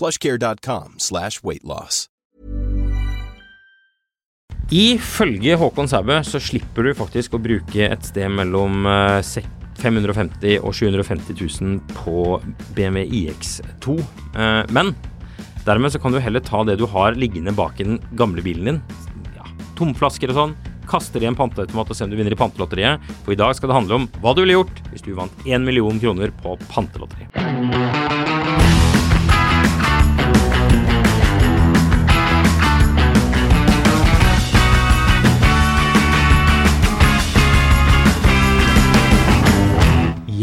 plushcare.com 0.00 0.96
slash 0.98 1.42
weightloss. 1.44 2.06
Ifølge 4.70 5.56
Håkon 5.58 5.88
Sæbø 5.90 6.20
så 6.22 6.38
slipper 6.42 6.86
du 6.86 6.92
faktisk 6.94 7.34
å 7.34 7.40
bruke 7.42 7.88
et 7.90 8.04
sted 8.06 8.30
mellom 8.30 8.84
eh, 8.86 9.18
550 9.80 10.60
og 10.62 10.74
750 10.76 11.34
000 11.40 11.80
på 11.96 12.38
BMW 12.76 13.02
iX2. 13.24 13.96
Eh, 14.38 14.62
Men 14.70 14.92
dermed 15.66 15.90
så 15.92 15.98
kan 16.02 16.14
du 16.14 16.20
heller 16.22 16.40
ta 16.46 16.62
det 16.64 16.78
du 16.78 16.86
har 16.86 17.18
liggende 17.18 17.54
bak 17.56 17.80
i 17.82 17.88
den 17.88 17.98
gamle 18.16 18.44
bilen 18.46 18.70
din, 18.70 18.82
ja, 19.34 19.44
tomflasker 19.78 20.30
og 20.30 20.38
sånn, 20.38 20.54
kaster 20.90 21.22
i 21.22 21.28
en 21.30 21.38
panteautomat 21.38 21.90
og 21.90 21.98
se 21.98 22.06
om 22.06 22.10
du 22.14 22.16
vinner 22.18 22.34
i 22.34 22.38
pantelotteriet. 22.38 23.02
For 23.24 23.34
i 23.34 23.38
dag 23.42 23.54
skal 23.58 23.70
det 23.72 23.78
handle 23.80 23.98
om 24.00 24.08
hva 24.22 24.36
du 24.38 24.44
ville 24.44 24.56
gjort 24.60 24.84
hvis 24.92 25.02
du 25.06 25.12
vant 25.18 25.42
1 25.46 25.66
million 25.66 25.98
kroner 26.02 26.30
på 26.44 26.54
pantelotteriet. 26.70 27.34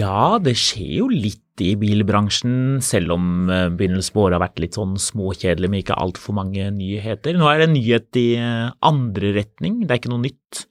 Ja, 0.08 0.38
det 0.39 0.53
skjer 0.59 1.02
jo 1.02 1.08
litt 1.11 1.59
i 1.63 1.73
bilbransjen, 1.80 2.77
selv 2.86 3.16
om 3.16 3.50
eh, 3.52 3.66
begynnelsen 3.73 4.13
på 4.13 4.27
året 4.27 4.38
har 4.38 4.44
vært 4.45 4.61
litt 4.61 4.77
sånn 4.77 4.94
småkjedelig 5.02 5.69
med 5.73 5.83
ikke 5.83 5.97
altfor 6.00 6.38
mange 6.38 6.69
nyheter. 6.72 7.36
Nå 7.36 7.50
er 7.50 7.59
det 7.59 7.67
en 7.67 7.75
nyhet 7.75 8.19
i 8.22 8.28
eh, 8.39 8.69
andre 8.88 9.33
retning, 9.35 9.81
det 9.83 9.91
er 9.91 10.00
ikke 10.00 10.13
noe 10.13 10.23
nytt 10.23 10.61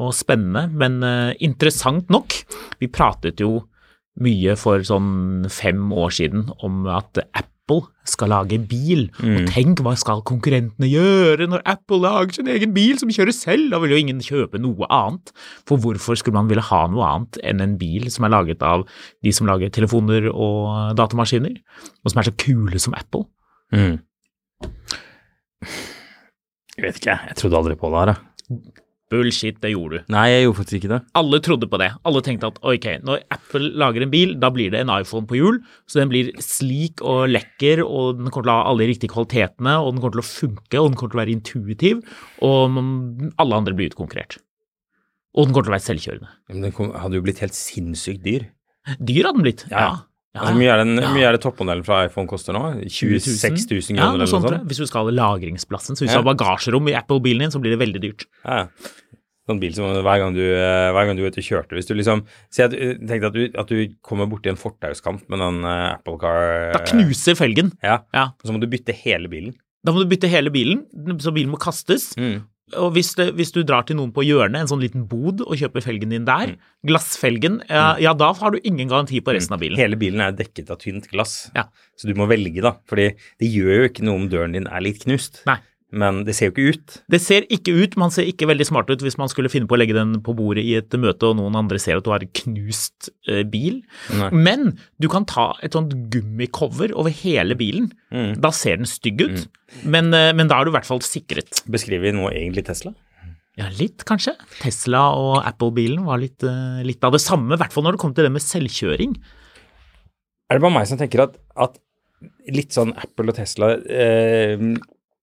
og 0.00 0.14
spennende, 0.16 0.70
men 0.70 1.00
eh, 1.04 1.34
interessant 1.44 2.08
nok. 2.14 2.38
Vi 2.80 2.88
pratet 2.88 3.42
jo 3.42 3.66
mye 4.22 4.54
for 4.58 4.84
sånn 4.86 5.50
fem 5.52 5.90
år 5.92 6.14
siden 6.14 6.48
om 6.64 6.86
at 6.90 7.20
Apple 7.26 7.59
skal 8.10 8.30
lage 8.32 8.58
bil, 8.68 9.06
og 9.22 9.46
tenk 9.52 9.80
hva 9.84 9.92
skal 9.98 10.22
konkurrentene 10.26 10.88
gjøre 10.90 11.46
når 11.50 11.62
Apple 11.70 12.00
lager 12.02 12.34
sin 12.34 12.50
egen 12.50 12.72
bil 12.74 12.98
som 12.98 13.12
kjører 13.14 13.34
selv? 13.36 13.70
Da 13.70 13.78
vil 13.82 13.94
jo 13.94 14.00
ingen 14.02 14.20
kjøpe 14.24 14.58
noe 14.60 14.88
annet. 14.90 15.30
For 15.68 15.80
hvorfor 15.80 16.18
skulle 16.18 16.36
man 16.38 16.50
ville 16.50 16.64
ha 16.66 16.82
noe 16.90 17.06
annet 17.06 17.38
enn 17.46 17.62
en 17.64 17.78
bil 17.80 18.10
som 18.10 18.26
er 18.26 18.34
laget 18.34 18.64
av 18.66 18.82
de 19.22 19.32
som 19.36 19.48
lager 19.50 19.70
telefoner 19.74 20.26
og 20.32 20.96
datamaskiner, 20.98 21.56
og 22.02 22.12
som 22.12 22.22
er 22.22 22.30
så 22.30 22.36
kule 22.42 22.82
som 22.82 22.96
Apple? 22.98 23.28
Jeg 26.76 26.86
vet 26.86 26.96
ikke, 27.02 27.18
jeg 27.28 27.36
trodde 27.38 27.58
aldri 27.60 27.76
på 27.78 27.90
det 27.92 28.02
her. 28.02 28.14
jeg. 28.14 28.86
Bullshit, 29.10 29.56
det 29.62 29.72
gjorde 29.72 29.98
du. 29.98 30.10
Nei, 30.14 30.26
jeg 30.30 30.44
gjorde 30.44 30.58
faktisk 30.60 30.76
ikke 30.78 30.90
det. 30.92 30.98
Alle 31.18 31.40
trodde 31.42 31.68
på 31.70 31.80
det. 31.82 31.88
Alle 32.06 32.20
tenkte 32.22 32.50
at 32.52 32.60
ok, 32.62 32.86
når 33.06 33.24
Apple 33.34 33.70
lager 33.82 34.04
en 34.06 34.12
bil, 34.12 34.36
da 34.38 34.50
blir 34.54 34.70
det 34.70 34.84
en 34.84 34.92
iPhone 34.94 35.26
på 35.26 35.38
hjul, 35.38 35.58
så 35.90 35.98
den 36.02 36.12
blir 36.12 36.30
slik 36.44 37.02
og 37.02 37.24
lekker, 37.32 37.82
og 37.82 38.20
den 38.20 38.30
kommer 38.30 38.46
til 38.46 38.52
å 38.52 38.58
ha 38.60 38.68
alle 38.70 38.84
de 38.84 38.92
riktige 38.92 39.10
kvalitetene, 39.10 39.74
og 39.82 39.90
den 39.92 40.04
kommer 40.04 40.14
til 40.18 40.22
å 40.22 40.28
funke, 40.30 40.78
og 40.78 40.92
den 40.92 41.00
kommer 41.00 41.14
til 41.14 41.18
å 41.18 41.22
være 41.24 41.34
intuitiv, 41.34 42.04
og 42.46 42.78
alle 43.42 43.58
andre 43.58 43.74
blir 43.74 43.90
utkonkurrert. 43.90 44.38
Og 45.34 45.46
den 45.46 45.54
kommer 45.54 45.66
til 45.66 45.74
å 45.74 45.76
være 45.76 45.88
selvkjørende. 45.88 46.30
Men 46.50 46.64
den 46.66 46.72
kom, 46.74 46.94
hadde 46.94 47.18
jo 47.18 47.26
blitt 47.26 47.42
helt 47.42 47.58
sinnssykt 47.58 48.22
dyr. 48.24 48.46
Dyr 48.98 49.26
hadde 49.28 49.38
den 49.38 49.46
blitt. 49.46 49.66
Ja. 49.70 49.82
Ja. 49.82 49.90
Ja. 50.30 50.44
Altså, 50.44 50.54
mye 50.60 50.70
er, 50.70 50.78
den, 50.84 50.94
Ja. 51.02 51.08
mye 51.10 51.26
er 51.26 51.32
det 51.34 51.40
toppmodellen 51.42 51.82
fra 51.84 52.04
iPhone 52.06 52.28
koster 52.30 52.54
nå? 52.54 52.62
26 52.86 53.66
000 53.66 53.96
kroner 53.96 53.98
ja, 53.98 54.08
eller 54.14 54.22
noe 54.22 54.30
sånt? 54.30 54.46
sånt? 54.46 54.68
Hvis 54.70 54.78
du 54.78 54.86
skal 54.86 55.08
ha 55.08 55.10
lagringsplassen. 55.10 55.98
Så 55.98 56.04
hvis 56.06 56.12
Ja. 56.14 56.20
du 56.22 56.28
har 56.28 56.34
bagasjerom 56.34 56.86
i 56.88 56.94
Apple-bilen 56.94 57.40
din, 57.42 57.50
så 57.50 57.58
blir 57.60 57.74
det 57.76 57.80
veldig 57.82 58.00
dyrt. 58.04 58.26
Ja. 58.44 58.68
Sånn 59.48 59.58
bil 59.58 59.74
som 59.74 59.90
hver 59.90 60.18
gang 60.22 60.34
du, 60.36 60.44
eh, 60.44 60.92
hver 60.94 61.06
gang 61.08 61.16
du 61.16 61.24
vet 61.24 61.34
kjørte 61.34 61.74
Hvis 61.74 61.88
du 61.88 61.94
liksom 61.96 62.24
Si 62.52 62.62
at, 62.62 62.72
eh, 62.72 62.94
tenk 63.02 63.24
at 63.24 63.32
du, 63.32 63.48
at 63.58 63.66
du 63.66 63.88
kommer 64.06 64.28
borti 64.30 64.46
en 64.52 64.54
fortauskant 64.60 65.28
med 65.28 65.40
den 65.40 65.64
uh, 65.64 65.94
Apple 65.96 66.18
Car 66.20 66.72
Da 66.76 66.84
knuser 66.84 67.34
felgen. 67.34 67.72
Ja. 67.82 68.02
Ja. 68.14 68.26
Og 68.38 68.46
så 68.46 68.52
må 68.54 68.60
du 68.60 68.68
bytte 68.68 68.94
hele 68.94 69.26
bilen. 69.28 69.54
Da 69.84 69.90
må 69.92 70.04
du 70.04 70.06
bytte 70.06 70.28
hele 70.28 70.50
bilen, 70.52 70.84
så 71.18 71.32
bilen 71.34 71.50
må 71.50 71.58
kastes. 71.58 72.14
Mm. 72.20 72.44
Og 72.78 72.92
hvis, 72.94 73.14
det, 73.18 73.30
hvis 73.38 73.52
du 73.54 73.62
drar 73.66 73.86
til 73.88 73.96
noen 73.98 74.12
på 74.14 74.24
hjørnet, 74.26 74.62
en 74.62 74.70
sånn 74.70 74.82
liten 74.82 75.06
bod, 75.10 75.42
og 75.46 75.56
kjøper 75.58 75.84
felgen 75.84 76.12
din 76.14 76.22
Mm. 76.22 76.28
der, 76.28 76.54
glassfelgen, 76.86 77.60
ja, 77.68 77.96
ja 77.98 78.12
da 78.14 78.32
har 78.32 78.50
du 78.50 78.58
ingen 78.62 78.88
garanti 78.88 79.20
på 79.24 79.34
resten 79.34 79.54
av 79.56 79.60
bilen. 79.60 79.78
Hele 79.80 79.96
bilen 79.96 80.20
er 80.20 80.32
dekket 80.36 80.70
av 80.70 80.78
tynt 80.78 81.08
glass. 81.10 81.50
Ja. 81.56 81.64
Så 81.96 82.08
du 82.08 82.14
må 82.14 82.28
velge, 82.30 82.60
da. 82.62 82.76
Fordi 82.88 83.14
det 83.40 83.48
gjør 83.50 83.82
jo 83.82 83.88
ikke 83.88 84.04
noe 84.06 84.20
om 84.20 84.28
døren 84.32 84.52
din 84.52 84.68
er 84.70 84.80
litt 84.84 85.04
knust. 85.04 85.42
Nei. 85.46 85.58
Men 85.90 86.22
det 86.26 86.36
ser 86.38 86.50
jo 86.50 86.54
ikke 86.54 86.74
ut. 86.74 86.96
Det 87.10 87.18
ser 87.22 87.46
ikke 87.50 87.74
ut, 87.74 87.96
man 87.98 88.12
ser 88.14 88.28
ikke 88.30 88.46
veldig 88.50 88.66
smart 88.68 88.90
ut 88.92 89.02
hvis 89.02 89.18
man 89.18 89.30
skulle 89.32 89.50
finne 89.50 89.66
på 89.70 89.74
å 89.74 89.80
legge 89.80 89.96
den 89.96 90.20
på 90.24 90.34
bordet 90.38 90.62
i 90.62 90.76
et 90.78 90.94
møte, 90.94 91.26
og 91.26 91.38
noen 91.40 91.58
andre 91.58 91.80
ser 91.82 91.98
at 91.98 92.06
du 92.06 92.12
har 92.14 92.24
knust 92.42 93.10
eh, 93.26 93.42
bil. 93.42 93.80
Nei. 94.20 94.30
Men 94.30 94.72
du 95.02 95.10
kan 95.10 95.26
ta 95.28 95.50
et 95.66 95.74
sånt 95.74 95.96
gummicover 96.12 96.94
over 96.94 97.14
hele 97.22 97.58
bilen. 97.58 97.90
Mm. 98.14 98.36
Da 98.42 98.52
ser 98.54 98.78
den 98.78 98.90
stygg 98.90 99.24
ut, 99.24 99.46
men, 99.82 100.14
eh, 100.14 100.30
men 100.36 100.50
da 100.50 100.60
er 100.60 100.68
du 100.68 100.72
i 100.74 100.78
hvert 100.78 100.88
fall 100.88 101.02
sikret. 101.04 101.64
Beskriver 101.70 102.08
vi 102.08 102.16
nå 102.20 102.30
egentlig 102.30 102.68
Tesla? 102.70 102.94
Ja, 103.58 103.66
litt 103.76 104.06
kanskje. 104.08 104.36
Tesla 104.60 105.08
og 105.18 105.40
Apple-bilen 105.42 106.06
var 106.06 106.22
litt, 106.22 106.38
eh, 106.46 106.80
litt 106.86 107.02
av 107.04 107.12
det 107.12 107.22
samme, 107.24 107.56
i 107.56 107.60
hvert 107.60 107.74
fall 107.74 107.84
når 107.84 107.98
det 107.98 108.04
kom 108.04 108.14
til 108.14 108.24
det 108.24 108.32
med 108.32 108.46
selvkjøring. 108.46 109.18
Er 110.50 110.58
det 110.58 110.62
bare 110.62 110.74
meg 110.78 110.86
som 110.86 110.98
tenker 110.98 111.26
at, 111.26 111.36
at 111.58 111.78
litt 112.52 112.74
sånn 112.74 112.94
Apple 112.98 113.32
og 113.32 113.36
Tesla 113.38 113.74
eh, 113.90 114.56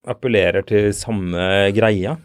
appellerer 0.10 0.66
til 0.68 0.90
samme 0.96 1.70
greia? 1.76 2.18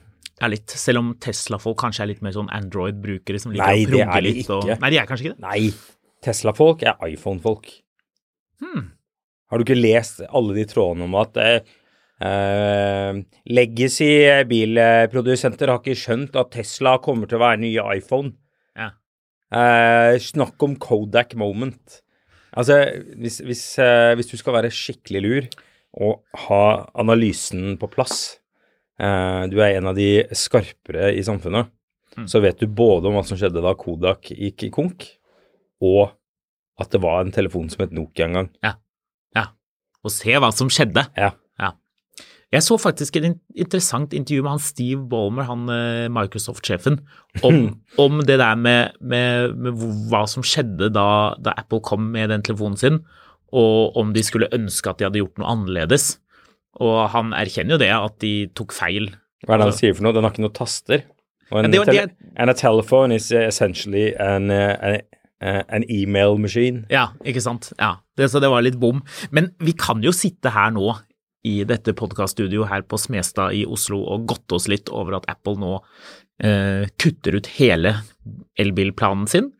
Ja, 0.42 0.48
litt. 0.50 0.72
Selv 0.74 1.02
om 1.02 1.12
Tesla-folk 1.22 1.78
kanskje 1.78 2.02
er 2.04 2.10
litt 2.10 2.22
mer 2.24 2.34
sånn 2.34 2.50
Android-brukere 2.50 3.38
som 3.42 3.52
liker 3.54 3.68
Nei, 3.68 3.84
å 3.86 3.92
progge 3.92 4.22
litt. 4.26 4.48
Og... 4.50 4.72
Nei, 4.82 4.90
de 4.90 4.98
er 4.98 5.06
kanskje 5.06 5.28
ikke 5.28 5.36
det? 5.36 5.44
Nei, 5.44 6.00
Tesla-folk 6.26 6.82
er 6.86 6.98
iPhone-folk. 7.12 7.70
Hmm. 8.62 8.90
Har 9.50 9.60
du 9.60 9.66
ikke 9.66 9.78
lest 9.78 10.22
alle 10.26 10.56
de 10.56 10.66
trådene 10.66 11.06
om 11.06 11.16
at 11.20 11.38
eh, 11.42 11.72
eh, 12.24 13.20
Legacy 13.52 14.12
bilprodusenter 14.48 15.70
har 15.70 15.82
ikke 15.82 15.98
skjønt 15.98 16.38
at 16.40 16.54
Tesla 16.56 16.96
kommer 17.04 17.30
til 17.30 17.38
å 17.38 17.44
være 17.44 17.62
nye 17.62 17.86
iPhone? 17.98 18.32
Ja. 18.78 18.94
Eh, 19.52 20.16
snakk 20.24 20.62
om 20.64 20.78
Kodak 20.80 21.36
moment. 21.38 22.00
Altså, 22.56 22.80
hvis, 23.20 23.42
hvis, 23.44 23.66
eh, 23.80 24.14
hvis 24.18 24.32
du 24.32 24.38
skal 24.40 24.58
være 24.58 24.72
skikkelig 24.74 25.22
lur 25.22 25.52
og 26.00 26.22
ha 26.46 26.64
analysen 26.98 27.76
på 27.80 27.90
plass, 27.92 28.38
eh, 29.00 29.46
du 29.52 29.58
er 29.60 29.76
en 29.76 29.90
av 29.92 29.98
de 29.98 30.24
skarpere 30.32 31.12
i 31.16 31.24
samfunnet, 31.26 31.70
Mm. 32.12 32.26
så 32.28 32.42
vet 32.44 32.58
du 32.60 32.66
både 32.68 33.08
om 33.08 33.14
hva 33.16 33.22
som 33.24 33.38
skjedde 33.40 33.62
da 33.64 33.70
Kodak 33.72 34.28
gikk 34.36 34.66
i 34.66 34.68
konk, 34.68 35.06
og 35.80 36.10
at 36.78 36.90
det 36.92 37.00
var 37.00 37.22
en 37.22 37.32
telefon 37.32 37.70
som 37.72 37.86
het 37.86 37.94
Nokia 37.96 38.26
en 38.26 38.34
gang. 38.36 38.50
Ja. 38.62 38.74
Og 40.04 40.10
se 40.10 40.34
hva 40.34 40.50
som 40.52 40.68
skjedde. 40.68 41.06
Ja. 41.16 41.30
Jeg 42.52 42.66
så 42.66 42.76
faktisk 42.76 43.16
et 43.16 43.38
interessant 43.56 44.12
intervju 44.12 44.42
med 44.44 44.52
han 44.52 44.60
Steve 44.60 45.00
Ballmer, 45.08 45.46
han 45.48 45.62
eh, 45.72 46.08
Microsoft-sjefen, 46.12 46.98
om, 47.48 47.80
om 48.04 48.18
det 48.28 48.36
der 48.42 48.58
med, 48.60 48.98
med, 49.00 49.54
med 49.56 49.78
hva 50.10 50.26
som 50.28 50.44
skjedde 50.44 50.90
da, 50.92 51.06
da 51.40 51.54
Apple 51.56 51.80
kom 51.80 52.10
med 52.12 52.28
den 52.28 52.44
telefonen 52.44 52.76
sin, 52.76 52.98
og 53.52 53.96
om 54.00 54.12
de 54.16 54.24
skulle 54.24 54.50
ønske 54.54 54.90
at 54.90 55.00
de 55.00 55.08
hadde 55.08 55.20
gjort 55.20 55.40
noe 55.40 55.50
annerledes. 55.52 56.16
Og 56.82 57.02
han 57.12 57.34
erkjenner 57.36 57.76
jo 57.76 57.82
det, 57.82 57.90
at 57.92 58.16
de 58.24 58.34
tok 58.56 58.72
feil. 58.76 59.10
Hva 59.44 59.56
er 59.56 59.62
det 59.62 59.68
han 59.68 59.76
sier 59.76 59.96
for 59.96 60.06
noe? 60.06 60.16
Den 60.16 60.24
har 60.24 60.32
ikke 60.32 60.46
noen 60.46 60.56
taster. 60.56 61.04
En, 61.52 61.68
det 61.68 61.82
tele 61.84 62.06
and 62.40 62.48
a 62.48 62.54
telephone 62.56 63.12
is 63.12 63.28
essentially 63.36 64.14
an, 64.16 64.48
an, 64.50 65.02
uh, 65.44 65.60
an 65.68 65.84
email 65.92 66.38
machine. 66.40 66.86
Ja, 66.88 67.10
ikke 67.28 67.42
sant? 67.44 67.74
Ja, 67.76 67.98
det, 68.16 68.30
så 68.32 68.40
det 68.40 68.48
var 68.52 68.64
litt 68.64 68.80
bom. 68.80 69.02
Men 69.36 69.50
vi 69.60 69.76
kan 69.76 70.00
jo 70.04 70.14
sitte 70.16 70.54
her 70.54 70.72
nå 70.72 70.94
i 71.44 71.58
dette 71.68 71.92
podkaststudioet 71.98 72.70
her 72.70 72.84
på 72.86 72.98
Smestad 73.00 73.56
i 73.58 73.64
Oslo 73.66 74.00
og 74.14 74.28
godte 74.30 74.56
oss 74.56 74.68
litt 74.70 74.88
over 74.94 75.18
at 75.18 75.26
Apple 75.30 75.58
nå 75.58 75.74
eh, 76.44 76.86
kutter 77.02 77.36
ut 77.36 77.50
hele 77.58 77.96
elbilplanen 78.62 79.26
sin. 79.28 79.50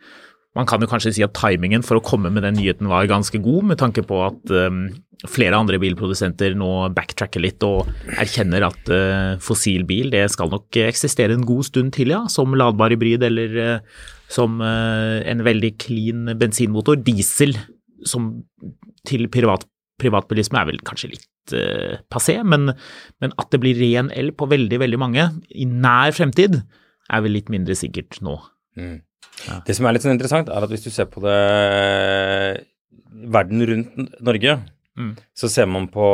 Man 0.52 0.69
kan 0.69 0.82
jo 0.84 0.88
kanskje 0.90 1.14
si 1.16 1.22
at 1.25 1.32
timingen 1.38 1.84
for 1.87 1.96
å 1.96 2.04
komme 2.04 2.28
med 2.32 2.44
den 2.44 2.58
nyheten 2.58 2.90
var 2.90 3.08
ganske 3.08 3.38
god, 3.40 3.70
med 3.70 3.78
tanke 3.81 4.02
på 4.04 4.19
at 4.20 4.52
um, 4.52 4.84
flere 5.31 5.56
andre 5.56 5.78
bilprodusenter 5.81 6.52
nå 6.58 6.69
backtracker 6.93 7.40
litt 7.40 7.64
og 7.64 7.88
erkjenner 8.20 8.66
at 8.66 8.90
uh, 8.93 9.40
fossil 9.40 9.87
bil 9.88 10.10
det 10.12 10.26
skal 10.34 10.50
nok 10.52 10.76
eksistere 10.84 11.32
en 11.38 11.46
god 11.49 11.70
stund 11.70 11.94
til, 11.96 12.12
ja, 12.12 12.26
som 12.32 12.52
ladbar 12.58 12.93
hybrid 12.93 13.25
eller 13.25 13.56
uh, 13.56 14.02
som 14.32 14.60
uh, 14.60 15.22
en 15.25 15.44
veldig 15.46 15.70
clean 15.81 16.34
bensinmotor. 16.40 17.00
Diesel 17.00 17.56
som 18.04 18.34
til 19.08 19.31
privat, 19.32 19.64
privatbilisme 20.02 20.60
er 20.60 20.69
vel 20.69 20.82
kanskje 20.84 21.14
litt 21.14 21.28
passé, 22.12 22.37
men, 22.46 22.70
men, 23.19 23.32
at 23.40 23.49
det 23.50 23.58
blir 23.64 23.75
ren 23.81 24.12
el 24.14 24.31
på 24.37 24.46
veldig, 24.46 24.78
veldig 24.78 24.99
mange 25.00 25.25
i 25.50 25.64
nær 25.66 26.14
fremtid, 26.14 26.60
er 27.10 27.25
vel 27.25 27.34
litt 27.34 27.50
mindre 27.50 27.75
sikkert 27.78 28.20
nå. 28.22 28.37
Mm. 28.78 29.00
Ja. 29.49 29.58
Det 29.67 29.75
som 29.76 29.88
er 29.88 29.96
litt 29.96 30.05
sånn 30.05 30.14
interessant, 30.14 30.50
er 30.52 30.64
at 30.64 30.70
hvis 30.70 30.84
du 30.84 30.90
ser 30.93 31.08
på 31.11 31.23
det 31.25 31.38
verden 33.32 33.64
rundt 33.69 34.20
Norge, 34.25 34.58
mm. 34.99 35.12
så 35.37 35.50
ser 35.52 35.69
man 35.70 35.88
på 35.93 36.06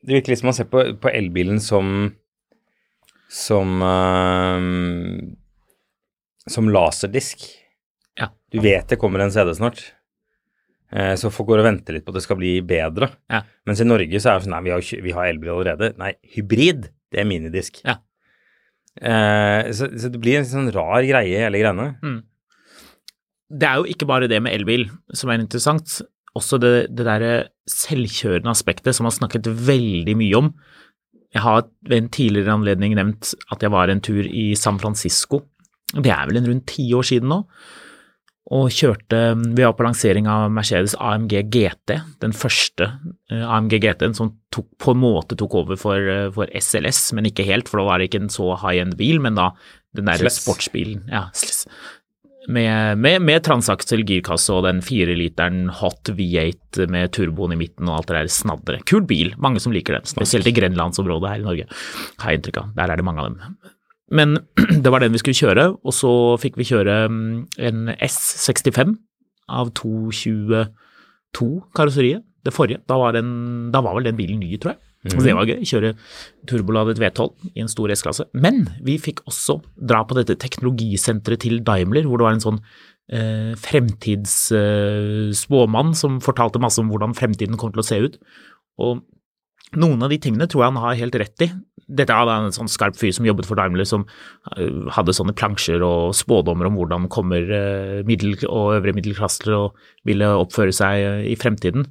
Det 0.00 0.14
virker 0.16 0.32
litt 0.32 0.40
som 0.40 0.50
man 0.50 0.56
ser 0.56 0.68
på, 0.70 0.84
på 1.00 1.12
elbilen 1.12 1.60
som 1.62 2.10
som 3.30 3.78
uh, 3.82 4.58
som 6.50 6.70
laserdisk. 6.74 7.46
Ja. 8.18 8.30
Du 8.50 8.58
vet 8.60 8.90
det 8.90 8.98
kommer 8.98 9.22
en 9.22 9.32
CD 9.32 9.54
snart. 9.54 9.84
Uh, 10.90 11.14
så 11.14 11.30
folk 11.30 11.52
går 11.52 11.62
og 11.62 11.68
venter 11.68 11.94
litt 11.94 12.06
på 12.06 12.10
at 12.10 12.18
det 12.18 12.26
skal 12.26 12.40
bli 12.40 12.56
bedre. 12.66 13.12
Ja. 13.30 13.44
Mens 13.68 13.82
i 13.82 13.86
Norge 13.86 14.18
så 14.18 14.32
er 14.32 14.40
det 14.40 14.48
sånn 14.48 14.56
Nei, 14.56 14.64
vi 14.66 14.74
har, 14.74 14.88
vi 15.06 15.14
har 15.14 15.30
elbil 15.30 15.54
allerede. 15.54 15.92
Nei, 16.00 16.16
hybrid, 16.34 16.90
det 17.14 17.22
er 17.22 17.30
minidisk. 17.30 17.78
Ja. 17.86 18.00
Uh, 19.00 19.70
så, 19.72 19.88
så, 19.96 20.10
det 20.12 20.20
blir 20.20 20.40
en 20.40 20.48
sånn 20.48 20.72
rar 20.74 21.00
greie, 21.08 21.46
hele 21.46 21.62
greiene. 21.62 21.94
Mm 22.04 22.20
det 23.50 23.66
er 23.66 23.80
jo 23.80 23.90
ikke 23.90 24.06
bare 24.06 24.30
det 24.30 24.38
med 24.42 24.54
elbil 24.54 24.86
som 25.16 25.30
er 25.32 25.42
interessant, 25.42 26.00
også 26.38 26.60
det, 26.62 26.74
det 26.94 27.06
derre 27.06 27.34
selvkjørende 27.70 28.52
aspektet 28.52 28.94
som 28.94 29.04
man 29.04 29.10
har 29.10 29.18
snakket 29.18 29.50
veldig 29.66 30.14
mye 30.18 30.38
om. 30.38 30.52
Jeg 31.34 31.42
har 31.42 31.64
ved 31.88 31.96
en 31.96 32.12
tidligere 32.14 32.54
anledning 32.54 32.94
nevnt 32.98 33.32
at 33.50 33.62
jeg 33.62 33.74
var 33.74 33.90
en 33.90 34.02
tur 34.02 34.22
i 34.22 34.52
San 34.58 34.78
Francisco. 34.82 35.42
Det 35.90 36.12
er 36.14 36.28
vel 36.30 36.38
en 36.38 36.46
rundt 36.46 36.68
ti 36.70 36.86
år 36.94 37.06
siden 37.06 37.30
nå. 37.32 37.42
Og 38.50 38.72
kjørte 38.72 39.18
Vi 39.36 39.62
var 39.62 39.74
på 39.76 39.84
lansering 39.84 40.26
av 40.30 40.48
Mercedes 40.54 40.96
AMG 40.98 41.36
GT, 41.52 41.98
den 42.24 42.32
første 42.34 42.88
eh, 43.30 43.44
AMG 43.44 43.76
GT-en 43.84 44.16
som 44.16 44.32
tok, 44.54 44.66
på 44.80 44.94
en 44.94 45.02
måte 45.02 45.38
tok 45.38 45.54
over 45.60 45.78
for, 45.78 46.00
eh, 46.00 46.30
for, 46.34 46.50
SLS, 46.50 47.12
men 47.16 47.28
ikke 47.30 47.46
helt, 47.46 47.70
for 47.70 47.82
da 47.82 47.86
var 47.86 48.00
det 48.00 48.10
ikke 48.10 48.24
en 48.24 48.32
så 48.32 48.54
high 48.64 48.82
end 48.82 48.96
bil, 48.98 49.20
men 49.22 49.38
da 49.38 49.52
den 49.96 50.08
derre 50.08 50.30
sportsbilen. 50.32 51.04
Ja, 51.10 51.28
med, 52.48 52.98
med, 52.98 53.20
med 53.22 53.44
transaksel 53.44 54.02
girkasse 54.08 54.54
og 54.54 54.64
den 54.64 54.80
fireliteren 54.82 55.68
hot 55.80 56.08
V8 56.16 56.86
med 56.90 57.12
turboen 57.14 57.54
i 57.54 57.58
midten 57.60 57.90
og 57.90 57.98
alt 57.98 58.10
det 58.10 58.16
der 58.16 58.32
snadderet. 58.32 58.86
Kul 58.88 59.04
bil, 59.06 59.34
mange 59.38 59.60
som 59.62 59.74
liker 59.74 59.98
den. 59.98 60.08
Spesielt 60.08 60.48
i 60.48 60.54
grenlandsområdet 60.56 61.34
her 61.34 61.42
i 61.42 61.46
Norge, 61.46 61.68
har 62.22 62.32
jeg 62.32 62.40
inntrykk 62.40 62.62
av. 62.62 62.72
Der 62.78 62.94
er 62.94 63.00
det 63.00 63.06
mange 63.06 63.22
av 63.22 63.30
dem. 63.30 63.76
Men 64.10 64.38
det 64.84 64.90
var 64.92 65.00
den 65.02 65.14
vi 65.14 65.20
skulle 65.22 65.38
kjøre, 65.38 65.64
og 65.80 65.92
så 65.94 66.12
fikk 66.42 66.54
vi 66.60 66.70
kjøre 66.70 66.94
mm, 67.10 67.36
en 67.68 67.78
S65 67.96 68.78
av 69.50 69.66
222-karosseriet. 69.78 72.22
Det 72.40 72.56
forrige. 72.56 72.80
Da 72.88 72.96
var, 72.96 73.12
den, 73.12 73.28
da 73.74 73.80
var 73.84 73.92
vel 73.98 74.06
den 74.08 74.16
bilen 74.16 74.40
ny, 74.40 74.56
tror 74.56 74.72
jeg. 74.72 74.80
Mm. 75.00 75.10
Så 75.10 75.16
det 75.24 75.34
var 75.36 75.48
gøy. 75.48 75.60
Kjøre 75.68 75.90
turboladet 76.48 77.00
V12 77.00 77.30
i 77.54 77.60
en 77.64 77.72
stor 77.72 77.88
S-klasse. 77.94 78.24
Men 78.32 78.56
vi 78.84 78.94
fikk 79.00 79.18
også 79.28 79.54
dra 79.76 80.00
på 80.08 80.14
dette 80.18 80.34
teknologisenteret 80.40 81.40
til 81.44 81.56
Daimler, 81.64 82.04
hvor 82.08 82.16
det 82.20 82.26
var 82.26 82.34
en 82.36 82.46
sånn 82.46 82.60
eh, 83.12 83.52
fremtidsspåmann 83.60 85.90
eh, 85.92 85.98
som 86.00 86.12
fortalte 86.24 86.62
masse 86.62 86.80
om 86.82 86.88
hvordan 86.92 87.18
fremtiden 87.18 87.56
kom 87.60 87.70
til 87.74 87.82
å 87.84 87.90
se 87.90 87.96
ut. 88.06 88.14
Og 88.80 88.92
noen 89.78 90.02
av 90.02 90.10
de 90.10 90.18
tingene 90.22 90.48
tror 90.50 90.64
jeg 90.64 90.72
han 90.72 90.82
har 90.82 90.98
helt 90.98 91.18
rett 91.20 91.44
i. 91.46 91.50
Dette 91.90 92.14
er 92.14 92.30
en 92.30 92.54
sånn 92.54 92.70
skarp 92.70 92.98
fyr 92.98 93.12
som 93.14 93.26
jobbet 93.26 93.48
for 93.48 93.58
Daimler, 93.58 93.86
som 93.88 94.06
uh, 94.06 94.90
hadde 94.94 95.14
sånne 95.16 95.34
plansjer 95.34 95.82
og 95.82 96.14
spådommer 96.14 96.68
om 96.68 96.78
hvordan 96.78 97.08
kommer 97.10 97.46
uh, 97.50 98.00
middel- 98.06 98.38
og 98.46 98.76
øvre 98.78 98.94
middelklasse 98.94 99.46
til 99.46 99.56
å 99.56 99.62
ville 100.06 100.28
oppføre 100.38 100.74
seg 100.74 101.06
uh, 101.06 101.24
i 101.26 101.34
fremtiden. 101.38 101.88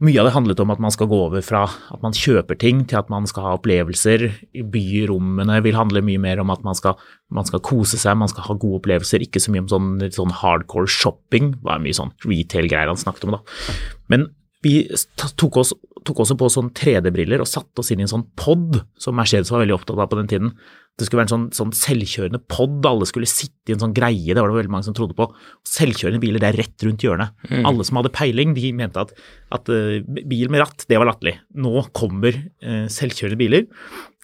Mye 0.00 0.16
av 0.16 0.30
det 0.30 0.32
handlet 0.32 0.60
om 0.62 0.70
at 0.72 0.80
man 0.80 0.92
skal 0.94 1.10
gå 1.10 1.16
over 1.26 1.42
fra 1.44 1.66
at 1.68 2.00
man 2.00 2.16
kjøper 2.16 2.56
ting, 2.56 2.86
til 2.88 2.96
at 3.02 3.10
man 3.12 3.26
skal 3.28 3.44
ha 3.44 3.56
opplevelser. 3.58 4.24
Byrommene 4.72 5.58
vil 5.66 5.76
handle 5.76 6.00
mye 6.06 6.20
mer 6.22 6.40
om 6.40 6.52
at 6.54 6.64
man 6.64 6.78
skal, 6.78 6.96
man 7.28 7.44
skal 7.44 7.60
kose 7.60 8.00
seg, 8.00 8.16
man 8.16 8.32
skal 8.32 8.46
ha 8.46 8.56
gode 8.56 8.80
opplevelser. 8.80 9.20
Ikke 9.20 9.42
så 9.44 9.52
mye 9.52 9.66
om 9.66 9.68
sånn, 9.68 9.90
sånn 10.16 10.32
hardcore 10.40 10.88
shopping. 10.88 11.52
Det 11.58 11.68
var 11.68 11.84
mye 11.84 11.98
sånn 12.00 12.14
retail-greier 12.24 12.88
han 12.88 13.02
snakket 13.02 13.28
om, 13.28 13.36
da. 13.36 13.76
Men 14.08 14.30
vi 14.64 14.74
tok, 15.20 15.60
oss, 15.60 15.74
tok 16.06 16.22
også 16.24 16.36
på 16.40 16.48
sånn 16.52 16.70
3D-briller 16.76 17.42
og 17.42 17.48
satte 17.48 17.82
oss 17.82 17.90
inn 17.92 18.02
i 18.02 18.06
en 18.06 18.12
sånn 18.12 18.28
pod, 18.38 18.80
som 19.00 19.16
Mercedes 19.18 19.50
var 19.52 19.64
veldig 19.64 19.76
opptatt 19.76 19.98
av 20.00 20.08
på 20.10 20.18
den 20.20 20.30
tiden. 20.30 20.52
Det 20.98 21.06
skulle 21.06 21.22
være 21.22 21.30
en 21.30 21.32
sånn, 21.32 21.46
sånn, 21.56 21.72
selvkjørende 21.76 22.42
pod, 22.50 22.84
alle 22.88 23.06
skulle 23.08 23.28
sitte 23.28 23.72
i 23.72 23.76
en 23.76 23.82
sånn 23.82 23.94
greie, 23.96 24.34
det 24.34 24.40
var 24.40 24.50
det 24.50 24.58
veldig 24.58 24.72
mange 24.74 24.88
som 24.88 24.96
trodde 24.96 25.16
på. 25.16 25.30
Selvkjørende 25.68 26.20
biler, 26.22 26.42
det 26.42 26.50
er 26.50 26.58
rett 26.60 26.86
rundt 26.86 27.04
hjørnet. 27.06 27.32
Mm. 27.48 27.64
Alle 27.70 27.86
som 27.88 28.00
hadde 28.00 28.12
peiling, 28.16 28.52
de 28.56 28.72
mente 28.76 29.04
at, 29.06 29.14
at 29.56 29.72
uh, 29.72 30.00
bil 30.04 30.52
med 30.52 30.64
ratt, 30.64 30.84
det 30.90 31.00
var 31.00 31.08
latterlig. 31.08 31.38
Nå 31.60 31.86
kommer 31.96 32.36
uh, 32.36 32.86
selvkjørende 32.92 33.40
biler, 33.40 33.68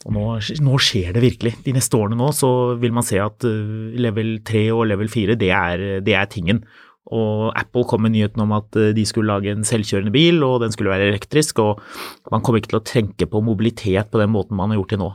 og 0.07 0.13
nå, 0.13 0.25
nå, 0.63 0.81
skjer 0.83 1.17
det 1.17 1.25
virkelig. 1.25 1.55
De 1.65 1.73
neste 1.75 1.97
årene 1.99 2.19
nå 2.21 2.29
så 2.37 2.51
vil 2.79 2.93
man 2.95 3.07
se 3.07 3.21
at 3.25 3.47
uh, 3.49 3.95
level 3.97 4.37
3 4.47 4.67
og 4.77 4.85
level 4.93 5.13
4, 5.13 5.39
det 5.41 5.53
er, 5.57 5.87
det 6.05 6.19
er 6.19 6.29
tingen. 6.33 6.65
Og 7.15 7.53
Apple 7.59 7.85
kom 7.87 8.03
med 8.03 8.17
nyheten 8.17 8.43
om 8.43 8.55
at 8.57 8.75
de 8.97 9.05
skulle 9.07 9.31
lage 9.31 9.53
en 9.55 9.67
selvkjørende 9.67 10.15
bil, 10.15 10.43
og 10.43 10.59
den 10.65 10.75
skulle 10.75 10.91
være 10.91 11.13
elektrisk, 11.13 11.61
og 11.63 11.79
man 12.33 12.43
kommer 12.43 12.59
ikke 12.59 12.73
til 12.73 12.81
å 12.81 12.89
tenke 12.89 13.29
på 13.31 13.45
mobilitet 13.47 14.11
på 14.11 14.19
den 14.23 14.33
måten 14.35 14.59
man 14.59 14.73
har 14.73 14.81
gjort 14.81 14.95
til 14.95 15.03
nå. 15.05 15.13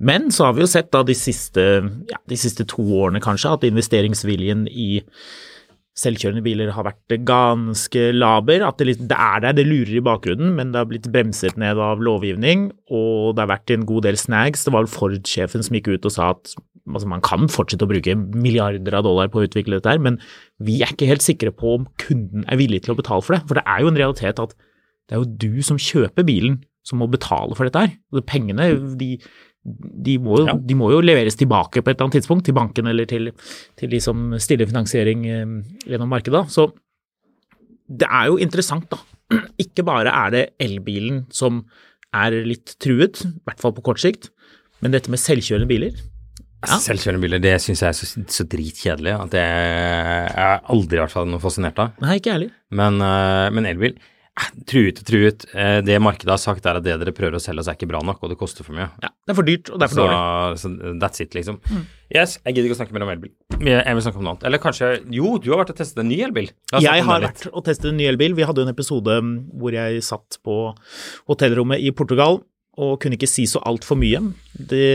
Men 0.00 0.30
så 0.32 0.48
har 0.48 0.56
vi 0.56 0.64
jo 0.64 0.70
sett 0.70 0.88
da 0.94 1.02
de 1.04 1.14
siste, 1.16 1.64
ja, 2.08 2.18
de 2.28 2.38
siste 2.40 2.64
to 2.68 2.82
årene 3.02 3.20
kanskje 3.22 3.52
at 3.52 3.66
investeringsviljen 3.68 4.64
i 4.72 5.02
selvkjørende 5.98 6.42
biler 6.44 6.70
har 6.74 6.86
vært 6.86 7.16
ganske 7.28 8.04
laber. 8.14 8.64
At 8.66 8.80
det, 8.80 8.96
det, 9.02 9.16
er 9.16 9.42
der, 9.44 9.56
det 9.58 9.66
lurer 9.68 9.98
i 9.98 10.04
bakgrunnen, 10.04 10.54
men 10.56 10.72
det 10.72 10.82
har 10.82 10.88
blitt 10.90 11.10
bremset 11.12 11.58
ned 11.60 11.80
av 11.82 12.02
lovgivning, 12.04 12.70
og 12.92 13.36
det 13.36 13.44
har 13.44 13.52
vært 13.52 13.74
en 13.74 13.86
god 13.88 14.08
del 14.08 14.18
snags. 14.20 14.64
Det 14.66 14.74
var 14.74 14.90
Ford-sjefen 14.90 15.66
som 15.66 15.76
gikk 15.76 15.92
ut 15.92 16.08
og 16.08 16.14
sa 16.14 16.32
at 16.36 16.54
altså 16.90 17.10
man 17.10 17.22
kan 17.22 17.50
fortsette 17.52 17.86
å 17.86 17.90
bruke 17.90 18.16
milliarder 18.16 18.96
av 18.96 19.04
dollar 19.06 19.28
på 19.30 19.42
å 19.42 19.46
utvikle 19.46 19.78
dette 19.78 19.92
her, 19.92 20.00
men 20.02 20.16
vi 20.64 20.80
er 20.82 20.94
ikke 20.94 21.10
helt 21.10 21.24
sikre 21.24 21.52
på 21.54 21.76
om 21.76 21.86
kunden 22.00 22.46
er 22.48 22.58
villig 22.60 22.82
til 22.84 22.94
å 22.94 22.98
betale 22.98 23.24
for 23.26 23.36
det. 23.36 23.44
For 23.48 23.58
det 23.58 23.66
er 23.68 23.84
jo 23.84 23.92
en 23.92 24.00
realitet 24.00 24.42
at 24.42 24.56
det 25.10 25.16
er 25.16 25.22
jo 25.22 25.38
du 25.42 25.62
som 25.66 25.78
kjøper 25.80 26.26
bilen 26.26 26.60
som 26.86 27.00
må 27.02 27.08
betale 27.10 27.56
for 27.56 27.68
dette 27.68 27.82
her. 27.82 28.22
Pengene, 28.26 28.70
de 28.98 29.16
de 29.60 30.16
må, 30.22 30.38
jo, 30.40 30.46
ja. 30.48 30.54
de 30.56 30.76
må, 30.78 30.88
jo, 30.94 31.02
leveres 31.04 31.36
tilbake 31.36 31.82
på 31.82 31.90
et 31.90 31.96
eller 31.98 32.08
annet 32.08 32.20
tidspunkt, 32.20 32.46
til 32.48 32.56
banken 32.56 32.88
eller 32.88 33.08
til, 33.08 33.28
til 33.76 33.92
de 33.92 34.00
som 34.00 34.32
stiller 34.40 34.68
finansiering 34.70 35.26
eh, 35.28 35.56
gjennom 35.84 36.08
markedet. 36.12 36.46
Så 36.52 36.70
det 37.90 38.08
er 38.08 38.30
jo 38.30 38.38
interessant, 38.40 38.88
da. 38.92 39.00
Ikke 39.64 39.84
bare 39.86 40.14
er 40.24 40.34
det 40.34 40.44
elbilen 40.62 41.26
som 41.34 41.64
er 42.16 42.40
litt 42.46 42.74
truet, 42.82 43.20
i 43.26 43.44
hvert 43.46 43.60
fall 43.62 43.76
på 43.76 43.84
kort 43.86 44.00
sikt, 44.02 44.30
men 44.80 44.96
dette 44.96 45.12
med 45.12 45.20
selvkjørende 45.20 45.68
biler 45.70 46.00
ja. 46.60 46.76
Selvkjørende 46.76 47.22
biler 47.22 47.40
det 47.40 47.54
syns 47.64 47.80
jeg 47.80 47.88
er 47.88 47.96
så, 47.96 48.06
så 48.28 48.44
dritkjedelig 48.52 49.12
at 49.16 49.36
jeg, 49.38 49.60
jeg 49.64 50.44
er 50.44 50.66
aldri 50.74 50.98
i 50.98 51.00
hvert 51.00 51.12
fall 51.14 51.28
noe 51.30 51.40
fascinert 51.40 51.78
av. 51.80 51.94
Nei, 52.04 52.18
ikke 52.20 52.34
ærlig. 52.34 52.50
Men, 52.76 52.98
uh, 53.00 53.46
men 53.54 53.68
elbil 53.70 53.94
Truet 54.70 55.00
og 55.02 55.06
truet. 55.08 55.46
Eh, 55.54 55.78
det 55.86 55.96
markedet 56.02 56.32
har 56.32 56.40
sagt, 56.40 56.66
er 56.66 56.78
at 56.80 56.84
det 56.86 56.98
dere 57.00 57.14
prøver 57.16 57.38
å 57.38 57.42
selge 57.42 57.62
oss, 57.62 57.70
er 57.70 57.78
ikke 57.78 57.88
bra 57.90 58.02
nok, 58.06 58.20
og 58.22 58.32
det 58.32 58.38
koster 58.40 58.66
for 58.66 58.76
mye. 58.76 58.88
Ja, 59.02 59.10
Det 59.26 59.34
er 59.34 59.38
for 59.38 59.48
dyrt, 59.48 59.70
og 59.70 59.80
det 59.80 59.86
er 59.86 59.92
for 59.92 60.00
så, 60.00 60.04
dårlig. 60.06 60.60
Så 60.62 60.94
that's 61.02 61.24
it, 61.24 61.34
liksom. 61.36 61.60
Mm. 61.70 61.82
Yes, 62.10 62.36
jeg 62.44 62.56
gidder 62.56 62.68
ikke 62.70 62.76
å 62.76 62.80
snakke 62.80 62.96
mer 62.96 63.06
om 63.06 63.12
elbil. 63.14 63.32
Jeg 63.60 63.96
vil 63.96 64.04
snakke 64.06 64.18
om 64.18 64.26
noe 64.26 64.34
annet. 64.34 64.46
Eller 64.48 64.62
kanskje 64.62 64.88
Jo, 65.14 65.36
du 65.38 65.50
har 65.52 65.60
vært 65.62 65.74
og 65.74 65.80
testet 65.80 66.00
en 66.02 66.08
ny 66.10 66.20
elbil? 66.26 66.48
Jeg 66.80 67.04
har 67.06 67.26
vært 67.26 67.44
og 67.52 67.64
testet 67.66 67.92
en 67.92 68.00
ny 68.00 68.08
elbil. 68.10 68.34
Vi 68.38 68.46
hadde 68.48 68.62
jo 68.62 68.66
en 68.66 68.72
episode 68.74 69.18
mm, 69.22 69.34
hvor 69.60 69.76
jeg 69.76 70.02
satt 70.06 70.40
på 70.46 70.56
hotellrommet 71.30 71.84
i 71.84 71.92
Portugal 71.94 72.40
og 72.80 72.96
kunne 73.02 73.18
ikke 73.18 73.28
si 73.30 73.44
så 73.50 73.60
altfor 73.66 73.98
mye. 74.00 74.22
Det 74.56 74.86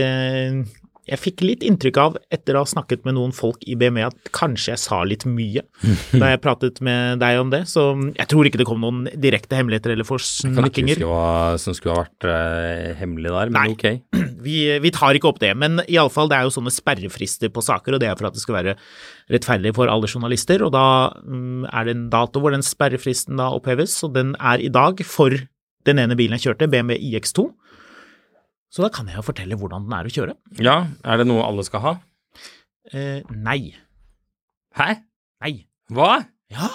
jeg 1.06 1.20
fikk 1.22 1.42
litt 1.44 1.62
inntrykk 1.66 1.98
av, 2.02 2.16
etter 2.34 2.56
å 2.56 2.64
ha 2.64 2.68
snakket 2.68 3.04
med 3.06 3.14
noen 3.14 3.32
folk 3.34 3.62
i 3.68 3.76
BME, 3.78 4.08
at 4.08 4.30
kanskje 4.34 4.72
jeg 4.72 4.82
sa 4.82 4.98
litt 5.06 5.26
mye 5.28 5.62
da 6.20 6.32
jeg 6.32 6.42
pratet 6.42 6.80
med 6.84 7.22
deg 7.22 7.38
om 7.40 7.52
det. 7.54 7.62
Så 7.70 7.86
jeg 8.16 8.26
tror 8.32 8.48
ikke 8.48 8.60
det 8.60 8.66
kom 8.68 8.82
noen 8.82 9.04
direkte 9.14 9.58
hemmeligheter 9.58 9.94
eller 9.94 10.08
forsnakkinger. 10.08 10.66
Jeg 10.66 10.74
kan 10.74 10.82
ikke 10.82 10.96
huske 10.96 11.10
hva 11.12 11.62
som 11.62 11.76
skulle 11.78 11.96
ha 11.96 12.04
vært 12.04 12.28
uh, 12.28 12.96
hemmelig 12.98 13.34
der, 13.36 13.52
men 13.52 13.60
Nei, 13.60 13.76
ok. 13.76 13.86
Vi, 14.46 14.60
vi 14.78 14.90
tar 14.94 15.16
ikke 15.16 15.26
opp 15.26 15.38
det. 15.42 15.48
Men 15.58 15.80
iallfall, 15.88 16.28
det 16.30 16.36
er 16.36 16.46
jo 16.46 16.52
sånne 16.54 16.70
sperrefrister 16.70 17.50
på 17.50 17.64
saker, 17.66 17.96
og 17.96 18.02
det 18.02 18.06
er 18.06 18.18
for 18.18 18.28
at 18.28 18.36
det 18.36 18.42
skal 18.44 18.54
være 18.54 18.74
rettferdig 19.32 19.72
for 19.74 19.90
alle 19.90 20.06
journalister. 20.06 20.62
Og 20.62 20.70
da 20.74 20.84
um, 21.24 21.64
er 21.66 21.88
det 21.88 21.96
en 21.96 22.04
dato 22.12 22.42
hvor 22.42 22.54
den 22.54 22.62
sperrefristen 22.62 23.40
da 23.40 23.48
oppheves, 23.56 23.96
og 24.06 24.14
den 24.14 24.36
er 24.38 24.62
i 24.62 24.70
dag 24.70 25.02
for 25.08 25.34
den 25.86 26.02
ene 26.02 26.18
bilen 26.18 26.36
jeg 26.36 26.50
kjørte, 26.50 26.70
BMW 26.70 26.98
iX2. 27.10 27.48
Så 28.72 28.84
da 28.84 28.90
kan 28.92 29.08
jeg 29.08 29.18
jo 29.20 29.26
fortelle 29.26 29.58
hvordan 29.58 29.86
den 29.86 29.96
er 29.96 30.08
å 30.08 30.12
kjøre. 30.12 30.36
Ja, 30.62 30.78
er 31.06 31.20
det 31.22 31.28
noe 31.28 31.44
alle 31.46 31.64
skal 31.66 31.84
ha? 31.84 31.94
Eh, 32.92 33.22
nei. 33.30 33.74
Hæ? 34.76 34.90
Nei. 35.42 35.54
Hva? 35.94 36.26
Ja? 36.52 36.72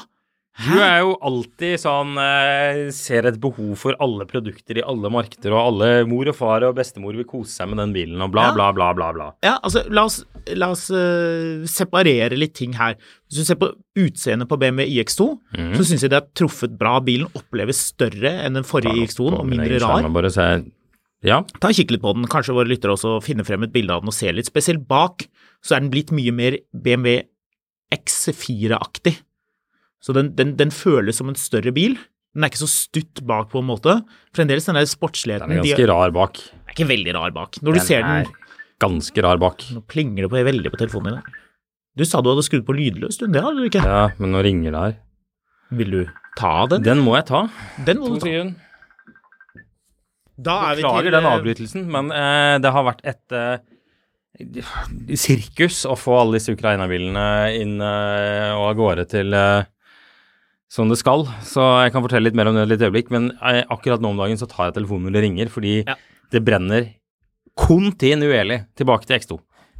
Du 0.61 0.75
er 0.83 0.99
jo 1.01 1.13
alltid 1.23 1.79
sånn 1.79 2.17
eh, 2.19 2.89
Ser 2.93 3.25
et 3.29 3.37
behov 3.41 3.71
for 3.79 3.95
alle 4.03 4.27
produkter 4.29 4.77
i 4.77 4.83
alle 4.83 5.09
markeder, 5.13 5.53
og 5.55 5.61
alle 5.71 5.89
mor 6.09 6.27
og 6.29 6.35
far 6.37 6.65
og 6.67 6.75
bestemor 6.77 7.15
vil 7.17 7.27
kose 7.29 7.53
seg 7.55 7.71
med 7.71 7.79
den 7.81 7.95
bilen, 7.95 8.19
og 8.21 8.33
bla, 8.33 8.49
Ja. 8.49 8.57
bla, 8.57 8.67
bla, 8.75 8.91
bla. 8.97 9.11
bla. 9.15 9.29
Ja, 9.45 9.55
altså, 9.63 9.85
la 9.89 10.03
oss, 10.09 10.19
la 10.51 10.69
oss 10.75 10.89
uh, 10.91 11.63
separere 11.71 12.37
litt 12.37 12.53
ting 12.59 12.75
her. 12.77 12.97
Hvis 13.29 13.41
du 13.41 13.47
ser 13.47 13.59
på 13.61 13.71
utseendet 13.97 14.51
på 14.51 14.59
BMW 14.59 14.85
iX2, 14.99 15.29
mm. 15.55 15.71
så 15.79 15.87
syns 15.87 16.05
jeg 16.05 16.11
det 16.11 16.19
har 16.19 16.29
truffet 16.37 16.75
bra. 16.77 16.97
Bilen 17.05 17.31
oppleves 17.37 17.81
større 17.93 18.35
enn 18.43 18.59
den 18.59 18.67
forrige 18.67 19.07
iX2-en, 19.07 19.39
og 19.39 19.49
mindre 19.49 19.81
rar. 19.81 20.11
Bare 20.11 20.33
se. 20.35 20.51
Ja. 21.25 21.41
Ta 21.61 21.69
og 21.69 21.77
Kikk 21.77 21.91
litt 21.93 22.01
på 22.03 22.13
den. 22.17 22.25
Kanskje 22.29 22.55
våre 22.57 22.69
lyttere 22.71 22.95
også 22.95 23.19
finner 23.25 23.45
frem 23.45 23.65
et 23.67 23.73
bilde 23.73 23.93
av 23.93 24.01
den 24.01 24.09
og 24.11 24.17
ser 24.17 24.33
litt. 24.33 24.49
Spesielt 24.49 24.87
bak 24.89 25.27
så 25.61 25.75
er 25.77 25.83
den 25.83 25.91
blitt 25.93 26.13
mye 26.15 26.33
mer 26.33 26.57
BMW 26.73 27.21
X4-aktig. 27.93 29.19
Så 30.01 30.15
den, 30.17 30.31
den, 30.37 30.55
den 30.57 30.71
føles 30.73 31.19
som 31.21 31.29
en 31.29 31.37
større 31.37 31.73
bil. 31.75 31.99
Den 32.33 32.45
er 32.45 32.51
ikke 32.51 32.63
så 32.63 32.69
stutt 32.71 33.21
bak 33.27 33.51
på 33.51 33.61
en 33.61 33.67
måte. 33.69 33.99
Fremdeles 34.33 34.65
den 34.65 34.79
der 34.79 34.87
sportsligheten. 34.89 35.51
Den 35.51 35.59
er 35.61 35.67
de 35.67 35.73
ganske 35.75 35.89
rar 35.91 36.15
bak. 36.15 36.39
Den 36.41 36.71
er 36.71 36.75
ikke 36.77 36.89
veldig 36.89 37.15
rar 37.19 37.35
bak. 37.35 37.59
Når 37.61 37.77
du 37.77 37.83
ser 37.85 38.07
den 38.07 38.33
ganske 38.81 39.25
rar 39.25 39.41
bak. 39.41 39.67
Nå 39.75 39.83
plinger 39.91 40.25
det 40.25 40.31
på 40.31 40.41
veldig 40.47 40.73
på 40.73 40.79
telefonen 40.81 41.19
din. 41.19 41.37
Du 41.99 42.05
sa 42.07 42.23
du 42.23 42.31
hadde 42.31 42.47
skrudd 42.47 42.63
på 42.65 42.73
lydløs, 42.73 43.19
du. 43.19 43.27
Det 43.27 43.43
hadde 43.43 43.59
du 43.59 43.67
ikke. 43.67 43.83
Ja, 43.83 44.07
men 44.17 44.31
nå 44.33 44.41
ringer 44.47 44.71
det 44.73 44.81
her. 44.87 44.97
Vil 45.75 45.91
du 45.91 46.01
ta 46.39 46.53
den? 46.71 46.85
Den 46.87 47.03
må 47.03 47.17
jeg 47.19 47.27
ta. 47.29 47.45
Den 47.85 47.99
må 47.99 48.13
du 48.15 48.19
ta. 48.23 48.25
sekunder. 48.25 48.55
Da 50.30 50.30
er 50.30 50.30
vi 50.30 50.30
Beklager 50.45 51.07
til 51.09 51.15
den 51.17 51.27
eh, 51.27 51.35
avbrytelsen, 51.35 51.85
men 51.91 52.11
eh, 52.15 52.55
det 52.63 52.71
har 52.75 52.85
vært 52.87 53.03
et 53.07 53.35
eh, 53.37 53.57
sirkus 55.19 55.83
å 55.89 55.95
få 55.99 56.15
alle 56.21 56.39
disse 56.39 56.53
Ukraina-bilene 56.55 57.25
inn 57.59 57.75
eh, 57.83 58.49
og 58.55 58.69
av 58.71 58.77
gårde 58.79 59.05
til 59.11 59.35
eh, 59.37 59.67
som 60.71 60.89
det 60.91 60.97
skal. 61.01 61.25
Så 61.45 61.63
jeg 61.83 61.93
kan 61.93 62.03
fortelle 62.05 62.29
litt 62.29 62.37
mer 62.39 62.49
om 62.49 62.55
det 62.57 62.65
i 62.69 62.77
et 62.77 62.85
øyeblikk, 62.87 63.11
men 63.13 63.31
eh, 63.37 63.61
akkurat 63.73 64.01
nå 64.03 64.13
om 64.13 64.21
dagen 64.21 64.39
så 64.39 64.47
tar 64.49 64.69
jeg 64.69 64.79
telefonen 64.79 65.09
når 65.09 65.17
det 65.19 65.23
ringer, 65.27 65.51
fordi 65.53 65.75
Ja. 65.85 65.97
det 66.31 66.43
brenner 66.47 66.89
kontinuerlig 67.59 68.61
tilbake 68.79 69.05
til 69.09 69.19
X2. 69.19 69.39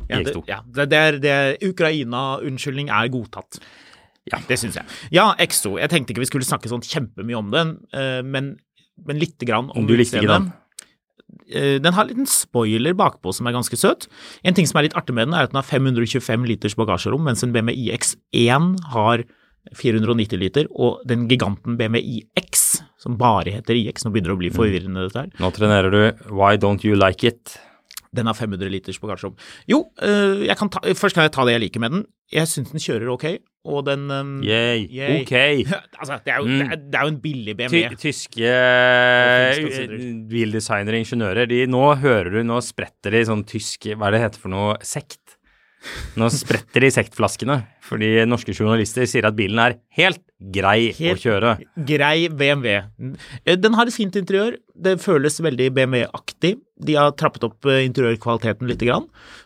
Ja, 0.10 0.18
det, 0.20 0.34
X2. 0.34 0.42
ja, 0.50 0.58
det, 0.76 0.90
det 0.92 0.98
er, 1.00 1.18
det 1.24 1.32
er 1.32 1.70
Ukraina-unnskyldning 1.70 2.90
er 2.92 3.08
godtatt. 3.14 3.62
Ja. 4.30 4.38
Det 4.48 4.58
syns 4.60 4.76
jeg. 4.78 4.86
Ja, 5.16 5.30
X2. 5.42 5.78
Jeg 5.80 5.90
tenkte 5.90 6.12
ikke 6.14 6.22
vi 6.26 6.28
skulle 6.30 6.46
snakke 6.46 6.70
sånn 6.70 6.84
kjempemye 6.86 7.40
om 7.40 7.48
den, 7.54 7.72
men, 8.28 8.52
men 9.06 9.20
lite 9.20 9.46
grann 9.46 9.70
om 9.76 9.88
Du 9.88 9.96
likte 9.98 10.18
ikke 10.22 10.28
den? 10.28 10.52
Eh, 11.52 11.80
Den 11.80 11.94
har 11.94 12.04
en 12.04 12.10
liten 12.10 12.28
spoiler 12.28 12.94
bakpå 12.94 13.34
som 13.34 13.48
er 13.48 13.54
ganske 13.56 13.78
søt. 13.80 14.08
En 14.44 14.54
ting 14.54 14.68
som 14.68 14.78
er 14.80 14.84
litt 14.90 14.94
artig 15.00 15.14
med 15.16 15.28
den, 15.28 15.34
er 15.36 15.44
at 15.48 15.52
den 15.54 15.62
har 15.62 15.68
525 15.68 16.46
liters 16.48 16.76
bagasjerom, 16.76 17.24
mens 17.24 17.44
en 17.44 17.54
BMW 17.54 17.76
iX1 17.92 18.80
har 18.92 19.24
490 19.78 20.40
liter, 20.42 20.66
og 20.74 21.04
den 21.08 21.28
giganten 21.30 21.78
BMW 21.78 22.02
iX, 22.36 22.82
som 22.98 23.16
bare 23.18 23.52
heter 23.54 23.78
iX, 23.78 24.04
nå 24.06 24.12
begynner 24.12 24.32
det 24.32 24.36
å 24.36 24.40
Mm. 24.40 24.44
bli 24.44 24.50
forvirrende 24.50 25.04
dette 25.08 25.20
her, 25.22 25.30
Nå 25.40 25.52
trenerer 25.54 25.92
du 25.92 26.34
Why 26.34 26.58
Don't 26.58 26.84
You 26.84 26.96
Like 26.96 27.24
It? 27.24 27.58
Den 28.16 28.28
har 28.28 28.36
500 28.36 28.68
liters 28.74 29.00
bagasjerom. 29.00 29.38
Jo, 29.72 29.86
øh, 30.04 30.42
jeg 30.48 30.58
kan 30.60 30.70
ta, 30.74 30.82
først 31.00 31.16
kan 31.16 31.24
jeg 31.28 31.32
ta 31.36 31.46
det 31.48 31.54
jeg 31.56 31.62
liker 31.68 31.80
med 31.84 31.94
den. 31.96 32.02
Jeg 32.32 32.48
syns 32.48 32.72
den 32.72 32.80
kjører 32.84 33.10
ok, 33.12 33.26
og 33.72 33.86
den 33.88 34.04
um, 34.12 34.34
Yay. 34.44 34.86
Yay. 34.92 35.22
Ok. 35.22 35.34
Altså, 36.02 36.18
det 36.26 36.34
er, 36.34 36.38
jo, 36.42 36.48
Mm. 36.50 36.58
det, 36.60 36.68
er, 36.68 36.82
det 36.92 36.98
er 37.00 37.04
jo 37.08 37.12
en 37.14 37.22
billig 37.24 37.54
Ty 37.56 37.60
BMW. 37.62 37.96
tyske 38.02 38.02
finsk 38.02 38.38
og 38.42 39.84
eh, 39.86 40.06
bildesignere, 40.32 41.02
ingeniører, 41.04 41.48
de, 41.52 41.60
nå 41.70 41.84
hører 42.02 42.32
du, 42.34 42.40
nå 42.48 42.58
spretter 42.66 43.14
de 43.16 43.22
sånn 43.30 43.44
tysk 43.48 43.86
Hva 43.96 44.10
er 44.10 44.16
det 44.18 44.24
heter 44.26 44.42
for 44.44 44.52
noe? 44.54 44.76
Sekt. 44.84 45.21
Nå 46.20 46.28
spretter 46.34 46.84
de 46.84 46.90
sektflaskene, 46.94 47.56
fordi 47.86 48.10
norske 48.30 48.54
journalister 48.54 49.08
sier 49.10 49.26
at 49.28 49.38
bilen 49.38 49.60
er 49.64 49.78
helt 49.98 50.22
grei 50.54 50.92
Helt- 50.98 51.18
å 51.18 51.24
kjøre. 51.24 51.54
Grei 51.88 52.28
BMW. 52.30 52.76
Eh, 53.46 53.56
Den 53.56 53.74
har 53.74 53.88
et 53.88 53.94
fint 53.94 54.16
interiør. 54.16 54.58
Det 54.76 55.00
føles 55.02 55.40
veldig 55.42 55.72
BMW-aktig. 55.74 56.60
De 56.84 56.94
har 56.98 57.12
trappet 57.14 57.44
opp 57.44 57.66
eh, 57.66 57.86
interiørkvaliteten 57.88 58.68
litt, 58.70 58.82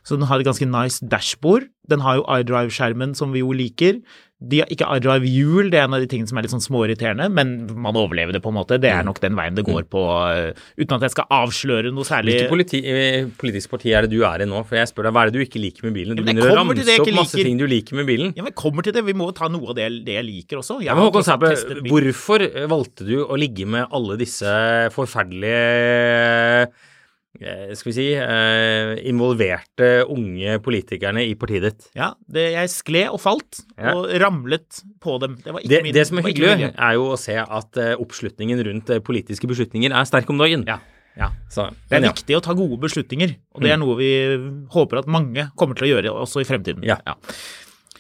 så 0.04 0.18
den 0.18 0.28
har 0.28 0.40
et 0.40 0.46
ganske 0.48 0.68
nice 0.68 1.00
dashbord. 1.04 1.68
Den 1.88 2.00
har 2.02 2.18
jo 2.18 2.24
iDrive-skjermen, 2.24 3.16
som 3.16 3.32
vi 3.32 3.40
jo 3.40 3.52
liker. 3.52 4.02
De 4.44 4.60
har 4.60 4.68
ikke 4.68 4.88
iDrive-hjul, 5.00 5.70
det 5.72 5.80
er 5.80 5.86
en 5.88 5.96
av 5.96 6.02
de 6.04 6.10
tingene 6.12 6.28
som 6.28 6.36
er 6.36 6.44
litt 6.44 6.52
sånn 6.52 6.64
småirriterende, 6.64 7.30
men 7.32 7.54
man 7.72 7.96
overlever 7.96 8.36
det 8.36 8.42
på 8.44 8.52
en 8.52 8.58
måte. 8.58 8.76
Det 8.84 8.90
er 8.92 9.06
nok 9.08 9.22
den 9.24 9.38
veien 9.38 9.56
det 9.56 9.64
går 9.64 9.86
på, 9.88 10.02
eh, 10.28 10.66
uten 10.76 10.98
at 10.98 11.06
jeg 11.08 11.14
skal 11.14 11.30
avsløre 11.38 11.94
noe 11.96 12.04
særlig. 12.04 12.36
Hvilket 12.36 12.52
politi 12.52 12.82
eh, 12.84 13.30
politisk 13.40 13.72
parti 13.72 13.94
er 13.96 14.04
det 14.04 14.12
du 14.12 14.26
er 14.28 14.44
i 14.44 14.48
nå? 14.50 14.60
For 14.68 14.76
jeg 14.76 14.92
spør 14.92 15.08
deg, 15.08 15.16
hva 15.16 15.24
er 15.24 15.32
det 15.32 15.40
du 15.40 15.46
ikke 15.46 15.62
liker 15.64 15.88
med 15.88 15.96
bilen? 15.96 16.20
Du 16.20 16.24
begynner 16.26 16.52
å 16.52 16.58
ramse 16.60 16.98
opp 17.00 17.12
masse 17.16 17.40
liker. 17.40 17.48
ting 17.48 17.62
du 17.62 17.66
liker 17.72 17.96
med 18.02 18.10
bilen. 18.12 18.34
Ja, 18.36 18.44
men 18.44 18.52
kommer 18.60 18.84
til 18.84 18.98
det. 18.98 19.06
Vi 19.08 19.16
må 19.16 19.30
ta 19.38 19.48
noe 19.48 19.72
av 19.72 19.80
det, 19.80 19.88
det 20.04 20.20
jeg 20.20 20.28
liker 20.28 20.60
også. 20.60 20.82
Jeg 20.84 20.92
Ja, 20.92 20.98
men 21.00 21.08
Håkon 21.08 21.24
Sæbø, 21.24 21.54
hvorfor 21.88 22.44
valgte 22.76 23.08
du 23.08 23.16
å 23.24 23.40
ligge 23.40 23.64
med 23.64 23.88
alle 23.88 24.20
disse 24.20 24.52
forferdelige 24.92 26.68
skal 27.76 27.90
vi 27.90 27.94
si 27.96 28.06
eh, 28.16 28.94
involverte 29.10 29.90
unge 30.12 30.58
politikerne 30.64 31.24
i 31.28 31.36
partiet 31.40 31.66
ditt? 31.68 31.88
Ja, 31.98 32.14
det, 32.32 32.48
jeg 32.56 32.72
skled 32.74 33.12
og 33.16 33.22
falt, 33.24 33.62
Ja. 33.78 33.94
og 33.96 34.08
ramlet 34.22 34.82
på 35.04 35.18
dem. 35.22 35.38
Det 35.44 35.54
var 35.54 35.62
ikke 35.64 35.70
Det, 35.74 35.84
min 35.84 35.94
det 35.94 36.08
som 36.08 36.18
er 36.22 36.28
hyggelig, 36.30 36.72
er 36.76 36.94
jo 36.98 37.10
å 37.14 37.20
se 37.20 37.36
at 37.42 37.78
eh, 37.82 37.96
oppslutningen 38.00 38.64
rundt 38.70 38.90
eh, 38.90 39.04
politiske 39.04 39.48
beslutninger 39.48 39.92
er 39.92 40.08
sterk 40.08 40.30
om 40.30 40.40
dagen. 40.42 40.64
Ja, 40.68 40.80
ja. 41.18 41.32
Så, 41.50 41.70
Det 41.90 42.00
er 42.00 42.08
ja. 42.08 42.14
viktig 42.14 42.38
å 42.38 42.44
ta 42.44 42.54
gode 42.54 42.80
beslutninger, 42.82 43.36
og 43.56 43.62
det 43.64 43.72
er 43.72 43.78
noe 43.80 43.96
vi 44.00 44.12
håper 44.74 45.04
at 45.04 45.08
mange 45.12 45.50
kommer 45.56 45.76
til 45.76 45.88
å 45.90 45.94
gjøre 45.96 46.16
også 46.26 46.44
i 46.44 46.48
fremtiden. 46.48 46.84
Ja. 46.84 47.00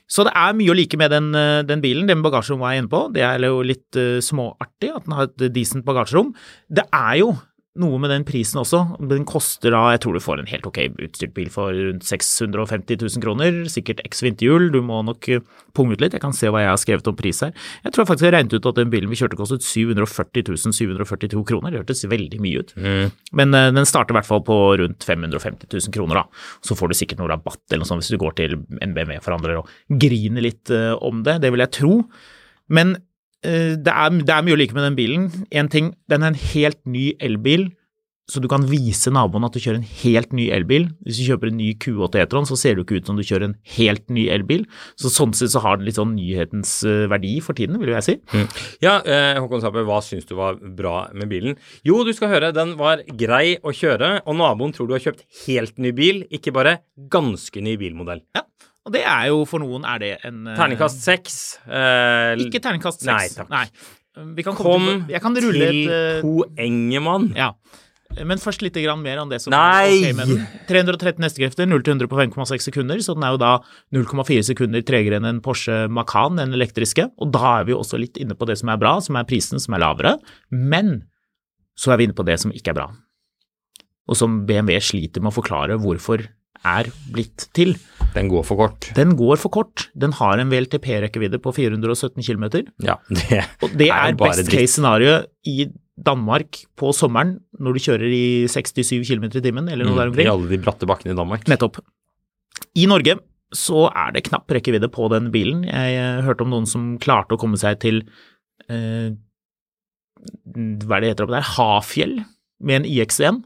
Så 0.05 0.23
det 0.27 0.35
er 0.37 0.53
mye 0.53 0.69
å 0.69 0.77
like 0.77 0.97
med 1.01 1.11
den, 1.11 1.33
eh, 1.33 1.63
den 1.65 1.81
bilen. 1.81 2.07
Den 2.07 2.21
bagasjerommet 2.21 2.61
var 2.61 2.71
jeg 2.75 2.83
inne 2.83 2.91
på. 2.91 3.01
Det 3.15 3.23
er 3.25 3.39
jo 3.47 3.61
litt 3.65 3.97
uh, 3.97 4.19
småartig 4.21 4.91
at 4.93 5.07
den 5.07 5.15
har 5.17 5.29
et 5.31 5.45
decent 5.55 5.85
bagasjerom. 5.87 6.33
Det 6.69 6.85
er 6.93 7.15
jo 7.23 7.31
noe 7.79 7.99
med 7.99 8.11
den 8.11 8.23
prisen 8.27 8.61
også. 8.61 8.81
Den 9.11 9.25
koster 9.27 9.73
da, 9.73 9.81
jeg 9.93 10.01
tror 10.03 10.15
du 10.15 10.23
får 10.23 10.41
en 10.41 10.49
helt 10.49 10.67
ok 10.67 10.79
utstyrt 11.03 11.33
bil 11.35 11.49
for 11.51 11.75
rundt 11.75 12.05
650 12.07 12.99
000 13.01 13.23
kroner. 13.23 13.57
Sikkert 13.71 14.03
X 14.07 14.23
vinterhjul. 14.23 14.69
Du 14.71 14.79
må 14.85 15.01
nok 15.05 15.27
eh, 15.31 15.43
punge 15.75 15.95
ut 15.95 16.03
litt. 16.03 16.15
Jeg 16.15 16.23
kan 16.23 16.35
se 16.35 16.51
hva 16.51 16.63
jeg 16.63 16.71
har 16.71 16.79
skrevet 16.79 17.09
om 17.11 17.17
pris 17.19 17.41
her. 17.43 17.51
Jeg 17.83 17.95
tror 17.95 18.07
faktisk 18.07 18.29
jeg 18.29 18.35
regnet 18.37 18.55
ut 18.55 18.69
at 18.71 18.79
den 18.79 18.93
bilen 18.93 19.11
vi 19.11 19.19
kjørte 19.19 19.39
kostet 19.39 19.65
740 19.67 20.55
742 20.71 21.43
kroner. 21.51 21.73
Det 21.73 21.83
hørtes 21.83 22.05
veldig 22.11 22.39
mye 22.43 22.63
ut. 22.63 22.71
Mm. 22.79 23.09
Men 23.41 23.57
uh, 23.57 23.71
den 23.75 23.89
starter 23.89 24.15
i 24.15 24.19
hvert 24.19 24.29
fall 24.29 24.45
på 24.47 24.59
rundt 24.83 25.07
550 25.07 25.67
000 25.67 25.95
kroner, 25.95 26.21
da. 26.21 26.45
Så 26.65 26.77
får 26.79 26.91
du 26.91 26.99
sikkert 27.01 27.19
noe 27.19 27.31
rabatt 27.33 27.63
eller 27.69 27.83
noe 27.83 27.91
sånt 27.91 28.05
hvis 28.05 28.13
du 28.15 28.21
går 28.21 28.37
til 28.39 28.55
en 28.55 28.95
BMW-forhandler 28.95 29.59
og 29.59 29.99
griner 30.01 30.47
litt 30.47 30.71
uh, 30.71 30.93
om 31.03 31.25
det. 31.27 31.41
Det 31.43 31.51
vil 31.51 31.65
jeg 31.65 31.75
tro. 31.81 31.99
Men 32.71 32.95
det, 33.45 33.93
er, 33.93 34.19
det 34.25 34.33
er 34.35 34.45
mye 34.45 34.57
å 34.57 34.59
like 34.59 34.75
med 34.77 34.87
den 34.89 34.99
bilen. 34.99 35.25
En 35.53 35.71
ting, 35.71 35.93
den 36.11 36.25
er 36.25 36.33
en 36.33 36.43
helt 36.53 36.81
ny 36.89 37.11
elbil. 37.23 37.69
Så 38.25 38.41
du 38.41 38.47
kan 38.49 38.63
vise 38.65 39.11
naboen 39.13 39.45
at 39.45 39.53
du 39.53 39.61
kjører 39.61 39.77
en 39.77 39.89
helt 40.01 40.31
ny 40.33 40.47
elbil. 40.53 40.87
Hvis 41.05 41.19
du 41.19 41.27
kjøper 41.27 41.51
en 41.51 41.59
ny 41.59 41.67
Q8 41.81 42.23
E-tron, 42.23 42.47
så 42.49 42.57
ser 42.57 42.73
det 42.73 42.81
jo 42.81 42.85
ikke 42.87 42.97
ut 43.03 43.11
som 43.11 43.19
du 43.19 43.21
kjører 43.25 43.51
en 43.51 43.57
helt 43.75 44.05
ny 44.13 44.23
elbil. 44.33 44.63
Så 44.97 45.11
sånn 45.13 45.35
sett 45.37 45.53
så 45.53 45.61
har 45.61 45.77
den 45.77 45.85
litt 45.85 45.99
sånn 45.99 46.15
nyhetens 46.17 46.71
eh, 46.89 47.05
verdi 47.11 47.35
for 47.45 47.57
tiden, 47.57 47.77
vil 47.81 47.93
jeg 47.93 48.07
si. 48.07 48.15
Ja, 48.81 48.97
eh, 49.05 49.37
Håkon 49.37 49.61
Sappe, 49.61 49.85
hva 49.85 49.99
syns 50.01 50.25
du 50.25 50.33
var 50.39 50.57
bra 50.57 51.03
med 51.13 51.29
bilen? 51.29 51.59
Jo, 51.85 52.01
du 52.07 52.09
skal 52.17 52.33
høre, 52.33 52.49
den 52.55 52.73
var 52.79 53.05
grei 53.13 53.59
å 53.61 53.73
kjøre, 53.75 54.15
og 54.25 54.39
naboen 54.41 54.73
tror 54.73 54.89
du 54.89 54.97
har 54.97 55.05
kjøpt 55.05 55.21
helt 55.45 55.77
ny 55.77 55.93
bil, 55.93 56.23
ikke 56.33 56.55
bare 56.55 56.79
ganske 57.13 57.61
ny 57.61 57.77
bilmodell. 57.81 58.25
Ja. 58.33 58.47
Og 58.85 58.93
det 58.93 59.01
er 59.01 59.29
jo 59.31 59.43
for 59.49 59.63
noen 59.63 59.85
er 59.89 60.01
det 60.01 60.11
en 60.27 60.43
eh, 60.45 60.57
Terningkast 60.59 61.01
seks. 61.01 61.37
Eh, 61.65 62.35
Ikke 62.45 62.61
terningkast 62.61 63.05
Nei, 63.07 63.23
seks. 63.31 63.47
takk. 63.49 63.87
Vi 64.35 64.45
kan 64.45 64.55
komme 64.55 64.75
Kom 64.77 64.85
til, 64.85 64.99
jeg 65.11 65.21
kan 65.23 65.35
rulle 65.35 65.71
til 65.71 65.81
et 65.89 65.95
eh, 65.95 66.21
poenget, 66.23 67.03
mann. 67.03 67.31
Ja. 67.35 67.49
Men 68.15 68.39
først 68.39 68.61
litt 68.63 68.77
grann 68.79 69.01
mer 69.03 69.17
om 69.19 69.31
det 69.31 69.41
som 69.43 69.51
Nei! 69.51 69.89
er 70.05 70.13
okay, 70.13 70.13
med 70.15 70.43
313 70.69 71.25
hestekrefter, 71.25 71.67
0 71.67 71.81
til 71.83 71.95
100 71.97 72.07
på 72.11 72.19
5,6 72.21 72.67
sekunder, 72.69 73.01
så 73.03 73.15
den 73.17 73.25
er 73.27 73.33
jo 73.33 73.41
da 73.41 73.49
0,4 73.97 74.45
sekunder 74.53 74.85
tregere 74.87 75.17
enn 75.19 75.27
en 75.27 75.41
Porsche 75.43 75.81
Macan, 75.91 76.37
den 76.39 76.53
elektriske. 76.55 77.09
Og 77.19 77.33
da 77.35 77.57
er 77.57 77.67
vi 77.67 77.73
jo 77.73 77.81
også 77.81 77.99
litt 77.99 78.21
inne 78.21 78.37
på 78.37 78.47
det 78.47 78.59
som 78.61 78.71
er 78.71 78.79
bra, 78.79 78.93
som 79.03 79.17
er 79.19 79.27
prisen, 79.27 79.59
som 79.59 79.75
er 79.75 79.83
lavere. 79.83 80.13
Men 80.53 81.01
så 81.75 81.91
er 81.91 81.99
vi 81.99 82.07
inne 82.07 82.15
på 82.15 82.23
det 82.29 82.37
som 82.39 82.53
ikke 82.55 82.71
er 82.71 82.77
bra, 82.77 82.87
og 84.05 84.15
som 84.15 84.43
BMW 84.47 84.77
sliter 84.79 85.25
med 85.25 85.33
å 85.33 85.39
forklare 85.41 85.75
hvorfor 85.81 86.23
er 86.65 86.89
blitt 87.13 87.47
til. 87.55 87.75
Den 88.15 88.29
går 88.31 88.45
for 88.47 88.59
kort. 88.59 88.89
Den 88.95 89.15
går 89.19 89.39
for 89.41 89.53
kort. 89.53 89.87
Den 89.97 90.15
har 90.17 90.39
en 90.39 90.51
VLTP-rekkevidde 90.51 91.39
på 91.43 91.53
417 91.55 92.23
km. 92.23 92.45
Ja, 92.83 92.97
det 93.09 93.43
Og 93.61 93.75
det 93.75 93.89
er 93.89 94.11
er, 94.11 94.19
bare 94.19 94.37
best 94.37 94.51
case 94.51 94.77
scenario 94.77 95.19
i 95.45 95.67
Danmark 95.95 96.65
på 96.75 96.91
sommeren 96.95 97.37
når 97.59 97.75
du 97.77 97.83
kjører 97.85 98.11
i 98.11 98.25
67 98.51 99.05
km 99.07 99.29
i 99.29 99.43
timen, 99.43 99.69
eller 99.71 99.87
noe 99.87 99.99
der 99.99 100.11
omkring. 100.11 100.27
I 100.27 100.33
alle 100.33 100.51
de 100.51 100.59
bratte 100.59 100.87
bakkene 100.89 101.15
i 101.15 101.19
Danmark. 101.19 101.47
Nettopp. 101.51 101.79
I 102.75 102.87
Norge 102.91 103.19
så 103.55 103.85
er 103.91 104.15
det 104.15 104.25
knapp 104.27 104.51
rekkevidde 104.51 104.89
på 104.91 105.07
den 105.13 105.29
bilen. 105.31 105.63
Jeg 105.67 105.99
eh, 105.99 106.23
hørte 106.25 106.43
om 106.43 106.51
noen 106.51 106.67
som 106.67 106.95
klarte 106.99 107.37
å 107.37 107.39
komme 107.39 107.59
seg 107.61 107.79
til 107.83 108.01
eh, 108.67 109.13
hva 110.55 110.97
er 110.97 111.03
det 111.03 111.11
heter 111.13 111.27
oppe 111.27 111.37
der, 111.37 111.51
Hafjell 111.55 112.15
med 112.65 112.81
en 112.81 112.87
IX1 112.89 113.43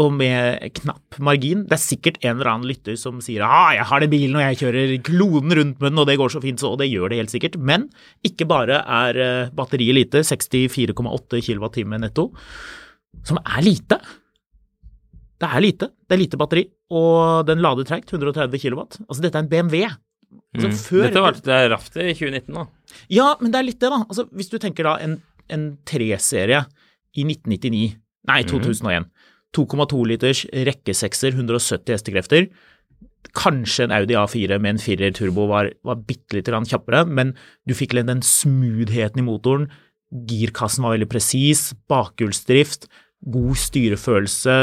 og 0.00 0.12
med 0.16 0.62
knapp 0.78 1.18
margin. 1.20 1.64
Det 1.68 1.76
er 1.76 1.82
sikkert 1.82 2.16
en 2.24 2.38
eller 2.38 2.48
annen 2.54 2.68
lytter 2.70 2.96
som 2.96 3.18
sier 3.24 3.42
ah, 3.44 3.72
jeg 3.76 3.84
har 3.90 4.00
den 4.00 4.12
bilen 4.12 4.38
og 4.38 4.44
jeg 4.46 4.58
kjører 4.62 4.94
kloden 5.04 5.52
rundt 5.58 5.80
med 5.82 5.90
den 5.92 6.00
og 6.00 6.06
det 6.08 6.16
går 6.20 6.32
så 6.32 6.40
fint, 6.40 6.62
så, 6.62 6.70
og 6.72 6.78
det 6.80 6.88
gjør 6.88 7.12
det 7.12 7.18
helt 7.20 7.34
sikkert. 7.34 7.58
Men 7.60 7.88
ikke 8.26 8.46
bare 8.48 8.80
er 8.80 9.20
eh, 9.20 9.50
batteriet 9.52 9.98
lite, 9.98 10.22
64,8 10.24 11.42
kWt 11.44 11.82
netto, 12.00 12.30
som 13.28 13.42
er 13.44 13.60
lite. 13.66 14.00
Det 15.40 15.48
er 15.48 15.62
lite. 15.64 15.88
Det 16.08 16.16
er 16.16 16.20
lite 16.20 16.38
batteri, 16.40 16.66
og 16.92 17.46
den 17.48 17.62
lader 17.64 17.86
treigt, 17.88 18.10
130 18.12 18.60
kW. 18.60 18.82
Altså, 19.08 19.22
dette 19.24 19.38
er 19.40 19.44
en 19.46 19.52
BMW. 19.52 19.84
Altså, 20.54 20.68
Mm. 20.68 20.74
før- 20.78 21.02
Dette 21.08 21.20
var 21.22 21.32
det 21.32 21.70
raft 21.72 21.96
i 21.96 22.12
2019, 22.14 22.54
da. 22.54 22.66
Ja, 23.10 23.34
men 23.40 23.50
det 23.50 23.58
er 23.58 23.64
litt 23.66 23.80
det, 23.80 23.90
da. 23.90 24.00
Altså, 24.08 24.28
hvis 24.32 24.50
du 24.50 24.58
tenker 24.58 24.84
da 24.84 24.96
en, 25.02 25.20
en 25.48 25.76
3-serie 25.86 26.64
i 27.16 27.24
1999, 27.24 27.96
nei, 28.28 28.42
2001, 28.44 29.06
2,2 29.56 30.04
liters 30.12 30.44
rekkesekser, 30.68 31.34
170 31.34 31.96
hestekrefter, 31.96 32.50
kanskje 33.36 33.86
en 33.86 33.94
Audi 33.94 34.16
A4 34.16 34.58
med 34.62 34.76
en 34.76 34.82
4 34.82 35.12
turbo 35.18 35.46
var, 35.50 35.70
var 35.86 36.00
bitte 36.06 36.38
lite 36.38 36.52
grann 36.52 36.68
kjappere, 36.68 37.04
men 37.06 37.34
du 37.68 37.76
fikk 37.76 37.94
den 37.98 38.24
smootheden 38.24 39.22
i 39.22 39.26
motoren, 39.26 39.68
girkassen 40.10 40.84
var 40.84 40.96
veldig 40.96 41.10
presis, 41.10 41.70
bakhjulsdrift, 41.90 42.88
god 43.20 43.58
styrefølelse, 43.60 44.54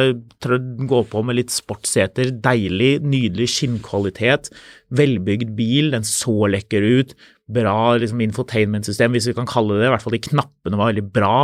gå 0.90 1.00
på 1.12 1.22
med 1.24 1.38
litt 1.38 1.54
sportsseter, 1.54 2.32
deilig, 2.42 2.98
nydelig 3.06 3.52
skinnkvalitet, 3.54 4.50
velbygd 4.98 5.54
bil, 5.56 5.92
den 5.94 6.08
så 6.08 6.50
lekker 6.50 6.82
ut, 6.82 7.14
bra 7.48 7.96
liksom, 8.02 8.24
infotainment-system, 8.26 9.14
hvis 9.14 9.30
vi 9.30 9.36
kan 9.38 9.48
kalle 9.48 9.78
det 9.78 9.86
det, 9.86 9.92
i 9.92 9.94
hvert 9.94 10.04
fall 10.04 10.18
de 10.18 10.24
knappene 10.26 10.80
var 10.80 10.92
veldig 10.92 11.06
bra. 11.14 11.36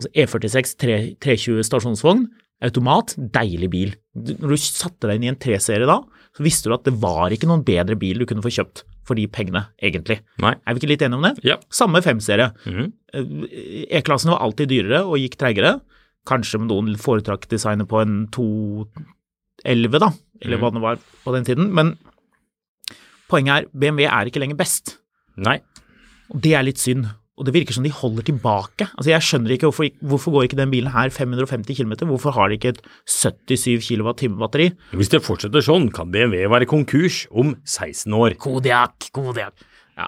Altså 0.00 0.10
E46 0.16 0.74
320 0.80 1.68
stasjonsvogn, 1.68 2.24
automat, 2.62 3.14
deilig 3.34 3.68
bil. 3.72 3.92
Når 4.14 4.54
du 4.54 4.60
satte 4.60 5.08
deg 5.08 5.18
inn 5.18 5.26
i 5.26 5.30
en 5.32 5.40
3-serie 5.40 5.88
da, 5.88 5.98
så 6.32 6.44
visste 6.46 6.70
du 6.70 6.76
at 6.76 6.86
det 6.86 6.94
var 7.02 7.34
ikke 7.34 7.48
noen 7.50 7.64
bedre 7.66 7.96
bil 7.98 8.22
du 8.22 8.26
kunne 8.28 8.44
få 8.44 8.52
kjøpt 8.54 8.84
for 9.08 9.18
de 9.18 9.26
pengene, 9.30 9.64
egentlig. 9.82 10.20
Nei. 10.42 10.54
Er 10.62 10.74
vi 10.74 10.82
ikke 10.82 10.92
litt 10.92 11.02
enige 11.04 11.18
om 11.18 11.26
det? 11.26 11.32
Ja. 11.46 11.56
Samme 11.74 12.02
5-serie. 12.04 12.52
Mhm. 12.68 12.92
E-klassen 13.98 14.30
var 14.32 14.44
alltid 14.44 14.70
dyrere 14.70 15.02
og 15.04 15.18
gikk 15.20 15.36
treigere. 15.40 15.80
Kanskje 16.28 16.60
med 16.62 16.70
noen 16.70 16.94
foretrakk 17.02 17.48
designet 17.50 17.90
på 17.90 17.98
en 17.98 18.28
211, 18.32 19.98
da, 19.98 20.12
eller 20.44 20.62
hva 20.62 20.70
det 20.72 20.84
var 20.84 21.02
på 21.24 21.34
den 21.34 21.48
tiden. 21.48 21.72
Men 21.74 21.96
poenget 23.32 23.56
er, 23.64 23.68
BMW 23.74 24.06
er 24.06 24.30
ikke 24.30 24.42
lenger 24.44 24.60
best. 24.60 24.96
Nei. 25.36 25.58
Det 26.32 26.54
er 26.54 26.64
litt 26.64 26.80
synd. 26.80 27.10
Og 27.42 27.48
det 27.48 27.56
virker 27.56 27.74
som 27.74 27.82
de 27.82 27.90
holder 27.90 28.22
tilbake. 28.28 28.86
Altså 28.94 29.10
Jeg 29.10 29.26
skjønner 29.26 29.54
ikke 29.56 29.66
hvorfor, 29.66 29.88
hvorfor 29.98 30.34
går 30.36 30.44
ikke 30.46 30.58
den 30.60 30.70
bilen 30.70 30.92
her 30.94 31.10
550 31.10 31.74
km? 31.80 31.96
Hvorfor 32.06 32.36
har 32.36 32.48
de 32.48 32.58
ikke 32.58 32.76
et 32.76 32.82
77 33.10 33.88
kWt 33.88 34.28
batteri? 34.38 34.68
Hvis 34.94 35.10
det 35.10 35.24
fortsetter 35.26 35.64
sånn, 35.64 35.90
kan 35.90 36.14
BMW 36.14 36.46
være 36.52 36.70
konkurs 36.70 37.24
om 37.34 37.56
16 37.66 38.14
år. 38.14 38.36
Kodiak, 38.38 39.10
Kodiak. 39.10 39.66
Ja. 39.98 40.06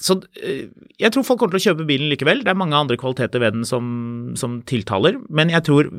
Så 0.00 0.20
eh, 0.38 0.70
jeg 1.02 1.10
tror 1.12 1.26
folk 1.26 1.42
kommer 1.42 1.58
til 1.58 1.60
å 1.60 1.66
kjøpe 1.72 1.88
bilen 1.90 2.08
likevel. 2.12 2.44
Det 2.46 2.54
er 2.54 2.60
mange 2.62 2.78
andre 2.78 2.98
kvaliteter 3.00 3.42
ved 3.42 3.58
den 3.58 3.66
som, 3.68 3.90
som 4.38 4.60
tiltaler, 4.62 5.18
men 5.28 5.50
jeg 5.50 5.66
tror 5.66 5.90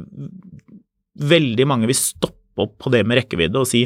veldig 1.22 1.68
mange 1.68 1.92
vil 1.92 2.00
stoppe 2.00 2.64
opp 2.64 2.80
på 2.80 2.96
det 2.96 3.04
med 3.08 3.20
rekkevidde 3.20 3.60
og 3.60 3.68
si 3.70 3.86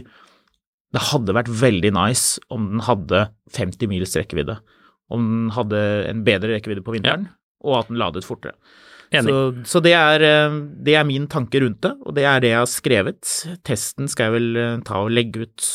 det 0.96 1.02
hadde 1.10 1.34
vært 1.36 1.50
veldig 1.52 1.92
nice 1.98 2.40
om 2.54 2.70
den 2.70 2.86
hadde 2.86 3.26
50 3.58 3.90
mils 3.92 4.16
rekkevidde. 4.16 4.56
Om 5.14 5.26
den 5.30 5.50
hadde 5.54 5.82
en 6.10 6.24
bedre 6.26 6.56
rekkevidde 6.56 6.82
på 6.86 6.96
vinteren, 6.96 7.28
og 7.66 7.80
at 7.84 7.92
den 7.92 8.00
ladet 8.02 8.26
fortere. 8.26 8.56
Så, 9.16 9.36
så 9.70 9.80
det, 9.86 9.94
er, 9.96 10.24
eh, 10.26 10.56
det 10.84 10.96
er 10.98 11.06
min 11.08 11.28
tanke 11.32 11.62
rundt 11.62 11.80
det, 11.86 11.94
og 12.04 12.16
det 12.18 12.26
er 12.28 12.42
det 12.44 12.50
jeg 12.52 12.58
har 12.64 12.72
skrevet. 12.72 13.22
Testen 13.64 14.10
skal 14.12 14.28
jeg 14.32 14.34
vel 14.40 14.58
eh, 14.60 14.74
ta 14.88 15.04
og 15.06 15.14
legge 15.14 15.46
ut 15.46 15.68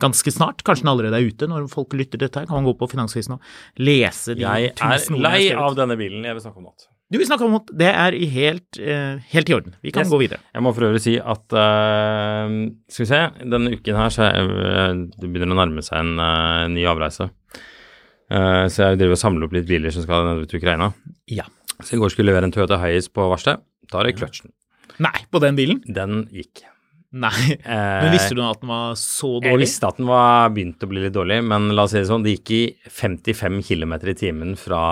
ganske 0.00 0.32
snart. 0.32 0.62
Kanskje 0.64 0.86
den 0.86 0.92
allerede 0.94 1.18
er 1.18 1.26
ute 1.28 1.48
når 1.50 1.66
folk 1.72 1.92
lytter 1.98 2.16
til 2.16 2.24
dette. 2.28 2.40
her. 2.40 2.48
Kan 2.48 2.62
man 2.62 2.70
gå 2.70 2.76
på 2.80 2.88
Finanskrisen 2.94 3.36
og 3.36 3.42
lese 3.82 4.38
de 4.38 4.46
Jeg 4.46 4.70
er 4.70 4.78
tusen 4.78 5.18
ordene 5.18 5.26
lei 5.26 5.42
jeg 5.42 5.50
har 5.50 5.58
skrevet. 5.58 5.66
av 5.66 5.76
denne 5.82 5.98
bilen 6.00 6.24
jeg 6.24 6.38
vil 6.38 6.44
snakke 6.46 6.62
om 6.62 6.70
nå. 6.70 6.74
Du 7.10 7.18
vil 7.18 7.26
snakke 7.26 7.42
om 7.44 7.56
at 7.58 7.70
det 7.74 7.90
er 7.90 8.14
i 8.14 8.26
helt, 8.30 8.78
eh, 8.78 9.18
helt 9.34 9.50
i 9.50 9.54
orden. 9.58 9.74
Vi 9.82 9.90
kan 9.90 10.06
Yes. 10.06 10.12
gå 10.14 10.20
videre. 10.22 10.38
Jeg 10.54 10.62
må 10.62 10.72
for 10.72 10.86
øvrig 10.86 11.02
si 11.02 11.16
at 11.18 11.52
uh, 11.52 12.70
Skal 12.88 13.02
vi 13.04 13.08
se, 13.10 13.20
denne 13.50 13.72
uken 13.74 13.98
her 13.98 14.14
så 14.14 14.28
er, 14.30 14.94
det 15.18 15.26
begynner 15.26 15.50
å 15.52 15.58
nærme 15.58 15.82
seg 15.82 15.98
en 15.98 16.14
uh, 16.22 16.68
ny 16.70 16.86
avreise. 16.86 17.28
Eh, 18.30 18.64
så 18.70 18.90
jeg 18.90 19.00
driver 19.00 19.16
og 19.16 19.22
samler 19.24 19.46
opp 19.48 19.54
litt 19.56 19.68
biler 19.68 19.90
som 19.94 20.04
skal 20.06 20.26
nedover 20.28 20.46
til 20.50 20.60
Ukraina. 20.62 20.90
Ja. 21.30 21.46
Så 21.80 21.96
i 21.96 22.00
går 22.00 22.12
skulle 22.12 22.28
jeg 22.28 22.34
levere 22.34 22.46
en 22.50 22.54
Toyota 22.54 22.78
Hiace 22.82 23.10
på 23.10 23.26
verksted. 23.32 23.62
Da 23.90 24.00
er 24.02 24.10
det 24.10 24.18
kløtsjen. 24.20 24.52
Nei, 25.00 25.16
på 25.32 25.40
den 25.42 25.56
bilen? 25.58 25.80
Den 25.88 26.26
gikk. 26.34 26.62
Nei. 27.10 27.56
Eh, 27.58 28.02
Men 28.04 28.12
visste 28.14 28.36
du 28.38 28.42
at 28.46 28.60
den 28.62 28.70
var 28.70 28.92
så 29.00 29.32
dårlig? 29.40 29.50
Jeg 29.56 29.62
visste 29.64 29.88
at 29.88 29.96
den 29.98 30.06
var 30.06 30.52
begynt 30.54 30.84
å 30.84 30.88
bli 30.92 31.00
litt 31.02 31.16
dårlig, 31.16 31.40
men 31.42 31.70
la 31.74 31.88
oss 31.88 31.94
si 31.96 31.98
det 31.98 32.06
sånn, 32.10 32.22
det 32.22 32.36
gikk 32.36 32.52
i 32.54 32.60
55 33.00 33.56
km 33.66 33.96
i 34.12 34.14
timen 34.20 34.52
fra, 34.60 34.82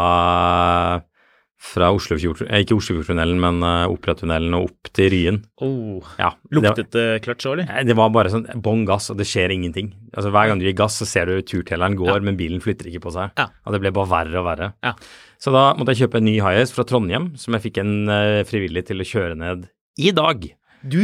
fra 1.59 1.89
Oslofjordtunnelen, 1.91 2.55
eh, 2.55 2.63
ikke 2.63 2.77
Oslofjordtunnelen, 2.79 3.41
men 3.43 3.57
uh, 3.67 3.91
Operatunnelen 3.91 4.55
og 4.55 4.69
opp 4.69 4.91
til 4.95 5.11
Ryen. 5.11 5.41
Oh. 5.65 6.07
Ja, 6.21 6.31
Luktet 6.55 6.93
det 6.95 7.07
kløtsj 7.25 7.49
òg, 7.51 7.57
eller? 7.59 7.89
Det 7.89 7.97
var 7.99 8.13
bare 8.15 8.31
sånn 8.33 8.47
bånn 8.63 8.85
gass, 8.89 9.11
og 9.11 9.19
det 9.19 9.27
skjer 9.27 9.51
ingenting. 9.57 9.91
Altså 10.15 10.31
Hver 10.35 10.53
gang 10.53 10.63
du 10.63 10.67
gir 10.69 10.77
gass, 10.79 11.01
så 11.03 11.09
ser 11.09 11.27
du 11.27 11.43
turtelleren 11.43 11.99
går, 11.99 12.23
men 12.23 12.39
bilen 12.39 12.63
flytter 12.63 12.91
ikke 12.93 13.03
på 13.09 13.15
seg. 13.17 13.35
Ja. 13.41 13.49
Og 13.67 13.75
det 13.75 13.83
ble 13.83 13.93
bare 13.97 14.11
verre 14.13 14.39
og 14.39 14.47
verre. 14.47 14.71
Ja. 14.87 14.95
Så 15.43 15.51
da 15.55 15.73
måtte 15.79 15.95
jeg 15.97 16.07
kjøpe 16.07 16.23
en 16.23 16.29
ny 16.31 16.39
Hiace 16.39 16.75
fra 16.75 16.87
Trondheim, 16.87 17.33
som 17.39 17.55
jeg 17.59 17.67
fikk 17.67 17.83
en 17.83 17.93
uh, 18.07 18.45
frivillig 18.49 18.87
til 18.89 19.03
å 19.03 19.09
kjøre 19.11 19.37
ned 19.43 19.67
i 19.99 20.15
dag. 20.15 20.47
Du 20.87 21.01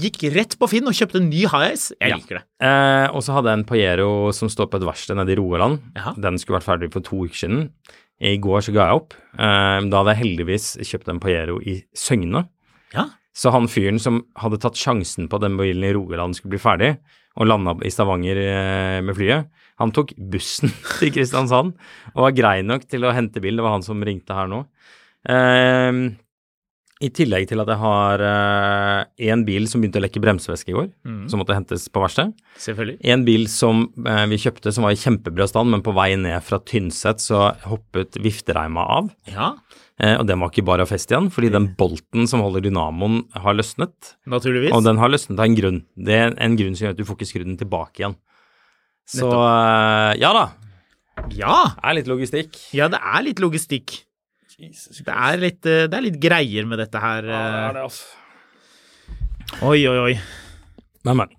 gikk 0.00 0.22
rett 0.32 0.54
på 0.56 0.68
Finn 0.72 0.88
og 0.88 0.96
kjøpte 0.96 1.20
en 1.20 1.28
ny 1.28 1.44
Hiace. 1.44 1.92
Jeg 2.00 2.14
Ja. 2.14 2.16
liker 2.16 2.38
det. 2.38 2.44
Eh, 2.64 3.08
og 3.12 3.20
så 3.20 3.34
hadde 3.36 3.52
jeg 3.52 3.58
en 3.60 3.64
Pajero 3.68 4.32
som 4.32 4.48
står 4.48 4.70
på 4.72 4.80
et 4.80 4.86
verksted 4.88 5.18
nede 5.18 5.34
i 5.34 5.36
Rogaland. 5.36 5.82
Den 6.16 6.38
skulle 6.40 6.56
vært 6.62 6.70
ferdig 6.70 6.88
for 6.94 7.04
to 7.04 7.26
uker 7.28 7.36
siden. 7.36 7.66
I 8.20 8.36
går 8.40 8.64
så 8.64 8.72
ga 8.72 8.88
jeg 8.88 9.02
opp. 9.02 9.16
Eh, 9.36 9.78
da 9.90 10.00
hadde 10.00 10.14
jeg 10.14 10.22
heldigvis 10.22 10.70
kjøpt 10.88 11.10
en 11.12 11.20
Pajero 11.20 11.58
i 11.60 11.78
Søgne. 11.96 12.46
Ja. 12.94 13.10
Så 13.36 13.52
han 13.52 13.68
fyren 13.68 14.00
som 14.00 14.22
hadde 14.40 14.60
tatt 14.62 14.78
sjansen 14.80 15.28
på 15.28 15.36
at 15.36 15.44
den 15.44 15.58
bilen 15.60 15.84
i 15.84 15.92
Rogaland 15.92 16.38
skulle 16.38 16.54
bli 16.54 16.62
ferdig, 16.62 16.94
og 17.36 17.50
landa 17.50 17.74
i 17.84 17.92
Stavanger 17.92 18.40
eh, 18.40 19.00
med 19.04 19.16
flyet, 19.18 19.50
han 19.76 19.92
tok 19.92 20.14
bussen 20.16 20.72
til 21.00 21.12
Kristiansand 21.12 21.74
og 22.14 22.22
var 22.24 22.36
grei 22.36 22.60
nok 22.64 22.86
til 22.88 23.04
å 23.04 23.12
hente 23.12 23.42
bil. 23.44 23.58
Det 23.58 23.66
var 23.66 23.76
han 23.76 23.84
som 23.84 24.00
ringte 24.00 24.36
her 24.36 24.48
nå. 24.48 24.62
Eh, 27.00 27.06
I 27.06 27.10
tillegg 27.12 27.48
til 27.50 27.60
at 27.60 27.68
jeg 27.68 27.80
har 27.82 28.22
én 29.20 29.42
bil 29.44 29.66
som 29.68 29.82
begynte 29.82 30.00
å 30.00 30.04
lekke 30.04 30.22
bremsevæske 30.24 30.72
i 30.72 30.76
går, 30.76 30.86
som 31.28 31.40
måtte 31.42 31.56
hentes 31.56 31.88
på 31.92 32.00
verksted. 32.00 32.32
En 33.04 33.24
bil 33.26 33.44
som 33.52 33.82
uh, 34.06 34.24
vi 34.30 34.38
kjøpte 34.40 34.72
som 34.72 34.86
var 34.86 34.94
i 34.96 35.00
kjempebra 35.00 35.44
stand, 35.50 35.70
men 35.74 35.84
på 35.84 35.92
vei 35.96 36.14
ned 36.16 36.40
fra 36.46 36.58
Tynset 36.64 37.20
så 37.20 37.50
hoppet 37.68 38.16
viftereima 38.24 38.86
av. 39.00 39.12
Ja, 39.28 39.54
Uh, 39.96 40.18
og 40.20 40.26
den 40.28 40.36
var 40.42 40.50
ikke 40.52 40.60
bare 40.68 40.84
å 40.84 40.88
feste 40.90 41.14
igjen, 41.14 41.30
fordi 41.32 41.48
den 41.54 41.70
bolten 41.78 42.26
som 42.28 42.42
holder 42.44 42.60
dynamoen 42.66 43.22
har 43.32 43.54
løsnet. 43.56 44.10
naturligvis. 44.28 44.74
Og 44.76 44.82
den 44.84 44.98
har 45.00 45.08
løsnet 45.08 45.38
av 45.40 45.46
en 45.46 45.56
grunn. 45.56 45.78
Det 45.96 46.12
er 46.12 46.34
en 46.36 46.56
grunn 46.60 46.76
som 46.76 46.84
gjør 46.84 46.92
at 46.92 46.98
du 47.00 47.06
får 47.08 47.16
ikke 47.16 47.28
skrudd 47.30 47.48
den 47.48 47.56
tilbake 47.56 48.02
igjen. 48.02 48.16
Så 49.08 49.30
eh, 49.30 50.12
ja 50.20 50.34
da, 50.36 50.42
Ja. 51.32 51.56
det 51.78 51.88
er 51.88 51.96
litt 51.96 52.10
logistikk. 52.12 52.58
ja, 52.76 52.90
det 52.92 53.00
er 53.00 53.24
litt 53.24 53.40
logistikk. 53.40 54.02
Det 54.56 55.12
er 55.12 55.42
litt, 55.42 55.66
eh, 55.68 55.84
det 55.84 55.98
er 55.98 56.06
litt 56.06 56.20
greier 56.22 56.68
med 56.68 56.80
dette 56.80 57.00
her. 57.02 57.28
Ja, 57.28 57.72
det, 57.76 57.86
altså. 57.86 58.06
Oi, 59.62 59.84
oi, 59.86 59.98
oi. 60.08 60.14
Men, 61.06 61.20
men. 61.22 61.34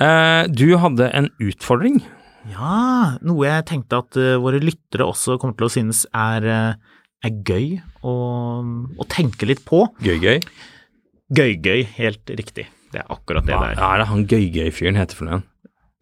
Eh, 0.00 0.46
du 0.48 0.78
hadde 0.80 1.10
en 1.16 1.28
utfordring. 1.42 2.00
Ja, 2.48 3.18
noe 3.26 3.44
jeg 3.44 3.66
tenkte 3.68 4.00
at 4.00 4.16
uh, 4.16 4.38
våre 4.40 4.62
lyttere 4.62 5.04
også 5.04 5.36
kommer 5.40 5.58
til 5.58 5.66
å 5.66 5.72
synes 5.72 6.06
er, 6.16 6.46
eh, 6.48 7.00
er 7.26 7.34
gøy 7.44 7.66
å, 8.06 8.14
å 8.96 9.06
tenke 9.12 9.48
litt 9.48 9.62
på. 9.68 9.84
Gøy-gøy. 10.04 10.40
Gøy-gøy, 11.36 11.84
helt 11.98 12.32
riktig. 12.40 12.66
Det 12.90 13.02
er 13.02 13.12
akkurat 13.12 13.46
det 13.46 13.54
Hva 13.54 13.68
det 13.68 13.76
er. 13.76 13.84
er 13.86 14.02
det 14.02 14.08
han 14.10 14.24
gøy-gøy-fyren 14.32 14.98
heter 14.98 15.18
for 15.20 15.28
noe? 15.28 15.42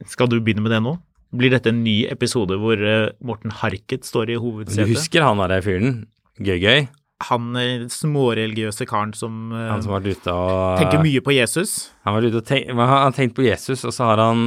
Skal 0.08 0.30
du 0.30 0.38
begynne 0.38 0.62
med 0.64 0.72
det 0.72 0.80
nå? 0.84 0.94
Blir 1.36 1.52
dette 1.52 1.72
en 1.72 1.82
ny 1.84 1.98
episode 2.08 2.56
hvor 2.62 2.80
uh, 2.80 3.10
Morten 3.18 3.52
Harket 3.52 4.06
står 4.08 4.30
i 4.32 4.38
Du 4.38 4.84
husker 4.88 5.26
han 5.26 5.42
der 5.42 5.64
fyren? 5.64 6.06
Gøy-gøy? 6.38 6.86
Han 7.28 7.56
eh, 7.58 7.86
småreligiøse 7.90 8.86
karen 8.86 9.10
som, 9.18 9.48
eh, 9.50 9.64
Han 9.72 9.82
som 9.82 9.96
ute 9.98 10.30
og 10.34 10.78
tenker 10.78 11.02
mye 11.02 11.22
på 11.24 11.34
Jesus? 11.34 11.90
Han 12.06 12.14
har 12.14 12.28
ute 12.28 12.38
og 12.42 12.46
tenkt, 12.46 12.70
han 12.70 12.92
har 12.92 13.16
tenkt 13.16 13.34
på 13.34 13.42
Jesus, 13.46 13.82
og 13.88 13.94
så 13.96 14.12
har 14.12 14.22
han 14.22 14.44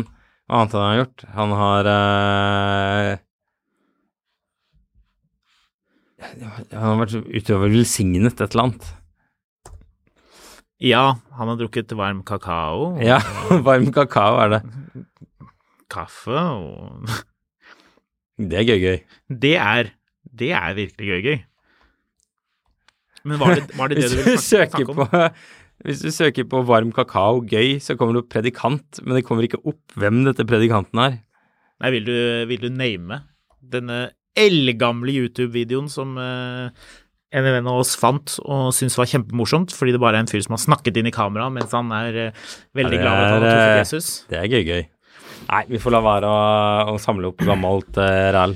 Hva 0.48 0.62
annet 0.62 0.78
har 0.78 0.88
han 0.88 1.02
gjort? 1.02 1.26
Han 1.36 1.52
har 1.60 1.90
eh, 1.92 3.12
Han 6.72 6.86
har 6.86 6.98
vært 7.02 7.16
utover 7.28 7.72
velsignet 7.74 8.40
et 8.40 8.52
eller 8.54 8.68
annet. 8.70 8.90
Ja, 10.82 11.04
han 11.38 11.50
har 11.52 11.60
drukket 11.60 11.92
varm 11.98 12.24
kakao, 12.26 12.96
Ja, 13.06 13.20
varm 13.68 13.92
kakao 13.94 14.40
er 14.42 14.56
det. 14.56 14.62
kaffe 15.92 16.32
og 16.40 17.10
Det 18.40 18.58
er 18.62 18.66
gøy-gøy. 18.70 19.02
Det 19.44 19.56
er, 19.60 19.92
det 20.24 20.52
er 20.58 20.74
virkelig 20.78 21.10
gøy-gøy. 21.12 21.40
Men 23.28 23.42
var 23.42 23.58
det 23.58 23.66
var 23.78 23.92
det, 23.92 24.00
det 24.02 24.12
du 24.12 24.22
ville 24.22 24.38
snakke, 24.42 24.86
om? 24.86 25.02
på, 25.02 25.26
hvis 25.86 26.02
du 26.06 26.12
søker 26.14 26.48
på 26.50 26.62
varm 26.68 26.94
kakao 26.96 27.44
gøy, 27.46 27.78
så 27.82 27.98
kommer 27.98 28.18
det 28.18 28.24
opp 28.24 28.32
predikant, 28.34 29.02
men 29.04 29.18
det 29.18 29.26
kommer 29.28 29.46
ikke 29.48 29.62
opp 29.62 30.00
hvem 30.00 30.24
dette 30.28 30.46
predikanten 30.50 31.04
er. 31.04 31.20
Nei, 31.82 31.94
vil 31.98 32.10
du, 32.10 32.18
vil 32.50 32.66
du 32.66 32.70
name 32.74 33.24
denne 33.72 34.12
eldgamle 34.38 35.14
YouTube-videoen 35.24 35.90
som 35.92 36.14
uh, 36.20 36.70
en 37.32 37.48
venn 37.48 37.70
av 37.70 37.82
oss 37.82 37.94
fant 38.00 38.38
og 38.44 38.72
syntes 38.76 38.98
var 39.00 39.10
kjempemorsomt, 39.10 39.74
fordi 39.76 39.96
det 39.96 40.02
bare 40.04 40.20
er 40.20 40.26
en 40.26 40.32
fyr 40.32 40.44
som 40.46 40.56
har 40.58 40.64
snakket 40.64 41.00
inn 41.00 41.10
i 41.10 41.16
kamera 41.16 41.50
mens 41.54 41.74
han 41.76 41.92
er 41.96 42.20
uh, 42.30 42.50
veldig 42.78 43.00
Ja, 43.00 43.02
er, 43.02 43.06
glad 43.06 43.16
for 43.18 43.22
at 43.22 43.32
han 43.32 43.32
har 43.32 43.46
truffet 43.46 43.72
eh, 43.72 43.80
Jesus. 43.82 44.10
Det 44.32 44.42
er 44.42 44.52
gøy-gøy. 44.52 44.84
Nei, 45.52 45.64
vi 45.72 45.82
får 45.82 45.96
la 45.96 46.04
være 46.06 46.30
å, 46.30 46.42
å 46.94 47.00
samle 47.02 47.32
opp 47.32 47.42
gammelt 47.48 47.98
uh, 48.00 48.28
ræl. 48.36 48.56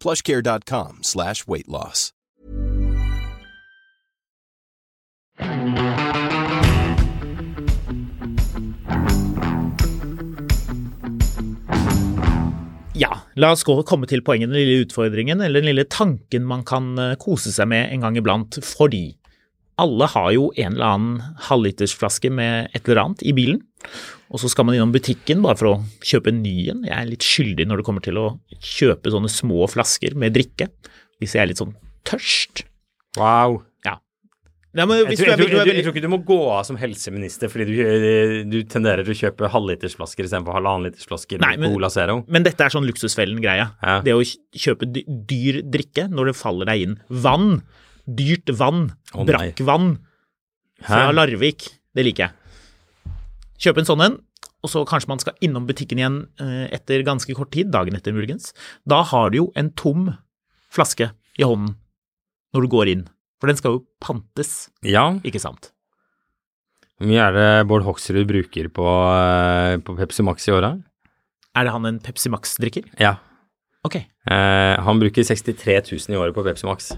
plushcare.com 0.00 1.02
slash 1.02 1.46
weightloss. 1.46 2.12
Ja, 12.98 13.12
la 13.38 13.52
oss 13.54 13.62
komme 13.62 14.08
til 14.10 14.24
poenget, 14.26 14.50
den 14.50 14.58
lille 14.58 14.82
utfordringen, 14.82 15.38
eller 15.44 15.62
den 15.62 15.70
lille 15.70 15.84
tanken 15.86 16.46
man 16.48 16.64
kan 16.66 16.96
eh, 16.98 17.14
kose 17.20 17.52
seg 17.54 17.70
med 17.70 17.92
en 17.94 18.02
gang 18.02 18.18
iblant, 18.18 18.58
fordi 18.64 19.17
alle 19.78 20.08
har 20.12 20.30
jo 20.34 20.48
en 20.56 20.74
eller 20.74 20.88
annen 20.92 21.36
halvlitersflaske 21.48 22.30
med 22.34 22.70
et 22.74 22.88
eller 22.88 23.02
annet 23.04 23.22
i 23.26 23.34
bilen, 23.36 23.60
og 24.28 24.42
så 24.42 24.50
skal 24.52 24.66
man 24.68 24.76
innom 24.76 24.92
butikken 24.92 25.40
bare 25.44 25.56
for 25.60 25.70
å 25.70 25.76
kjøpe 26.04 26.32
en 26.32 26.42
ny 26.44 26.56
en. 26.72 26.82
Jeg 26.88 26.96
er 26.98 27.08
litt 27.08 27.24
skyldig 27.24 27.68
når 27.70 27.80
det 27.80 27.86
kommer 27.86 28.04
til 28.04 28.18
å 28.20 28.26
kjøpe 28.58 29.12
sånne 29.14 29.30
små 29.32 29.68
flasker 29.72 30.16
med 30.18 30.34
drikke, 30.36 30.68
hvis 31.22 31.36
jeg 31.38 31.44
er 31.44 31.52
litt 31.52 31.62
sånn 31.62 31.72
tørst. 32.08 32.64
Wow. 33.16 33.62
Ja. 33.86 33.96
Nei, 34.76 34.84
men 34.84 34.98
Jeg 35.08 35.16
tror, 35.16 35.30
jeg, 35.30 35.38
tror, 35.38 35.48
jeg, 35.48 35.54
tror, 35.54 35.72
jeg 35.72 35.84
tror 35.86 35.94
ikke 35.96 36.04
du 36.04 36.10
må 36.12 36.20
gå 36.28 36.36
av 36.52 36.60
som 36.68 36.76
helseminister 36.78 37.48
fordi 37.50 37.64
du, 37.70 37.72
du 38.52 38.58
tenderer 38.68 39.00
til 39.06 39.14
å 39.16 39.20
kjøpe 39.22 39.48
halvlitersflasker 39.54 40.26
istedenfor 40.28 40.58
halvannenlitersflasker 40.58 41.40
med 41.42 41.62
men- 41.64 41.72
Cola 41.72 41.88
Zero. 41.94 42.18
Men 42.28 42.44
dette 42.46 42.66
er 42.66 42.74
sånn 42.74 42.86
luksusfellen-greia. 42.90 43.70
Ja. 43.80 43.96
Det 44.04 44.14
å 44.14 44.20
kjøpe 44.26 44.90
dyr 44.92 45.62
drikke 45.64 46.10
når 46.12 46.32
det 46.32 46.36
faller 46.42 46.68
deg 46.74 46.84
inn. 46.84 46.98
Vann. 47.08 47.62
Dyrt 48.08 48.48
vann. 48.56 48.92
Oh. 49.14 49.24
Brakkvann 49.28 49.98
fra 50.80 51.10
Larvik. 51.12 51.66
Det 51.94 52.04
liker 52.06 52.28
jeg. 52.28 53.14
Kjøpe 53.58 53.82
en 53.82 53.88
sånn 53.88 54.04
en, 54.04 54.16
og 54.62 54.70
så 54.70 54.84
kanskje 54.86 55.10
man 55.10 55.20
skal 55.22 55.36
innom 55.44 55.66
butikken 55.68 55.98
igjen 56.00 56.18
eh, 56.40 56.66
etter 56.74 57.02
ganske 57.06 57.34
kort 57.36 57.50
tid, 57.54 57.70
dagen 57.74 57.96
etter 57.98 58.14
muligens. 58.14 58.52
Da 58.88 59.02
har 59.10 59.30
du 59.34 59.40
jo 59.40 59.46
en 59.58 59.70
tom 59.78 60.12
flaske 60.72 61.10
i 61.38 61.46
hånden 61.46 61.74
når 62.54 62.64
du 62.64 62.70
går 62.72 62.90
inn. 62.94 63.04
For 63.38 63.50
den 63.50 63.58
skal 63.58 63.76
jo 63.76 63.84
pantes, 64.02 64.68
Ja. 64.82 65.10
ikke 65.26 65.38
sant? 65.42 65.70
Hvor 66.98 67.06
mye 67.06 67.22
er 67.28 67.34
det 67.36 67.66
Bård 67.70 67.84
Hoksrud 67.86 68.24
bruker 68.26 68.66
på, 68.74 68.86
eh, 68.86 69.76
på 69.78 69.94
Pepsi 69.98 70.24
Max 70.26 70.48
i 70.48 70.54
året? 70.56 70.82
Er 71.54 71.64
det 71.66 71.72
han 71.74 71.86
en 71.86 71.98
Pepsi 72.02 72.30
Max-drikker? 72.30 72.88
Ja. 72.98 73.16
Ok. 73.86 73.96
Eh, 73.96 74.74
han 74.82 74.98
bruker 74.98 75.22
63 75.22 75.78
000 75.92 76.14
i 76.14 76.18
året 76.18 76.34
på 76.34 76.42
Pepsi 76.46 76.66
Max. 76.66 76.92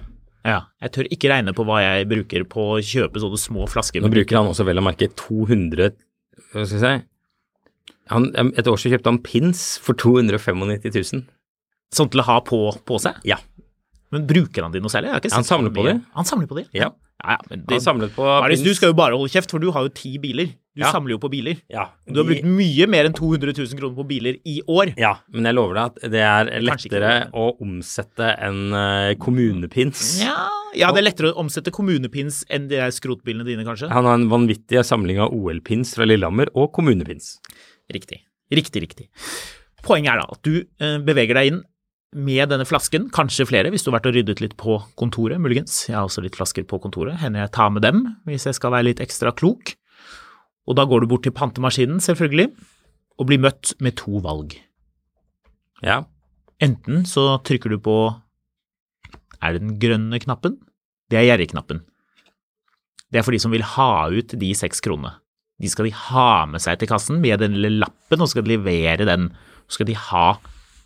Ja. 0.46 0.60
Jeg 0.80 0.94
tør 0.94 1.08
ikke 1.12 1.30
regne 1.32 1.52
på 1.56 1.64
hva 1.68 1.80
jeg 1.82 2.08
bruker 2.10 2.46
på 2.48 2.66
å 2.76 2.80
kjøpe 2.84 3.20
sånne 3.22 3.40
små 3.40 3.66
flasker. 3.70 4.02
Nå 4.04 4.12
bruker 4.12 4.40
han 4.40 4.48
også 4.50 4.64
vel 4.68 4.80
å 4.80 4.84
merke 4.84 5.10
200 5.12 5.90
Hva 6.50 6.64
skal 6.64 6.76
jeg 6.76 6.80
si 6.80 6.94
han, 8.10 8.24
Et 8.58 8.66
år 8.66 8.78
så 8.80 8.90
kjøpte 8.90 9.12
han 9.12 9.20
pins 9.22 9.60
for 9.82 9.98
295 9.98 10.64
000. 10.64 11.22
Sånn 11.94 12.10
til 12.10 12.22
å 12.22 12.26
ha 12.26 12.38
på, 12.46 12.58
på 12.86 12.98
seg? 13.02 13.20
Ja. 13.26 13.38
Men 14.14 14.26
bruker 14.26 14.66
han 14.66 14.74
de 14.74 14.82
noe 14.82 14.90
særlig? 14.90 15.12
Han 15.30 15.46
samler 15.46 15.74
på 15.74 15.86
de. 15.86 15.94
Han 16.16 16.26
samler 16.26 16.50
på 16.50 16.58
de? 16.58 16.64
Ja. 16.74 16.90
ja, 17.22 17.36
ja 17.36 17.38
men 17.46 17.62
det, 17.62 17.78
Han 17.78 17.84
samlet 17.86 18.16
på 18.16 18.26
Marius, 18.26 18.64
du 18.66 18.72
skal 18.74 18.90
jo 18.92 18.98
bare 18.98 19.18
holde 19.18 19.30
kjeft, 19.30 19.52
for 19.54 19.62
du 19.62 19.70
har 19.74 19.86
jo 19.86 19.92
ti 19.94 20.16
biler. 20.22 20.50
Du 20.76 20.82
Ja. 20.84 20.92
samler 20.94 21.16
jo 21.16 21.18
på 21.18 21.28
biler. 21.32 21.58
Ja, 21.68 21.88
Du 22.06 22.20
har 22.22 22.24
brukt 22.28 22.44
mye 22.46 22.86
mer 22.86 23.04
enn 23.08 23.12
200 23.12 23.52
000 23.58 23.78
kroner 23.80 23.96
på 23.96 24.06
biler 24.06 24.36
i 24.46 24.60
år. 24.70 24.92
Ja, 24.96 25.16
men 25.32 25.44
jeg 25.44 25.54
lover 25.58 25.74
deg 25.74 25.84
at 25.84 26.10
det 26.12 26.20
er 26.22 26.50
lettere 26.62 27.30
å 27.34 27.48
omsette 27.60 28.28
en 28.38 28.72
eh, 28.72 29.14
kommunepins. 29.18 30.20
Ja, 30.22 30.48
ja, 30.78 30.92
det 30.94 31.02
er 31.02 31.08
lettere 31.10 31.32
å 31.34 31.40
omsette 31.42 31.72
kommunepins 31.74 32.44
enn 32.48 32.68
de 32.70 32.78
skrotbilene 32.94 33.44
dine, 33.44 33.64
kanskje. 33.66 33.90
Han 33.90 34.04
har 34.06 34.14
en 34.14 34.28
vanvittig 34.30 34.84
samling 34.86 35.18
av 35.18 35.34
OL-pins 35.34 35.96
fra 35.98 36.06
Lillehammer 36.06 36.52
og 36.54 36.70
kommunepins. 36.72 37.40
Riktig. 37.92 38.20
Riktig, 38.54 38.82
riktig. 38.86 39.08
Poenget 39.82 40.12
er 40.14 40.22
da 40.22 40.28
at 40.30 40.42
du 40.46 40.54
eh, 40.78 40.98
beveger 41.02 41.34
deg 41.34 41.50
inn 41.50 41.60
med 42.14 42.48
denne 42.50 42.64
flasken, 42.66 43.08
kanskje 43.14 43.46
flere 43.46 43.70
hvis 43.70 43.84
du 43.86 43.90
har 43.90 44.00
vært 44.00 44.08
og 44.10 44.16
ryddet 44.18 44.40
litt 44.42 44.56
på 44.58 44.80
kontoret, 44.98 45.38
muligens. 45.42 45.84
Jeg 45.88 45.94
har 45.98 46.06
også 46.08 46.22
litt 46.24 46.34
flasker 46.38 46.62
på 46.66 46.80
kontoret, 46.82 47.18
hender 47.22 47.44
jeg 47.44 47.52
tar 47.54 47.70
med 47.70 47.82
dem 47.86 48.00
hvis 48.26 48.46
jeg 48.46 48.54
skal 48.58 48.70
være 48.74 48.88
litt 48.90 49.02
ekstra 49.02 49.30
klok. 49.34 49.74
Og 50.70 50.78
da 50.78 50.86
går 50.86 51.02
du 51.02 51.10
bort 51.10 51.26
til 51.26 51.34
pantemaskinen, 51.34 51.98
selvfølgelig, 51.98 52.52
og 53.18 53.26
blir 53.26 53.42
møtt 53.42 53.74
med 53.82 53.98
to 53.98 54.22
valg. 54.22 54.54
Ja. 55.82 56.04
Enten 56.62 57.02
så 57.08 57.40
trykker 57.42 57.72
du 57.72 57.80
på 57.82 57.96
Er 59.40 59.56
det 59.56 59.62
den 59.64 59.78
grønne 59.80 60.20
knappen? 60.20 60.58
Det 61.10 61.18
er 61.18 61.26
gjerrigknappen. 61.26 61.80
Det 63.10 63.18
er 63.18 63.24
for 63.26 63.34
de 63.34 63.40
som 63.42 63.50
vil 63.50 63.64
ha 63.66 64.06
ut 64.12 64.36
de 64.38 64.50
seks 64.54 64.82
kronene. 64.84 65.16
De 65.60 65.68
skal 65.68 65.88
de 65.88 65.94
ha 65.96 66.46
med 66.48 66.62
seg 66.62 66.78
til 66.80 66.88
kassen 66.88 67.18
med 67.20 67.40
den 67.42 67.56
lille 67.58 67.82
lappen, 67.82 68.20
og 68.20 68.30
skal 68.30 68.44
de 68.44 68.54
levere 68.54 69.08
den. 69.08 69.30
Så 69.66 69.80
skal 69.80 69.90
de 69.90 69.96
ha 69.98 70.26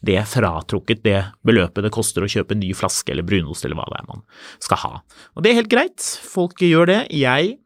det 0.04 0.20
fratrukket 0.28 1.02
det 1.04 1.20
beløpet 1.46 1.86
det 1.86 1.92
koster 1.94 2.24
å 2.24 2.30
kjøpe 2.30 2.54
en 2.54 2.60
ny 2.60 2.72
flaske 2.76 3.12
eller 3.12 3.24
brunost 3.26 3.64
eller 3.64 3.78
hva 3.78 3.86
det 3.90 4.00
er 4.00 4.08
man 4.08 4.24
skal 4.62 4.80
ha. 4.82 4.92
Og 5.34 5.44
det 5.44 5.50
er 5.50 5.60
helt 5.60 5.72
greit, 5.72 6.08
folk 6.28 6.60
gjør 6.60 6.90
det. 6.90 7.00
Jeg 7.14 7.56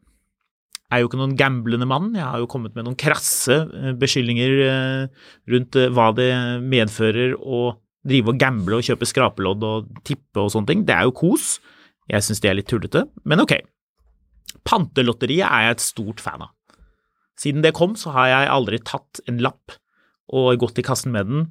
er 0.89 1.01
jo 1.01 1.09
ikke 1.09 1.19
noen 1.19 1.37
gamblende 1.37 1.87
mann. 1.89 2.11
Jeg 2.17 2.25
har 2.25 2.41
jo 2.41 2.49
kommet 2.49 2.75
med 2.77 2.87
noen 2.87 2.97
krasse 2.99 3.55
eh, 3.65 3.91
beskyldninger 3.99 4.61
eh, 4.65 5.25
rundt 5.53 5.77
eh, 5.77 5.91
hva 5.93 6.09
det 6.17 6.31
medfører 6.65 7.35
å 7.37 7.75
drive 8.09 8.33
og 8.33 8.39
gamble 8.41 8.79
og 8.79 8.87
kjøpe 8.87 9.07
skrapelodd 9.09 9.65
og 9.67 9.89
tippe 10.07 10.41
og 10.41 10.53
sånne 10.53 10.71
ting. 10.71 10.85
Det 10.87 10.95
er 10.95 11.09
jo 11.09 11.15
kos. 11.19 11.57
Jeg 12.09 12.25
syns 12.25 12.41
det 12.41 12.49
er 12.49 12.57
litt 12.57 12.69
tullete, 12.71 13.05
men 13.29 13.43
ok. 13.43 13.59
Pantelotteriet 14.65 15.45
er 15.45 15.67
jeg 15.67 15.77
et 15.77 15.85
stort 15.85 16.23
fan 16.23 16.47
av. 16.47 16.55
Siden 17.39 17.63
det 17.63 17.75
kom, 17.77 17.93
så 17.95 18.11
har 18.15 18.31
jeg 18.31 18.51
aldri 18.51 18.81
tatt 18.83 19.21
en 19.29 19.39
lapp 19.43 19.77
og 20.35 20.57
gått 20.61 20.81
i 20.81 20.85
kassen 20.85 21.13
med 21.13 21.29
den 21.29 21.45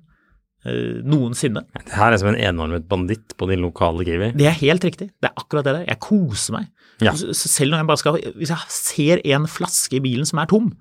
noensinne. 1.06 1.62
Det 1.78 1.94
her 1.94 2.12
er 2.12 2.20
som 2.20 2.32
en 2.32 2.40
enarmet 2.40 2.88
banditt 2.90 3.36
på 3.38 3.46
din 3.50 3.62
lokale 3.62 4.04
Kiwi. 4.06 4.32
Det 4.38 4.48
er 4.50 4.56
helt 4.58 4.84
riktig. 4.84 5.10
Det 5.14 5.30
er 5.30 5.38
akkurat 5.38 5.66
det 5.66 5.74
der. 5.76 5.86
Jeg 5.86 6.00
koser 6.02 6.58
meg. 6.58 6.68
Ja. 7.04 7.14
Selv 7.14 7.70
når 7.70 7.78
jeg 7.78 7.86
bare 7.86 8.00
skal 8.00 8.16
Hvis 8.40 8.50
jeg 8.50 8.72
ser 8.74 9.20
en 9.30 9.44
flaske 9.46 10.00
i 10.00 10.02
bilen 10.02 10.26
som 10.26 10.40
er 10.42 10.48
tom, 10.50 10.72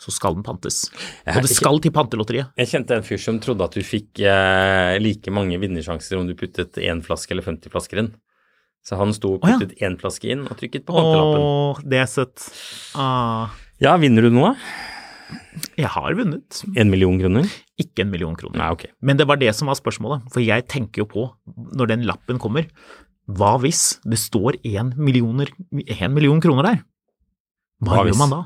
så 0.00 0.12
skal 0.12 0.36
den 0.36 0.44
pantes. 0.44 0.86
Og 1.28 1.44
det 1.44 1.52
skal 1.52 1.80
til 1.84 1.92
pantelotteriet. 1.92 2.52
Jeg 2.60 2.72
kjente 2.72 2.96
en 2.96 3.04
fyr 3.04 3.20
som 3.20 3.40
trodde 3.40 3.64
at 3.64 3.76
du 3.76 3.84
fikk 3.84 4.20
eh, 4.24 4.96
like 5.00 5.32
mange 5.32 5.56
vinnersjanser 5.60 6.20
om 6.20 6.28
du 6.28 6.34
puttet 6.36 6.80
én 6.80 7.00
flaske 7.04 7.32
eller 7.32 7.46
50 7.46 7.72
flasker 7.72 8.02
inn. 8.02 8.10
Så 8.86 8.98
han 9.00 9.14
sto 9.16 9.34
og 9.36 9.40
puttet 9.42 9.72
én 9.80 9.96
puttet 9.96 9.96
ja. 9.96 10.00
flaske 10.02 10.32
inn 10.32 10.44
og 10.46 10.58
trykket 10.60 10.84
på 10.86 10.96
pantelappen. 10.96 11.46
Åh, 11.46 11.80
det 11.92 12.02
er 12.04 12.10
søtt. 12.12 12.44
Ah, 12.96 13.56
Ja, 13.82 13.96
vinner 14.00 14.24
du 14.24 14.30
noe? 14.32 14.54
Jeg 15.78 15.88
har 15.92 16.14
vunnet. 16.18 16.60
En 16.76 16.90
million 16.92 17.18
kroner? 17.20 17.48
Ikke 17.80 18.04
en 18.04 18.10
million 18.12 18.36
kroner. 18.36 18.58
Nei, 18.60 18.70
okay. 18.74 18.90
Men 19.02 19.16
det 19.20 19.26
var 19.28 19.36
det 19.40 19.54
som 19.56 19.68
var 19.70 19.78
spørsmålet. 19.78 20.26
For 20.32 20.40
jeg 20.44 20.66
tenker 20.68 21.04
jo 21.04 21.06
på, 21.10 21.24
når 21.76 21.88
den 21.94 22.06
lappen 22.08 22.38
kommer 22.42 22.68
Hva 23.26 23.56
hvis 23.58 23.98
det 24.06 24.18
står 24.22 24.54
én 24.62 24.92
millioner- 24.94 25.50
én 25.74 26.12
million 26.14 26.40
kroner 26.40 26.62
der? 26.62 26.76
Hva, 27.82 27.96
Hva 27.96 28.04
hvis? 28.04 28.14
gjør 28.14 28.20
man 28.22 28.30
da? 28.30 28.42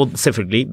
Og 0.00 0.14
selvfølgelig 0.16 0.70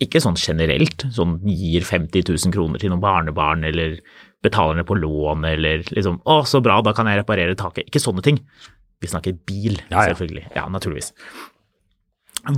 ikke 0.00 0.20
sånn 0.24 0.38
generelt, 0.40 1.04
sånn 1.12 1.34
gir 1.44 1.82
50 1.84 2.24
000 2.24 2.52
kroner 2.54 2.80
til 2.80 2.88
noen 2.88 3.02
barnebarn, 3.02 3.64
eller 3.68 3.98
betaler 4.42 4.76
ned 4.80 4.86
på 4.88 4.96
lån, 4.96 5.44
eller 5.44 5.82
liksom 5.92 6.22
å, 6.24 6.38
så 6.48 6.62
bra, 6.64 6.80
da 6.80 6.94
kan 6.96 7.04
jeg 7.06 7.20
reparere 7.20 7.54
taket. 7.54 7.84
Ikke 7.92 8.00
sånne 8.00 8.22
ting. 8.24 8.40
Vi 9.00 9.08
snakker 9.12 9.36
bil, 9.44 9.76
Ja, 9.90 10.06
ja. 10.06 10.14
selvfølgelig. 10.14 10.46
Ja, 10.56 10.64
naturligvis. 10.72 11.12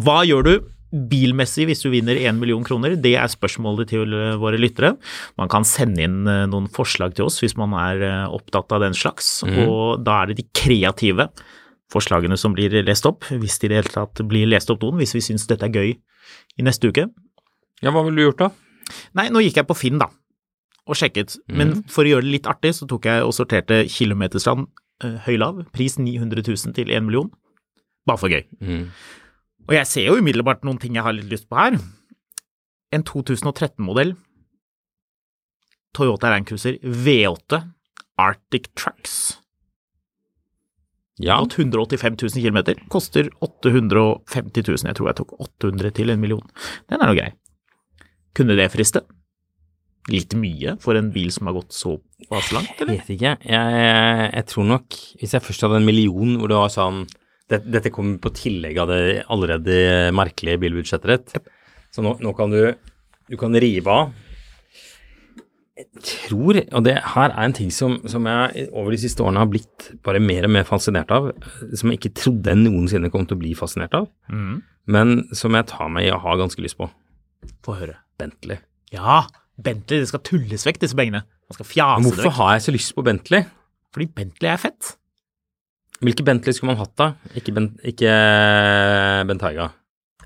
Hva 0.05 0.21
gjør 0.27 0.45
du 0.47 0.53
bilmessig 0.93 1.65
hvis 1.69 1.83
du 1.85 1.89
vinner 1.93 2.19
1 2.21 2.37
million 2.39 2.63
kroner? 2.65 2.95
Det 3.01 3.15
er 3.19 3.31
spørsmålet 3.33 3.91
til 3.93 4.13
eh, 4.17 4.37
våre 4.41 4.61
lyttere. 4.61 4.95
Man 5.41 5.51
kan 5.53 5.67
sende 5.69 6.05
inn 6.05 6.29
eh, 6.29 6.45
noen 6.51 6.69
forslag 6.73 7.17
til 7.17 7.29
oss 7.29 7.41
hvis 7.43 7.57
man 7.61 7.75
er 7.79 8.05
eh, 8.07 8.25
opptatt 8.29 8.73
av 8.77 8.85
den 8.85 8.97
slags, 8.97 9.41
og 9.49 10.05
da 10.05 10.21
er 10.21 10.31
det 10.31 10.43
de 10.43 10.49
kreative 10.57 11.31
forslagene 11.93 12.39
som 12.41 12.55
blir 12.57 12.75
lest 12.87 13.07
opp, 13.09 13.27
hvis 13.29 13.59
de 13.61 13.69
i 13.69 13.73
det 13.73 13.83
hele 13.83 13.93
tatt 13.93 14.23
blir 14.29 14.49
lest 14.49 14.71
opp 14.73 14.85
noen, 14.85 15.01
hvis 15.01 15.17
vi 15.17 15.25
syns 15.25 15.49
dette 15.49 15.69
er 15.69 15.77
gøy 15.77 15.93
i 15.93 16.65
neste 16.65 16.89
uke. 16.89 17.09
Ja, 17.83 17.93
hva 17.93 18.05
ville 18.07 18.21
du 18.21 18.29
gjort 18.29 18.41
da? 18.41 18.51
Nei, 19.19 19.29
nå 19.33 19.43
gikk 19.45 19.61
jeg 19.61 19.69
på 19.69 19.77
Finn, 19.77 20.01
da, 20.01 20.09
og 20.89 20.97
sjekket. 20.99 21.37
Men 21.53 21.83
for 21.93 22.07
å 22.07 22.15
gjøre 22.15 22.25
det 22.25 22.37
litt 22.37 22.49
artig, 22.49 22.73
så 22.79 22.89
tok 22.89 23.09
jeg 23.11 23.27
og 23.27 23.35
sorterte 23.37 23.83
kilometerstrand 23.93 24.71
høylav, 25.27 25.65
pris 25.75 25.99
900 25.99 26.45
000 26.47 26.77
til 26.77 26.93
1 26.93 27.05
million. 27.09 27.29
Bare 28.09 28.21
for 28.21 28.33
gøy. 28.33 28.45
Mm. 28.63 28.87
Og 29.69 29.77
jeg 29.77 29.89
ser 29.89 30.09
jo 30.09 30.19
umiddelbart 30.19 30.65
noen 30.67 30.81
ting 30.83 30.97
jeg 30.99 31.07
har 31.07 31.15
litt 31.17 31.31
lyst 31.31 31.49
på 31.51 31.59
her. 31.59 31.79
En 32.93 33.05
2013-modell 33.09 34.17
Toyota 35.97 36.33
Land 36.33 36.49
Cruiser 36.49 36.79
V8 36.83 37.63
Arctic 38.21 38.73
Trucks. 38.77 39.39
Ja, 41.23 41.39
185 41.39 42.17
000 42.17 42.43
km. 42.43 42.59
Koster 42.91 43.29
850 43.45 44.65
000. 44.67 44.87
Jeg 44.89 44.99
tror 44.99 45.11
jeg 45.11 45.19
tok 45.21 45.35
800 45.39 45.93
til 45.99 46.13
en 46.13 46.21
million. 46.21 46.45
Den 46.91 47.01
er 47.01 47.11
nå 47.11 47.17
grei. 47.19 47.33
Kunne 48.37 48.57
det 48.59 48.71
friste? 48.73 49.05
Litt 50.11 50.35
mye 50.35 50.75
for 50.83 50.99
en 50.99 51.13
bil 51.15 51.29
som 51.31 51.47
har 51.47 51.55
gått 51.61 51.77
så 51.77 51.99
langt, 52.33 52.73
jeg 52.81 52.89
vet 52.89 53.11
ikke. 53.15 53.37
Jeg, 53.47 54.31
jeg 54.33 54.47
tror 54.51 54.67
nok, 54.67 54.97
hvis 55.21 55.35
jeg 55.37 55.45
først 55.45 55.63
hadde 55.63 55.79
en 55.79 55.87
million 55.87 56.41
hvor 56.41 56.51
det 56.51 56.59
var 56.59 56.73
sånn 56.75 57.05
Dette 57.51 57.91
kommer 57.93 58.21
på 58.23 58.33
tillegg 58.37 58.79
av 58.81 58.91
det 58.93 59.25
allerede 59.33 60.13
merkelige 60.15 60.61
bilbudsjettet 60.63 61.11
ditt. 61.11 61.49
Så 61.93 62.05
nå, 62.05 62.17
nå 62.23 62.33
kan 62.37 62.53
du 62.53 62.75
Du 63.31 63.37
kan 63.39 63.55
rive 63.55 63.89
av. 63.89 64.13
Jeg 65.79 66.03
tror, 66.05 66.59
og 66.77 66.83
det 66.85 66.99
her 67.15 67.33
er 67.33 67.47
en 67.47 67.55
ting 67.57 67.71
som, 67.73 67.95
som 68.11 68.27
jeg 68.29 68.67
over 68.77 68.93
de 68.93 68.99
siste 69.01 69.23
årene 69.25 69.41
har 69.41 69.49
blitt 69.49 69.87
bare 70.05 70.21
mer 70.21 70.45
og 70.45 70.53
mer 70.53 70.67
fascinert 70.69 71.11
av, 71.15 71.31
som 71.73 71.91
jeg 71.91 71.99
ikke 71.99 72.13
trodde 72.19 72.53
jeg 72.53 72.61
noensinne 72.61 73.09
kom 73.15 73.25
til 73.27 73.39
å 73.39 73.41
bli 73.41 73.55
fascinert 73.57 73.95
av, 73.97 74.11
mm. 74.29 74.59
men 74.93 75.15
som 75.33 75.57
jeg 75.57 75.71
tar 75.73 75.89
meg 75.95 76.11
i 76.11 76.13
å 76.13 76.21
ha 76.21 76.37
ganske 76.39 76.61
lyst 76.63 76.77
på. 76.77 76.91
Få 77.65 77.79
høre. 77.79 77.97
Bentley. 78.21 78.61
Ja, 78.93 79.23
Bentley, 79.57 80.03
det 80.03 80.11
skal 80.13 80.23
tulles 80.29 80.67
vekk, 80.69 80.83
disse 80.85 80.99
pengene. 80.99 81.25
Man 81.49 81.57
skal 81.57 81.71
fjase 81.73 82.03
Men 82.03 82.11
vekk. 82.11 82.21
hvorfor 82.21 82.37
har 82.43 82.55
jeg 82.59 82.67
så 82.67 82.77
lyst 82.77 82.95
på 82.99 83.07
Bentley? 83.09 83.49
Fordi 83.97 84.11
Bentley 84.21 84.53
er 84.53 84.61
fett. 84.61 84.95
Hvilke 86.03 86.25
Bentley 86.27 86.57
skulle 86.57 86.73
man 86.73 86.81
hatt 86.83 86.97
da? 86.99 87.13
Ikke, 87.39 87.55
ben, 87.55 87.71
ikke 87.87 88.11
Bentayga. 89.29 89.71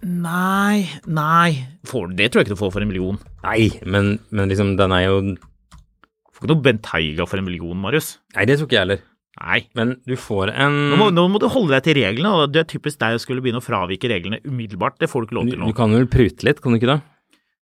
Nei, 0.07 0.85
nei 1.09 1.51
for, 1.89 2.11
Det 2.13 2.29
tror 2.29 2.43
jeg 2.43 2.47
ikke 2.47 2.57
du 2.57 2.61
får 2.61 2.73
for 2.75 2.85
en 2.85 2.91
million. 2.91 3.19
Nei, 3.45 3.71
men, 3.89 4.17
men 4.29 4.51
liksom, 4.53 4.75
den 4.77 4.93
er 4.93 5.07
jo 5.07 5.19
Du 5.33 6.33
får 6.37 6.45
ikke 6.45 6.53
noe 6.53 6.65
Bentayga 6.65 7.27
for 7.29 7.41
en 7.41 7.47
million, 7.49 7.77
Marius. 7.81 8.17
Nei, 8.37 8.45
det 8.49 8.59
tror 8.59 8.69
ikke 8.69 8.79
jeg 8.79 8.85
heller. 8.87 9.05
Nei. 9.37 9.59
Men 9.77 9.97
du 10.09 10.15
får 10.21 10.53
en 10.55 10.79
Nå 10.93 11.01
må, 11.01 11.09
nå 11.13 11.27
må 11.33 11.41
du 11.41 11.49
holde 11.53 11.75
deg 11.75 11.85
til 11.85 11.99
reglene, 11.99 12.33
og 12.33 12.55
det 12.55 12.63
er 12.63 12.71
typisk 12.71 13.01
deg 13.03 13.17
å 13.17 13.21
skulle 13.21 13.45
begynne 13.45 13.61
å 13.61 13.65
fravike 13.65 14.09
reglene 14.13 14.41
umiddelbart. 14.49 14.97
Det 15.01 15.11
får 15.13 15.25
du 15.25 15.29
ikke 15.29 15.39
lov 15.41 15.51
til 15.51 15.61
nå. 15.61 15.69
du 15.73 15.77
kan 15.77 15.93
vel 15.93 16.09
prute 16.13 16.49
litt, 16.49 16.63
kan 16.65 16.73
du 16.73 16.81
ikke 16.81 16.95
det? 16.95 17.01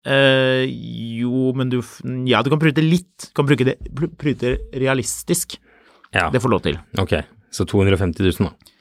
Uh, 0.03 0.67
jo, 0.67 1.53
men 1.55 1.71
du 1.71 1.79
Ja, 2.27 2.41
du 2.43 2.51
kan 2.51 2.59
prute 2.63 2.83
litt. 2.83 3.29
Du 3.29 3.35
kan 3.39 3.47
bruke 3.47 3.67
det, 3.69 3.77
prute 4.19 4.57
realistisk. 4.75 5.55
Ja. 6.13 6.27
Det 6.35 6.43
får 6.43 6.53
lov 6.53 6.65
til. 6.67 6.81
Ok, 7.01 7.15
så 7.53 7.67
250 7.69 8.23
000, 8.41 8.49
da. 8.49 8.73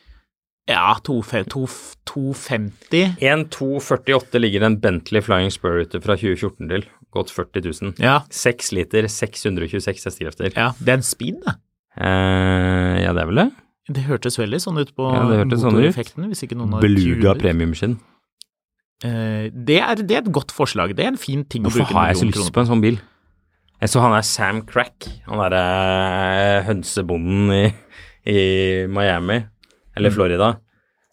Ja, 0.69 0.93
250 1.03 1.49
to- 1.49 1.95
250 2.07 3.15
En 3.25 3.45
248 3.51 4.39
ligger 4.39 4.63
en 4.67 4.77
Bentley 4.79 5.21
Flying 5.25 5.51
Spur 5.51 5.81
ute 5.81 5.99
fra 6.03 6.15
2014 6.15 6.69
til. 6.69 6.85
Gått 7.11 7.31
40 7.33 7.65
000. 7.65 7.93
Ja, 7.99 8.21
6 8.31 8.71
liter, 8.77 9.07
626 9.11 10.05
hestekrefter. 10.07 10.53
ja, 10.55 10.69
det 10.79 10.93
er 10.93 10.99
en 11.01 11.03
speed, 11.03 11.41
det. 11.43 11.55
Eh, 11.99 13.01
ja, 13.03 13.11
det 13.11 13.25
er 13.25 13.27
vel 13.33 13.41
det. 13.41 13.49
Det 13.91 14.05
hørtes 14.07 14.37
veldig 14.39 14.61
sånn 14.63 14.79
ut 14.79 14.93
på 14.95 15.09
Ja, 15.11 15.25
det 15.27 15.41
hørtes 15.41 15.59
sånn 15.65 15.75
ut. 15.75 15.91
hvis 16.29 16.43
ikke 16.45 16.55
noen 16.55 16.77
har 16.77 16.85
Beluga 16.85 17.33
premiumskinn. 17.35 17.97
Eh, 19.03 19.49
det, 19.51 19.79
er, 19.81 19.95
det 20.05 20.15
er 20.15 20.21
et 20.21 20.31
godt 20.31 20.53
forslag. 20.55 20.93
Det 20.95 21.03
er 21.03 21.11
en 21.15 21.19
fin 21.19 21.43
ting 21.43 21.65
å 21.65 21.71
bruke 21.73 21.89
en 21.89 21.97
har 21.97 22.11
jeg 22.13 22.21
så 22.21 22.27
lyst 22.29 22.37
kroner 22.37 22.53
på 22.55 22.61
en 22.63 22.69
sånn 22.69 22.83
bil? 22.85 23.01
Jeg 23.81 23.89
så 23.89 24.03
han 24.03 24.13
er 24.13 24.21
Sam 24.21 24.61
Crack, 24.69 25.07
han 25.25 25.41
derre 25.41 26.61
hønsebonden 26.67 27.49
i, 27.55 27.63
i 28.27 28.87
Miami, 28.91 29.39
eller 29.97 30.13
Florida. 30.13 30.51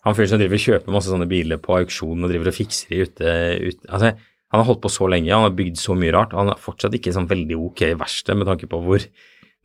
Han 0.05 0.15
fyren 0.17 0.31
som 0.31 0.41
driver 0.41 0.59
og 0.59 0.65
kjøper 0.65 0.95
masse 0.95 1.11
sånne 1.13 1.29
biler 1.29 1.59
på 1.61 1.77
auksjon 1.81 2.23
og 2.25 2.31
driver 2.31 2.51
og 2.51 2.57
fikser 2.57 2.93
de 2.93 3.01
ute, 3.09 3.33
ute. 3.73 3.89
Altså, 3.89 4.13
han 4.49 4.61
har 4.63 4.69
holdt 4.69 4.81
på 4.85 4.91
så 4.93 5.09
lenge, 5.11 5.33
han 5.35 5.45
har 5.45 5.57
bygd 5.57 5.77
så 5.81 5.97
mye 5.99 6.13
rart. 6.15 6.33
Han 6.37 6.53
er 6.53 6.61
fortsatt 6.63 6.95
ikke 6.97 7.13
sånn 7.13 7.29
veldig 7.29 7.59
ok 7.67 7.83
verksted 8.01 8.39
med 8.39 8.49
tanke 8.49 8.69
på 8.71 8.81
hvor 8.85 9.05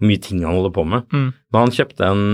mye 0.03 0.19
ting 0.23 0.41
han 0.43 0.57
holder 0.57 0.73
på 0.75 0.83
med. 0.89 1.05
Mm. 1.13 1.29
Men 1.53 1.59
han 1.61 1.71
kjøpte 1.77 2.09
en, 2.09 2.25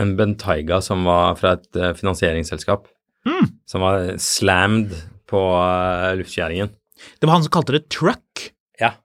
en 0.00 0.14
Bentayga 0.16 0.78
som 0.84 1.04
var 1.08 1.34
fra 1.40 1.56
et 1.58 1.76
eh, 1.80 1.94
finansieringsselskap, 1.98 2.88
Mm. 3.22 3.44
som 3.70 3.84
var 3.84 4.16
slammed 4.18 4.90
på 5.30 5.38
uh, 5.38 6.08
luftskjæringen. 6.18 6.72
Det 7.20 7.28
var 7.28 7.36
han 7.36 7.44
som 7.44 7.52
kalte 7.54 7.76
det 7.76 7.84
truck. 7.94 8.48
Ja. 8.80 8.96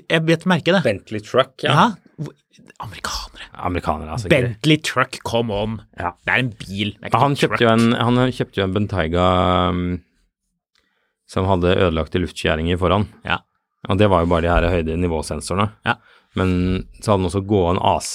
Jeg 0.00 0.24
vet 0.26 0.46
merket 0.50 0.74
det. 0.74 0.80
Bentley 0.82 1.22
Truck, 1.22 1.52
ja. 1.62 1.70
Ja. 1.70 1.84
Amerikanere. 2.84 3.46
Amerikanere, 3.66 4.10
altså. 4.12 4.28
Bentley 4.28 4.76
truck, 4.84 5.18
come 5.24 5.54
on. 5.54 5.78
Ja. 5.96 6.10
Det 6.26 6.34
er 6.34 6.42
en 6.42 6.50
bil. 6.60 6.92
Er 7.02 7.16
Han 7.16 7.36
kjøpte 7.38 7.70
en, 7.72 7.94
han 7.96 8.20
kjøpte 8.36 8.60
jo 8.60 8.66
en 8.66 8.74
Bentayga 8.76 9.28
um, 9.72 9.86
som 11.30 11.48
hadde 11.48 11.72
ødelagte 11.72 12.20
luftskjæringer 12.20 12.76
foran. 12.80 13.08
Ja. 13.24 13.40
Og 13.88 13.96
det 14.00 14.10
var 14.12 14.24
jo 14.24 14.30
bare 14.30 14.44
de 14.44 14.52
her 14.52 14.68
høyde 14.74 14.98
nivåsensorene. 15.00 15.70
Ja. 15.88 15.96
Men 16.36 16.52
så 17.00 17.14
hadde 17.14 17.22
den 17.22 17.30
også 17.30 17.44
gående 17.48 17.82
AC. 17.96 18.12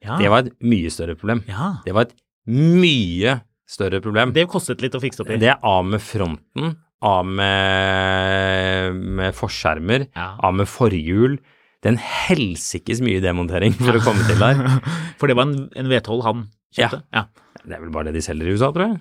Ja. 0.00 0.16
Det 0.16 0.32
var 0.32 0.46
et 0.46 0.52
mye 0.64 0.90
større 0.92 1.16
problem. 1.20 1.44
ja. 1.50 1.74
Det 1.84 1.92
var 1.96 2.08
et 2.08 2.16
mye 2.50 3.36
større 3.70 4.00
problem. 4.02 4.32
Det 4.34 4.48
kostet 4.50 4.80
litt 4.82 4.96
å 4.96 5.02
fikse 5.02 5.22
opp 5.22 5.30
i. 5.34 5.38
Det 5.38 5.52
er 5.52 5.60
av 5.66 5.84
med 5.86 6.00
fronten, 6.02 6.72
av 7.04 7.28
med, 7.28 8.96
med 9.20 9.36
forskjermer, 9.36 10.08
av 10.16 10.56
med 10.56 10.68
forhjul. 10.68 11.36
Det 11.80 11.88
er 11.88 11.94
en 11.94 12.02
helsikes 12.04 13.00
mye 13.04 13.22
demontering 13.24 13.72
for 13.78 13.96
å 13.96 14.02
komme 14.04 14.24
til 14.28 14.40
der. 14.40 14.58
For 15.20 15.30
det 15.30 15.36
var 15.38 15.48
en, 15.48 15.68
en 15.80 15.88
V12 15.88 16.24
han 16.26 16.42
kjøpte. 16.76 17.00
Ja. 17.16 17.24
Det 17.60 17.76
er 17.76 17.80
vel 17.82 17.92
bare 17.94 18.10
det 18.10 18.18
de 18.18 18.24
selger 18.24 18.48
i 18.48 18.56
USA, 18.56 18.68
tror 18.72 18.86
jeg. 18.86 19.00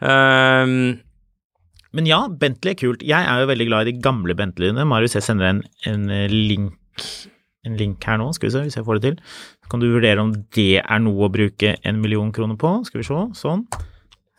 Um, 0.00 0.72
Men 1.96 2.08
ja, 2.08 2.22
Bentley 2.28 2.74
er 2.74 2.80
kult. 2.80 3.04
Jeg 3.04 3.20
er 3.20 3.40
jo 3.40 3.48
veldig 3.52 3.68
glad 3.68 3.86
i 3.86 3.92
de 3.92 4.02
gamle 4.04 4.36
Bentleyene. 4.36 4.84
Marius, 4.88 5.16
jeg 5.16 5.24
sender 5.28 5.48
en, 5.48 5.62
en 5.88 6.10
eh, 6.12 6.28
link 6.32 6.76
en 7.66 7.76
link 7.80 8.04
her 8.06 8.18
nå, 8.20 8.28
skal 8.36 8.48
vi 8.48 8.54
se 8.54 8.62
hvis 8.62 8.78
jeg 8.78 8.86
får 8.86 9.00
det 9.00 9.10
til. 9.10 9.36
Så 9.64 9.72
kan 9.72 9.82
du 9.82 9.88
vurdere 9.90 10.22
om 10.22 10.32
det 10.54 10.80
er 10.80 11.02
noe 11.02 11.26
å 11.26 11.32
bruke 11.32 11.74
en 11.82 12.00
million 12.02 12.30
kroner 12.34 12.58
på. 12.60 12.70
Skal 12.86 13.02
vi 13.02 13.06
se, 13.08 13.22
sånn. 13.40 13.66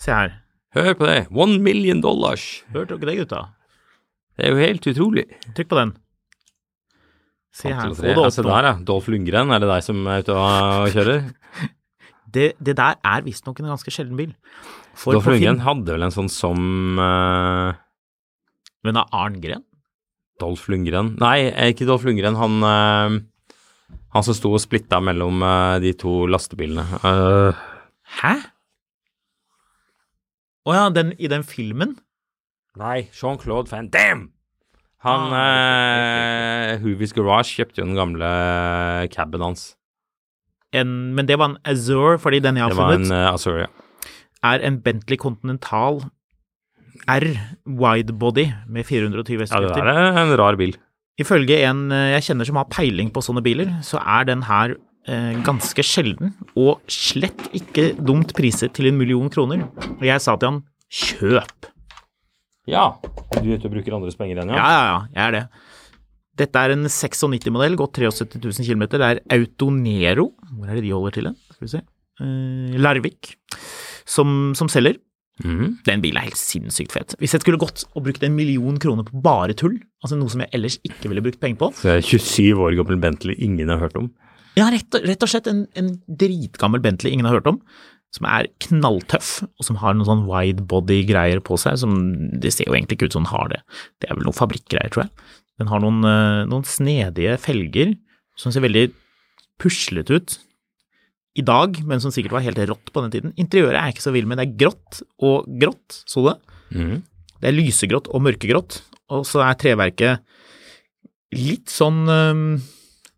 Se 0.02 0.14
her. 0.14 0.38
hør 0.78 0.94
på 0.96 1.10
det. 1.10 1.20
One 1.36 1.60
million 1.64 2.02
dollars. 2.04 2.64
Hørte 2.74 2.98
dere 2.98 3.12
det, 3.12 3.18
gutta? 3.24 3.42
Det 4.38 4.48
er 4.48 4.54
jo 4.54 4.62
helt 4.62 4.88
utrolig. 4.94 5.26
Trykk 5.58 5.72
på 5.74 5.80
den. 5.82 5.96
Se 7.58 7.72
her. 7.74 7.90
Og 7.90 7.98
det 7.98 8.14
altså 8.14 8.46
der, 8.46 8.70
ja. 8.70 8.76
Dolph 8.86 9.10
Lundgren, 9.10 9.52
er 9.54 9.64
det 9.64 9.70
deg 9.72 9.86
som 9.86 10.02
er 10.06 10.24
ute 10.26 10.38
og 10.38 10.94
kjører? 10.94 11.28
Det, 12.28 12.58
det 12.60 12.74
der 12.76 12.98
er 13.08 13.22
visstnok 13.24 13.62
en 13.62 13.70
ganske 13.72 13.88
sjelden 13.90 14.18
bil. 14.20 14.34
For 15.00 15.16
Dolph 15.16 15.30
Lundgren 15.32 15.62
hadde 15.64 15.94
vel 15.96 16.04
en 16.04 16.12
sånn 16.12 16.28
som 16.30 17.00
uh... 17.00 17.72
Men 18.84 19.00
av 19.00 19.16
Arngren? 19.16 19.64
Dolph 20.38 20.68
Lundgren 20.70 21.14
Nei, 21.24 21.48
ikke 21.72 21.88
Dolph 21.88 22.04
Lundgren. 22.06 22.36
Han, 22.38 22.60
uh, 22.68 23.96
han 24.14 24.28
som 24.28 24.36
sto 24.36 24.52
og 24.52 24.62
splitta 24.62 25.00
mellom 25.02 25.40
uh, 25.40 25.80
de 25.82 25.96
to 25.98 26.28
lastebilene. 26.28 26.84
Hæ? 28.20 28.34
Å 30.68 30.76
ja, 30.76 30.86
den, 31.00 31.16
i 31.16 31.32
den 31.32 31.48
filmen? 31.48 31.96
nei, 32.78 33.08
Jean-Claude 33.16 33.72
Van 33.72 33.88
Damme! 33.90 34.34
Han 35.08 35.34
Ah, 35.34 36.76
uh, 36.76 36.84
Hoovies 36.84 37.16
Garage 37.16 37.56
kjøpte 37.56 37.82
jo 37.82 37.88
den 37.88 37.98
gamle 37.98 38.30
caben 39.14 39.44
hans. 39.44 39.72
En, 40.76 41.16
men 41.16 41.30
det 41.30 41.38
var 41.40 41.54
en 41.54 41.60
Azure, 41.66 42.18
fordi 42.20 42.42
den 42.44 42.60
jeg 42.60 42.68
har 42.68 42.76
Det 42.76 42.80
var 42.80 42.98
en 42.98 43.12
uh, 43.12 43.34
Azure, 43.34 43.66
ja. 43.66 43.72
er 44.52 44.68
en 44.68 44.82
Bentley 44.84 45.18
Continental 45.18 46.04
R 47.08 47.28
widebody 47.64 48.50
med 48.68 48.86
420 48.86 49.48
Ja, 49.52 49.62
det 49.62 49.78
er 49.78 50.20
en 50.24 50.36
rar 50.40 50.58
bil. 50.60 50.76
Ifølge 51.18 51.62
en 51.66 51.88
eh, 51.92 52.12
jeg 52.14 52.28
kjenner 52.30 52.46
som 52.46 52.60
har 52.60 52.68
peiling 52.70 53.10
på 53.14 53.24
sånne 53.26 53.42
biler, 53.46 53.72
så 53.86 54.02
er 54.04 54.28
den 54.30 54.44
her 54.46 54.76
eh, 55.10 55.34
ganske 55.46 55.86
sjelden, 55.86 56.36
og 56.54 56.84
slett 56.92 57.48
ikke 57.58 57.90
dumt 57.98 58.36
priset 58.38 58.76
til 58.78 58.92
en 58.92 59.00
million 59.00 59.32
kroner. 59.34 59.66
Og 59.98 60.06
jeg 60.06 60.22
sa 60.22 60.38
til 60.38 60.52
han 60.52 60.62
kjøp. 60.94 61.72
Ja. 62.68 62.86
Du 63.38 63.48
vet 63.50 63.64
du 63.64 63.70
bruker 63.72 63.96
andres 63.98 64.18
penger 64.20 64.42
igjen, 64.42 64.52
Ja, 64.54 64.68
ja, 64.68 64.70
ja, 64.70 64.86
ja. 64.92 65.02
jeg 65.16 65.24
er 65.28 65.36
det. 65.38 65.44
Dette 66.38 66.62
er 66.62 66.76
en 66.76 66.86
96-modell, 66.86 67.76
gått 67.80 67.98
73 67.98 68.38
000 68.44 68.68
km. 68.68 68.84
Det 68.94 69.08
er 69.08 69.22
Autonero. 69.34 70.30
Hvor 70.54 70.70
er 70.70 70.78
det 70.78 70.84
de 70.86 70.94
holder 70.94 71.16
til? 71.16 71.30
hen? 71.32 71.38
Skal 71.56 71.66
vi 71.66 71.72
se. 71.74 71.82
Eh, 72.22 72.78
Larvik. 72.78 73.32
Som, 74.08 74.54
som 74.58 74.70
selger. 74.70 75.00
Mm. 75.46 75.78
Den 75.86 76.02
bilen 76.02 76.18
er 76.22 76.28
helt 76.30 76.40
sinnssykt 76.40 76.94
fet. 76.96 77.16
Hvis 77.22 77.34
jeg 77.36 77.44
skulle 77.44 77.60
gått 77.62 77.84
og 77.94 78.06
brukt 78.06 78.24
en 78.26 78.38
million 78.38 78.78
kroner 78.82 79.06
på 79.06 79.20
bare 79.22 79.54
tull, 79.58 79.76
altså 80.02 80.18
noe 80.18 80.32
som 80.34 80.42
jeg 80.42 80.54
ellers 80.58 80.80
ikke 80.88 81.12
ville 81.12 81.22
brukt 81.26 81.42
penger 81.42 81.60
på 81.62 81.70
Så 81.78 81.92
er 81.94 82.06
27 82.06 82.58
år 82.58 82.78
gammel 82.80 82.98
Bentley 83.02 83.38
ingen 83.38 83.70
har 83.70 83.82
hørt 83.82 83.98
om. 84.00 84.10
Ja, 84.58 84.72
rett 84.74 84.90
og, 84.98 85.06
rett 85.06 85.22
og 85.22 85.30
slett 85.30 85.50
en, 85.52 85.66
en 85.78 85.92
dritgammel 86.10 86.82
Bentley 86.82 87.14
ingen 87.14 87.28
har 87.30 87.38
hørt 87.38 87.50
om, 87.52 87.60
som 88.16 88.26
er 88.30 88.48
knalltøff, 88.64 89.44
og 89.60 89.66
som 89.68 89.78
har 89.82 89.94
noen 89.94 90.08
sånn 90.08 90.26
wide 90.30 90.64
body-greier 90.70 91.42
på 91.44 91.58
seg, 91.60 91.78
som 91.82 91.94
det 92.40 92.54
ser 92.56 92.70
jo 92.70 92.74
egentlig 92.78 92.98
ikke 92.98 93.10
ut 93.12 93.18
som 93.18 93.26
den 93.26 93.34
har 93.34 93.50
det. 93.52 93.60
Det 94.00 94.10
er 94.10 94.16
vel 94.16 94.26
noen 94.30 94.38
fabrikkgreier, 94.38 94.90
tror 94.94 95.04
jeg. 95.06 95.12
Den 95.60 95.68
har 95.72 95.82
noen, 95.84 96.00
eh, 96.06 96.46
noen 96.50 96.64
snedige 96.66 97.36
felger 97.42 97.96
som 98.38 98.52
ser 98.54 98.62
veldig 98.62 98.92
puslete 99.60 100.16
ut 100.22 100.38
i 101.38 101.44
dag, 101.46 101.78
men 101.86 102.00
som 102.02 102.12
sikkert 102.14 102.32
var 102.38 102.46
helt 102.46 102.58
rått 102.70 102.92
på 102.94 103.02
den 103.04 103.12
tiden. 103.14 103.34
Interiøret 103.38 103.76
er 103.78 103.90
jeg 103.90 103.98
ikke 103.98 104.08
så 104.08 104.14
vill 104.16 104.26
med, 104.30 104.38
det 104.40 104.48
er 104.48 104.58
grått 104.66 105.02
og 105.22 105.46
grått, 105.62 106.00
så 106.10 106.24
du 106.24 106.30
det? 106.32 106.38
Mm. 106.78 107.04
Det 107.42 107.50
er 107.52 107.58
lysegrått 107.58 108.08
og 108.10 108.24
mørkegrått, 108.26 108.82
og 109.14 109.26
så 109.28 109.44
er 109.46 109.60
treverket 109.60 110.24
litt 111.36 111.70
sånn 111.70 112.08
øhm, 112.10 112.46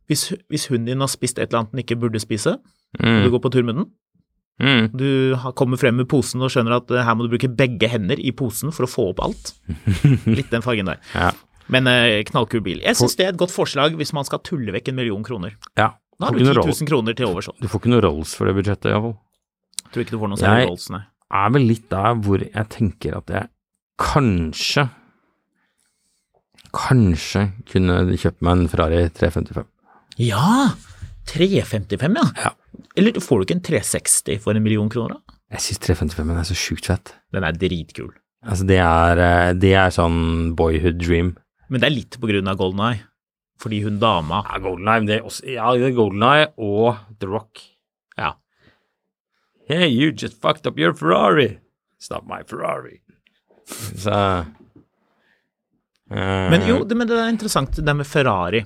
hvis, 0.10 0.34
hvis 0.50 0.68
hunden 0.72 0.90
din 0.92 1.04
har 1.04 1.12
spist 1.12 1.38
et 1.40 1.48
eller 1.52 1.62
annet 1.62 1.76
den 1.76 1.84
ikke 1.84 2.00
burde 2.02 2.20
spise, 2.20 2.58
og 2.58 3.06
du 3.06 3.28
Mm. 3.30 3.32
går 3.32 3.42
på 3.44 3.52
tur 3.54 3.64
med 3.64 3.76
den, 3.78 3.86
Mm. 4.60 4.90
du 4.92 5.36
kommer 5.56 5.80
frem 5.80 5.96
med 5.96 6.10
posen 6.12 6.42
og 6.44 6.50
skjønner 6.52 6.74
at 6.82 6.90
eh, 6.92 7.04
her 7.08 7.16
må 7.16 7.24
du 7.24 7.32
bruke 7.32 7.48
begge 7.56 7.88
hender 7.88 8.20
i 8.20 8.34
posen 8.36 8.74
for 8.76 8.84
å 8.84 8.90
få 8.92 9.06
opp 9.14 9.22
alt. 9.24 9.54
Litt 10.40 10.50
den 10.52 10.66
fargen 10.66 10.90
der. 10.92 11.00
Ja. 11.16 11.30
Men 11.72 11.88
eh, 11.88 12.24
knallkul 12.28 12.60
bil. 12.66 12.82
Jeg 12.84 12.98
syns 13.00 13.16
det 13.16 13.28
er 13.28 13.32
et 13.32 13.40
godt 13.40 13.54
forslag 13.56 13.96
hvis 13.96 14.12
man 14.18 14.28
skal 14.28 14.42
tulle 14.44 14.74
vekk 14.76 14.92
en 14.92 15.00
million 15.00 15.24
kroner. 15.24 15.56
ja. 15.80 15.94
Da 16.20 16.28
har 16.28 16.36
du 16.36 16.42
10 16.42 16.50
noe 16.50 16.54
Rolls- 16.58 16.82
000 16.84 16.88
kroner 16.90 17.16
til 17.16 17.30
overs. 17.30 17.48
Du 17.64 17.68
får 17.72 17.80
ikke 17.80 17.92
noe 17.94 18.02
Rolls 18.04 18.34
for 18.36 18.50
det 18.50 18.58
budsjettet, 18.58 18.90
iallfall. 18.92 19.14
Tror 19.94 20.04
ikke 20.04 20.12
du 20.12 20.20
får 20.20 20.32
noe 20.34 20.40
særlig 20.42 20.66
Rolls, 20.68 20.88
nei. 20.92 21.00
er 21.40 21.54
vel 21.56 21.64
litt 21.70 21.86
der 21.94 22.18
hvor 22.26 22.44
jeg 22.44 22.66
tenker 22.76 23.16
at 23.22 23.32
jeg 23.32 23.48
kanskje 24.04 24.84
Kanskje 26.76 27.46
kunne 27.72 27.96
kjøpt 28.20 28.44
meg 28.46 28.52
en 28.60 28.68
Ferrari 28.70 29.00
355. 29.16 29.64
Ja! 30.22 30.74
355, 31.32 32.20
ja. 32.20 32.26
Ja. 32.44 32.52
Eller 32.98 33.20
får 33.24 33.40
du 33.40 33.46
ikke 33.46 33.58
en 33.58 33.66
360 33.66 34.42
for 34.44 34.58
en 34.58 34.64
million 34.64 34.90
kroner, 34.92 35.18
da? 35.20 35.38
Jeg 35.56 35.66
syns 35.66 35.82
355 35.88 36.34
er 36.36 36.48
så 36.50 36.58
sjukt 36.58 36.90
fett. 36.92 37.14
Den 37.34 37.46
er 37.48 37.58
dritkul. 37.58 38.12
Altså, 38.46 38.66
det 38.70 38.80
er, 38.80 39.22
eh, 39.24 39.54
det 39.58 39.74
er 39.76 39.94
sånn 39.94 40.54
boyhood 40.56 41.00
dream. 41.02 41.34
Men 41.70 41.82
det 41.82 41.90
er 41.90 41.96
litt 41.96 42.20
på 42.22 42.30
grunn 42.30 42.48
av 42.50 42.60
Golden 42.60 42.84
Eye. 42.86 43.02
Fordi 43.60 43.82
hun 43.84 44.00
dama 44.00 44.44
Ja, 44.48 44.60
Golden 44.64 44.88
Eye, 44.88 45.06
det 45.08 45.18
er 45.18 45.26
også, 45.28 45.44
ja, 45.52 45.74
det 45.76 45.90
er 45.90 45.98
Golden 45.98 46.24
Eye 46.24 46.48
og 46.58 47.02
The 47.20 47.28
Rock. 47.28 47.60
Ja. 48.18 48.34
Hey, 49.68 49.90
you 49.90 50.12
just 50.12 50.40
fucked 50.42 50.66
up 50.66 50.80
your 50.80 50.94
Ferrari. 50.94 51.60
It's 52.00 52.10
not 52.10 52.26
my 52.28 52.44
Ferrari. 52.48 53.02
Så 53.70 54.12
uh, 56.10 56.50
Men 56.50 56.66
jo, 56.66 56.84
det, 56.88 56.98
men 56.98 57.08
det 57.10 57.20
er 57.20 57.30
interessant 57.30 57.76
det 57.76 57.96
med 57.96 58.08
Ferrari. 58.08 58.64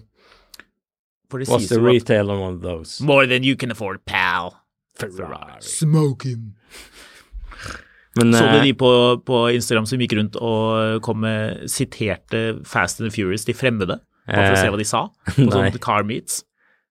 For 1.33 1.41
What's 1.49 1.69
the 1.69 1.81
retail 1.81 2.29
on 2.29 2.39
one 2.39 2.53
of 2.53 2.61
those? 2.61 3.01
More 3.01 3.25
than 3.25 3.41
you 3.41 3.55
can 3.55 3.71
afford, 3.71 4.05
pal. 4.05 4.53
Ferrari. 4.95 5.61
Smoke 5.61 6.23
him. 6.29 6.53
Men, 8.15 8.33
Så 8.33 8.43
du 8.45 8.57
eh, 8.59 8.63
de 8.63 8.73
på, 8.77 8.89
på 9.25 9.37
Instagram 9.57 9.87
som 9.89 10.01
gikk 10.03 10.13
rundt 10.19 10.35
og 10.37 10.99
kom 11.01 11.23
med 11.23 11.63
siterte 11.71 12.59
Fast 12.69 13.01
and 13.01 13.09
the 13.09 13.15
Furious, 13.15 13.47
de 13.47 13.55
fremmede? 13.57 13.97
Bare 14.27 14.51
for 14.51 14.57
å 14.57 14.61
se 14.61 14.69
hva 14.69 14.79
de 14.79 14.85
sa? 14.85 15.01
På 15.33 15.49
sånn 15.49 15.79
car 15.81 16.05
meets. 16.05 16.43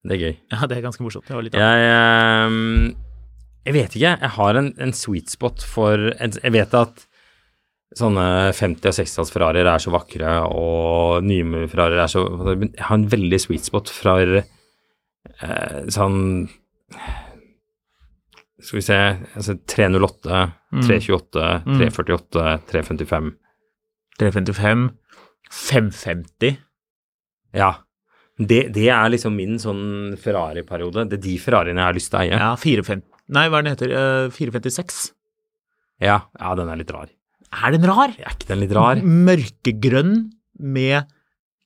Det 0.02 0.16
er 0.16 0.24
gøy. 0.24 0.35
Ja, 0.50 0.66
det 0.66 0.81
er 0.81 0.85
ganske 0.88 1.07
morsomt. 1.07 1.28
Det 1.28 1.37
var 1.38 1.46
litt. 1.46 1.55
Jeg, 1.55 1.87
ehm, 1.94 2.90
jeg 3.68 3.76
vet 3.78 3.94
ikke. 3.94 4.16
Jeg 4.18 4.33
har 4.35 4.59
en, 4.59 4.72
en 4.83 4.94
sweet 4.98 5.31
spot 5.31 5.62
for 5.62 6.11
Jeg 6.18 6.55
vet 6.57 6.74
at 6.74 7.07
sånne 7.98 8.24
50- 8.57 8.88
og 8.88 8.96
60-talls 8.96 9.33
Ferrarier 9.35 9.68
er 9.68 9.83
så 9.83 9.92
vakre, 9.92 10.33
og 10.48 11.24
nye 11.26 11.66
Ferrarier 11.68 12.05
er 12.05 12.11
så 12.12 12.22
jeg 12.55 12.72
har 12.81 12.96
en 12.96 13.09
veldig 13.12 13.40
sweet 13.42 13.68
spot 13.68 13.90
fra 13.92 14.16
eh, 14.22 15.78
sånn 15.92 16.48
Skal 18.62 18.78
vi 18.78 18.85
se 18.87 18.98
altså 19.37 19.57
308, 19.66 20.42
Mm. 20.72 20.81
328, 20.88 21.48
348, 21.68 22.42
355 22.70 23.26
355, 24.18 24.85
550 25.52 26.55
Ja. 27.52 27.74
Det, 28.38 28.62
det 28.72 28.87
er 28.88 29.11
liksom 29.12 29.35
min 29.37 29.59
sånn 29.61 30.14
Ferrari-periode. 30.16 31.05
Det 31.11 31.18
er 31.18 31.24
de 31.26 31.35
Ferrariene 31.42 31.83
jeg 31.83 31.90
har 31.90 31.98
lyst 31.98 32.11
til 32.11 32.18
å 32.18 32.22
eie. 32.22 32.38
Ja, 32.40 32.55
450 32.57 33.05
Nei, 33.37 33.44
hva 33.48 33.61
er 33.61 33.66
den 33.66 33.72
heter? 33.74 33.92
Uh, 33.92 34.31
456. 34.33 35.12
Ja, 36.02 36.16
ja 36.40 36.55
den 36.59 36.68
er 36.72 36.81
litt 36.81 36.90
rar. 36.92 37.12
Er 37.53 37.75
den 37.75 37.85
rar? 37.88 38.15
Er 38.17 38.33
ikke 38.33 38.49
den 38.49 38.62
litt 38.65 38.73
rar? 38.77 39.01
Mørkegrønn 39.03 40.15
med 40.62 41.11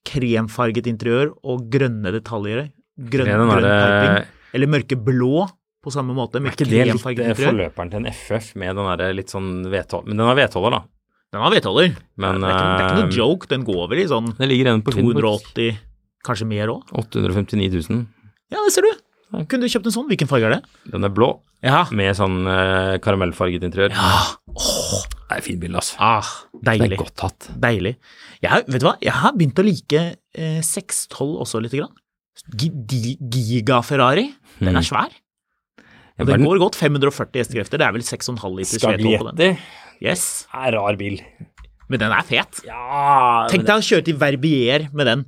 kremfarget 0.07 0.89
interiør 0.91 1.33
og 1.47 1.69
grønne 1.71 2.13
detaljer. 2.15 2.69
Grønn, 2.97 3.29
Det 3.29 3.37
er 3.37 3.47
grønn 3.47 3.69
piping. 3.69 4.35
Eller 4.57 4.71
mørkeblå 4.73 5.47
på 5.87 5.93
samme 5.95 6.17
måte, 6.17 6.41
Er 6.41 6.43
med 6.43 6.57
ikke 6.57 6.67
det 6.67 6.87
litt 6.89 7.21
eh, 7.23 7.35
forløperen 7.39 7.91
til 7.93 8.01
en 8.01 8.11
FF 8.11 8.55
med 8.59 8.75
den 8.75 8.89
der 8.99 9.13
litt 9.15 9.31
sånn 9.31 9.69
vedhold... 9.71 10.09
Men 10.09 10.19
den 10.19 10.27
har 10.27 10.39
vedholder, 10.39 10.75
da. 10.81 10.81
Den 11.35 11.45
har 11.45 11.53
vedholder. 11.55 11.93
Men, 12.19 12.41
det, 12.43 12.49
er 12.51 12.57
ikke, 12.57 12.65
det 12.67 12.83
er 12.83 12.89
ikke 12.89 12.99
noe 12.99 13.07
eh, 13.07 13.19
joke, 13.21 13.51
den 13.53 13.67
går 13.69 13.85
vel 13.93 14.03
i 14.03 14.07
sånn 14.11 14.33
Det 14.39 14.49
ligger 14.51 14.81
på 14.83 14.97
280, 14.97 15.79
kanskje 16.27 16.49
mer 16.51 16.73
òg. 16.75 16.95
859 17.05 17.71
000. 17.87 18.07
Ja, 18.51 18.63
det 18.65 18.75
ser 18.75 18.89
du. 18.89 18.91
Kunne 19.47 19.67
du 19.67 19.71
kjøpt 19.71 19.91
en 19.91 19.95
sånn? 19.95 20.09
Hvilken 20.11 20.31
farge 20.31 20.49
er 20.49 20.57
det? 20.57 20.63
Den 20.91 21.07
er 21.07 21.15
blå, 21.15 21.37
Ja. 21.67 21.85
med 21.95 22.19
sånn 22.19 22.43
uh, 22.47 22.97
karamellfarget 23.03 23.67
interiør. 23.67 23.95
Ja. 23.95 24.11
Åh, 24.57 25.16
Det 25.27 25.37
er 25.39 25.43
fin 25.43 25.59
bil, 25.59 25.75
altså. 25.75 25.97
ah, 25.99 26.29
Det 26.63 26.77
er 26.81 26.97
godt 27.01 27.21
hatt. 27.25 27.49
Deilig. 27.59 27.97
Jeg, 28.45 28.65
vet 28.71 28.81
du 28.83 28.87
hva, 28.87 28.93
jeg 29.03 29.13
har 29.13 29.33
begynt 29.35 29.59
å 29.59 29.65
like 29.67 30.03
eh, 30.39 30.61
612 30.63 31.41
også 31.43 31.61
lite 31.65 31.81
grann. 31.81 31.95
Gi- 32.61 33.17
Giga-Ferrari. 33.19 34.29
Den 34.61 34.75
Mm. 34.75 34.79
er 34.79 34.87
svær. 34.87 35.11
Og 36.19 36.27
den 36.27 36.39
den? 36.41 36.47
går 36.47 36.59
godt 36.63 36.77
540 36.79 37.43
hestekrefter. 37.43 37.79
Det 37.83 37.87
er 37.89 37.93
vel 37.93 38.03
6,5 38.07 38.55
liters 38.57 38.79
V12 38.85 39.19
på 39.19 39.35
den. 39.37 39.59
Yes, 40.01 40.47
er 40.55 40.73
rar 40.77 40.97
bil. 40.97 41.19
men 41.89 41.99
den 42.01 42.13
er 42.13 42.23
fet. 42.23 42.63
Ja 42.67 43.47
Tenk 43.51 43.65
deg 43.67 43.77
å 43.79 43.85
kjøre 43.85 44.05
til 44.05 44.17
Verbier 44.19 44.89
med 44.93 45.07
den. 45.07 45.25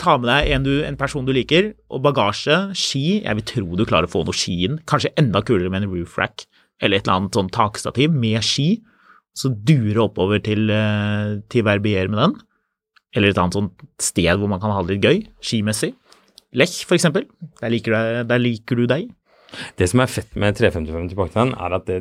Ta 0.00 0.16
med 0.16 0.30
deg 0.30 0.50
en, 0.54 0.62
du, 0.64 0.82
en 0.84 0.96
person 0.96 1.26
du 1.26 1.32
liker, 1.32 1.74
og 1.92 2.00
bagasje, 2.02 2.70
ski. 2.74 3.22
Jeg 3.22 3.34
vil 3.36 3.44
tro 3.44 3.76
du 3.76 3.84
klarer 3.84 4.08
å 4.08 4.10
få 4.10 4.22
noe 4.24 4.32
ski 4.36 4.64
inn. 4.64 4.78
Kanskje 4.88 5.12
enda 5.20 5.42
kulere 5.44 5.68
med 5.70 5.82
en 5.84 5.90
roof 5.92 6.16
rack 6.18 6.46
eller 6.80 6.98
et 6.98 7.06
eller 7.06 7.18
annet 7.18 7.36
sånn 7.36 7.50
takstativ 7.52 8.14
med 8.14 8.40
ski. 8.44 8.80
Så 9.36 9.52
dure 9.54 10.08
oppover 10.08 10.42
til, 10.42 10.70
eh, 10.74 11.38
til 11.52 11.64
Verbier 11.64 12.10
med 12.10 12.18
den. 12.18 12.34
Eller 13.14 13.30
et 13.30 13.38
annet 13.38 13.54
sånt 13.54 13.84
sted 13.98 14.30
hvor 14.38 14.48
man 14.50 14.60
kan 14.60 14.72
ha 14.74 14.82
det 14.82 14.96
litt 14.96 15.06
gøy, 15.06 15.22
skimessig. 15.42 15.94
Lech, 16.54 16.84
for 16.86 16.96
eksempel. 16.98 17.28
Der 17.60 17.70
liker, 17.70 17.94
du, 17.94 18.24
der 18.26 18.42
liker 18.42 18.76
du 18.76 18.86
deg. 18.90 19.10
Det 19.78 19.88
som 19.90 20.02
er 20.02 20.10
fett 20.10 20.34
med 20.38 20.58
355 20.58 21.12
tilbake 21.12 21.32
til 21.34 21.42
den, 21.42 21.54
er 21.58 21.74
at 21.74 21.86
det 21.86 22.00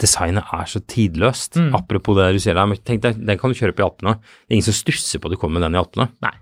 designet 0.00 0.44
er 0.52 0.68
så 0.68 0.80
tidløst. 0.84 1.56
Mm. 1.56 1.70
Apropos 1.76 2.16
det 2.18 2.28
du 2.36 2.40
sier 2.42 2.56
der, 2.58 2.74
tenk 2.84 3.04
deg, 3.04 3.20
den 3.28 3.40
kan 3.40 3.52
du 3.52 3.56
kjøre 3.56 3.72
opp 3.72 3.80
i 3.80 3.86
Alpene. 3.86 4.16
Det 4.20 4.52
er 4.52 4.58
ingen 4.58 4.68
som 4.68 4.76
stusser 4.76 5.20
på 5.20 5.30
at 5.30 5.36
du 5.36 5.40
kommer 5.40 5.60
med 5.60 5.66
den 5.66 5.78
i 5.78 5.80
Alpene. 5.80 6.10
Nei. 6.24 6.34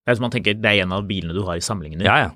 Det 0.00 0.12
er 0.12 0.18
som 0.18 0.26
man 0.26 0.34
tenker, 0.34 0.56
det 0.58 0.70
er 0.70 0.84
en 0.84 0.96
av 0.96 1.06
bilene 1.06 1.36
du 1.36 1.44
har 1.46 1.60
i 1.60 1.64
samlingen 1.64 2.00
din. 2.00 2.08
Ja, 2.08 2.16
ja. 2.24 2.30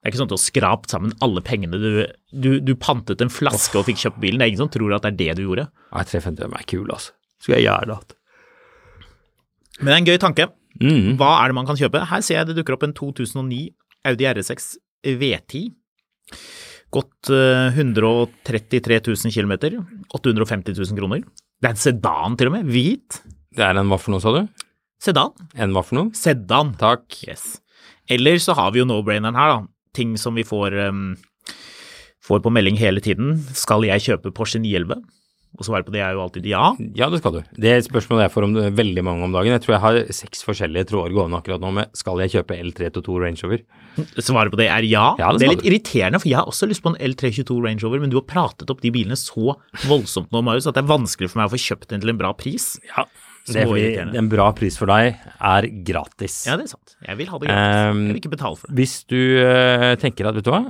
Det 0.00 0.08
er 0.08 0.12
ikke 0.14 0.20
sånn 0.22 0.28
at 0.30 0.32
du 0.32 0.38
har 0.38 0.40
skrapt 0.40 0.92
sammen 0.94 1.10
alle 1.20 1.42
pengene 1.44 1.76
du, 1.76 1.88
du, 2.32 2.50
du 2.64 2.72
pantet 2.80 3.20
en 3.20 3.32
flaske 3.32 3.76
og 3.76 3.84
fikk 3.84 4.00
kjøpt 4.00 4.22
bilen. 4.22 4.40
Det 4.40 4.46
er 4.46 4.52
ingen 4.54 4.62
som 4.62 4.70
tror 4.72 4.94
at 4.96 5.04
det 5.04 5.10
er 5.12 5.18
det 5.18 5.34
du 5.36 5.42
gjorde. 5.44 5.66
Nei, 5.92 6.04
355 6.08 6.56
er 6.56 6.64
kul, 6.72 6.86
altså. 6.94 7.12
Skulle 7.40 7.58
jeg 7.60 7.66
gjerne 7.68 7.98
hatt. 7.98 8.14
Men 9.80 9.90
det 9.90 9.92
er 9.92 10.00
en 10.00 10.08
gøy 10.08 10.20
tanke. 10.22 10.46
Mm. 10.80 11.18
Hva 11.20 11.34
er 11.42 11.50
det 11.52 11.56
man 11.58 11.68
kan 11.68 11.76
kjøpe? 11.76 12.00
Her 12.08 12.24
ser 12.24 12.40
jeg 12.40 12.48
det 12.48 12.56
dukker 12.56 12.78
opp 12.78 12.86
en 12.86 12.96
2009 12.96 13.60
Audi 14.08 14.28
RS6 14.30 14.70
V10. 15.20 15.68
Gått 16.96 17.30
eh, 17.32 17.76
133 17.76 19.00
000 19.04 19.34
km. 19.36 19.54
850 20.16 20.80
000 20.80 20.98
kroner. 21.00 21.24
Det 21.60 21.68
er 21.68 21.76
en 21.76 21.80
sedan 21.84 22.38
til 22.40 22.48
og 22.50 22.56
med. 22.56 22.70
Hvit. 22.72 23.20
Det 23.56 23.66
er 23.66 23.76
en 23.76 23.90
hva 23.92 23.98
for 24.00 24.14
noe, 24.14 24.24
sa 24.24 24.32
du? 24.32 24.46
Sedan. 25.00 25.34
En 25.60 25.76
hva 25.76 25.84
for 25.84 25.98
noe? 25.98 26.14
Sedan. 26.16 26.72
Takk. 26.80 27.04
Yes. 27.28 27.58
Eller 28.10 28.40
så 28.42 28.56
har 28.58 28.72
vi 28.72 28.80
jo 28.80 28.88
no-braineren 28.88 29.36
her, 29.36 29.52
da. 29.52 29.60
Ting 29.96 30.16
som 30.20 30.36
vi 30.38 30.44
får, 30.46 30.76
um, 30.90 31.16
får 32.26 32.44
på 32.44 32.52
melding 32.54 32.78
hele 32.80 33.02
tiden. 33.04 33.38
Skal 33.58 33.86
jeg 33.88 34.06
kjøpe 34.06 34.34
Porsche 34.34 34.62
911? 34.62 35.02
Og 35.58 35.66
svaret 35.66 35.86
på 35.86 35.92
det 35.92 35.98
er 36.04 36.14
jo 36.14 36.22
alltid 36.22 36.44
ja. 36.46 36.70
Ja, 36.94 37.08
det 37.10 37.18
skal 37.20 37.34
du. 37.34 37.40
Det 37.58 37.70
er 37.72 37.80
spørsmålet 37.82 38.28
jeg 38.28 38.32
får 38.36 38.46
om 38.46 38.52
veldig 38.78 39.02
mange 39.02 39.26
om 39.26 39.32
dagen. 39.34 39.50
Jeg 39.56 39.64
tror 39.64 39.74
jeg 39.74 39.82
har 39.82 39.98
seks 40.14 40.44
forskjellige 40.46 40.86
tråder 40.92 41.14
gående 41.16 41.40
akkurat 41.40 41.62
nå 41.62 41.72
med 41.74 41.90
skal 41.98 42.22
jeg 42.22 42.36
kjøpe 42.36 42.58
L322 42.68 43.16
Range 43.24 43.42
Rover. 43.42 43.64
Svaret 44.22 44.54
på 44.54 44.60
det 44.60 44.68
er 44.70 44.86
ja. 44.86 45.08
Ja, 45.18 45.32
det 45.34 45.42
det 45.42 45.48
er 45.48 45.52
litt 45.56 45.64
du. 45.64 45.68
irriterende, 45.72 46.20
for 46.22 46.30
jeg 46.30 46.38
har 46.38 46.50
også 46.50 46.70
lyst 46.70 46.84
på 46.84 46.94
en 46.94 47.00
L322 47.02 47.58
Range 47.66 47.82
Rover, 47.82 48.04
men 48.04 48.14
du 48.14 48.20
har 48.20 48.28
pratet 48.30 48.70
opp 48.70 48.84
de 48.84 48.94
bilene 48.94 49.18
så 49.18 49.56
voldsomt 49.90 50.30
nå, 50.30 50.44
Marius, 50.46 50.70
at 50.70 50.78
det 50.78 50.84
er 50.84 50.92
vanskelig 50.92 51.32
for 51.32 51.42
meg 51.42 51.50
å 51.50 51.54
få 51.56 51.62
kjøpt 51.66 51.90
den 51.90 52.04
til 52.04 52.14
en 52.14 52.22
bra 52.22 52.30
pris. 52.38 52.76
Ja, 52.92 53.08
det 53.48 53.62
er 53.62 53.66
fordi 53.70 54.18
en 54.20 54.28
bra 54.30 54.50
pris 54.56 54.76
for 54.78 54.90
deg 54.90 55.16
er 55.40 55.66
gratis. 55.86 56.42
Ja, 56.46 56.56
det 56.60 56.66
er 56.68 56.72
sant. 56.74 56.96
Jeg 57.06 57.16
vil 57.18 57.30
ha 57.32 57.38
det 57.40 57.48
gratis. 57.48 57.90
Um, 57.94 58.02
jeg 58.04 58.12
vil 58.14 58.20
ikke 58.20 58.32
betale 58.36 58.58
for 58.60 58.68
det. 58.70 58.76
Hvis 58.80 58.94
du 59.10 59.18
eh, 59.42 59.94
tenker 60.02 60.28
at, 60.30 60.36
vet 60.36 60.44
du 60.46 60.52
hva, 60.52 60.60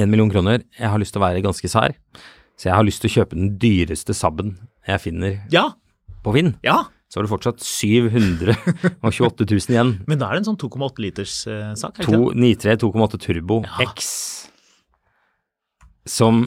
én 0.00 0.10
million 0.10 0.30
kroner, 0.32 0.64
jeg 0.78 0.90
har 0.90 0.98
lyst 1.00 1.14
til 1.14 1.22
å 1.22 1.26
være 1.26 1.44
ganske 1.44 1.70
sær, 1.70 1.94
så 2.58 2.68
jeg 2.70 2.74
har 2.76 2.84
lyst 2.86 3.02
til 3.04 3.10
å 3.12 3.14
kjøpe 3.20 3.38
den 3.38 3.54
dyreste 3.62 4.14
Saben 4.16 4.56
jeg 4.88 5.00
finner 5.02 5.38
Ja, 5.52 5.70
på 6.24 6.32
Finn, 6.36 6.54
ja. 6.64 6.84
så 7.10 7.20
har 7.20 7.26
du 7.26 7.32
fortsatt 7.32 7.62
728 7.64 9.46
000 9.46 9.70
igjen. 9.74 9.94
Men 10.10 10.20
da 10.20 10.28
er 10.30 10.36
det 10.38 10.44
en 10.44 10.50
sånn 10.52 10.60
2,8 10.62 11.02
liters 11.04 11.34
eh, 11.50 11.72
sak, 11.78 11.98
er 11.98 12.04
det 12.04 12.10
To, 12.10 12.30
ikke 12.30 12.40
det? 12.40 12.52
93 12.64 12.82
2,8 12.86 13.22
Turbo 13.28 13.60
Ja. 13.64 13.88
X, 13.88 14.10
som 16.06 16.44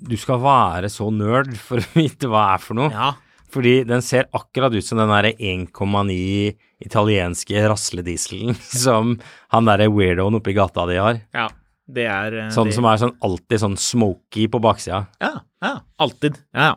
du 0.00 0.16
skal 0.16 0.40
være 0.42 0.88
så 0.90 1.10
nerd 1.12 1.52
for 1.60 1.82
å 1.82 1.88
vite 1.98 2.30
hva 2.30 2.46
er 2.54 2.62
for 2.64 2.78
noe. 2.78 2.88
Ja. 2.94 3.10
Fordi 3.50 3.72
den 3.88 4.02
ser 4.06 4.28
akkurat 4.36 4.74
ut 4.76 4.86
som 4.86 4.98
den 5.00 5.10
derre 5.10 5.32
1,9 5.34 6.54
italienske 6.86 7.64
rasledieselen 7.68 8.54
som 8.84 9.16
han 9.52 9.66
derre 9.68 9.88
weirdoen 9.92 10.38
oppe 10.38 10.52
i 10.52 10.58
gata 10.58 10.86
di 10.90 11.00
har. 11.00 11.22
ja. 11.36 11.48
Det 11.90 12.04
er 12.06 12.34
eh, 12.38 12.50
Sånn 12.54 12.68
det, 12.70 12.74
som 12.76 12.86
er 12.86 13.00
sånn 13.02 13.16
alltid 13.26 13.58
sånn 13.58 13.72
smoky 13.74 14.44
på 14.46 14.60
baksida. 14.62 15.00
Ja, 15.18 15.40
ja. 15.58 15.72
Alltid. 15.98 16.36
Ja, 16.54 16.68
ja. 16.68 16.76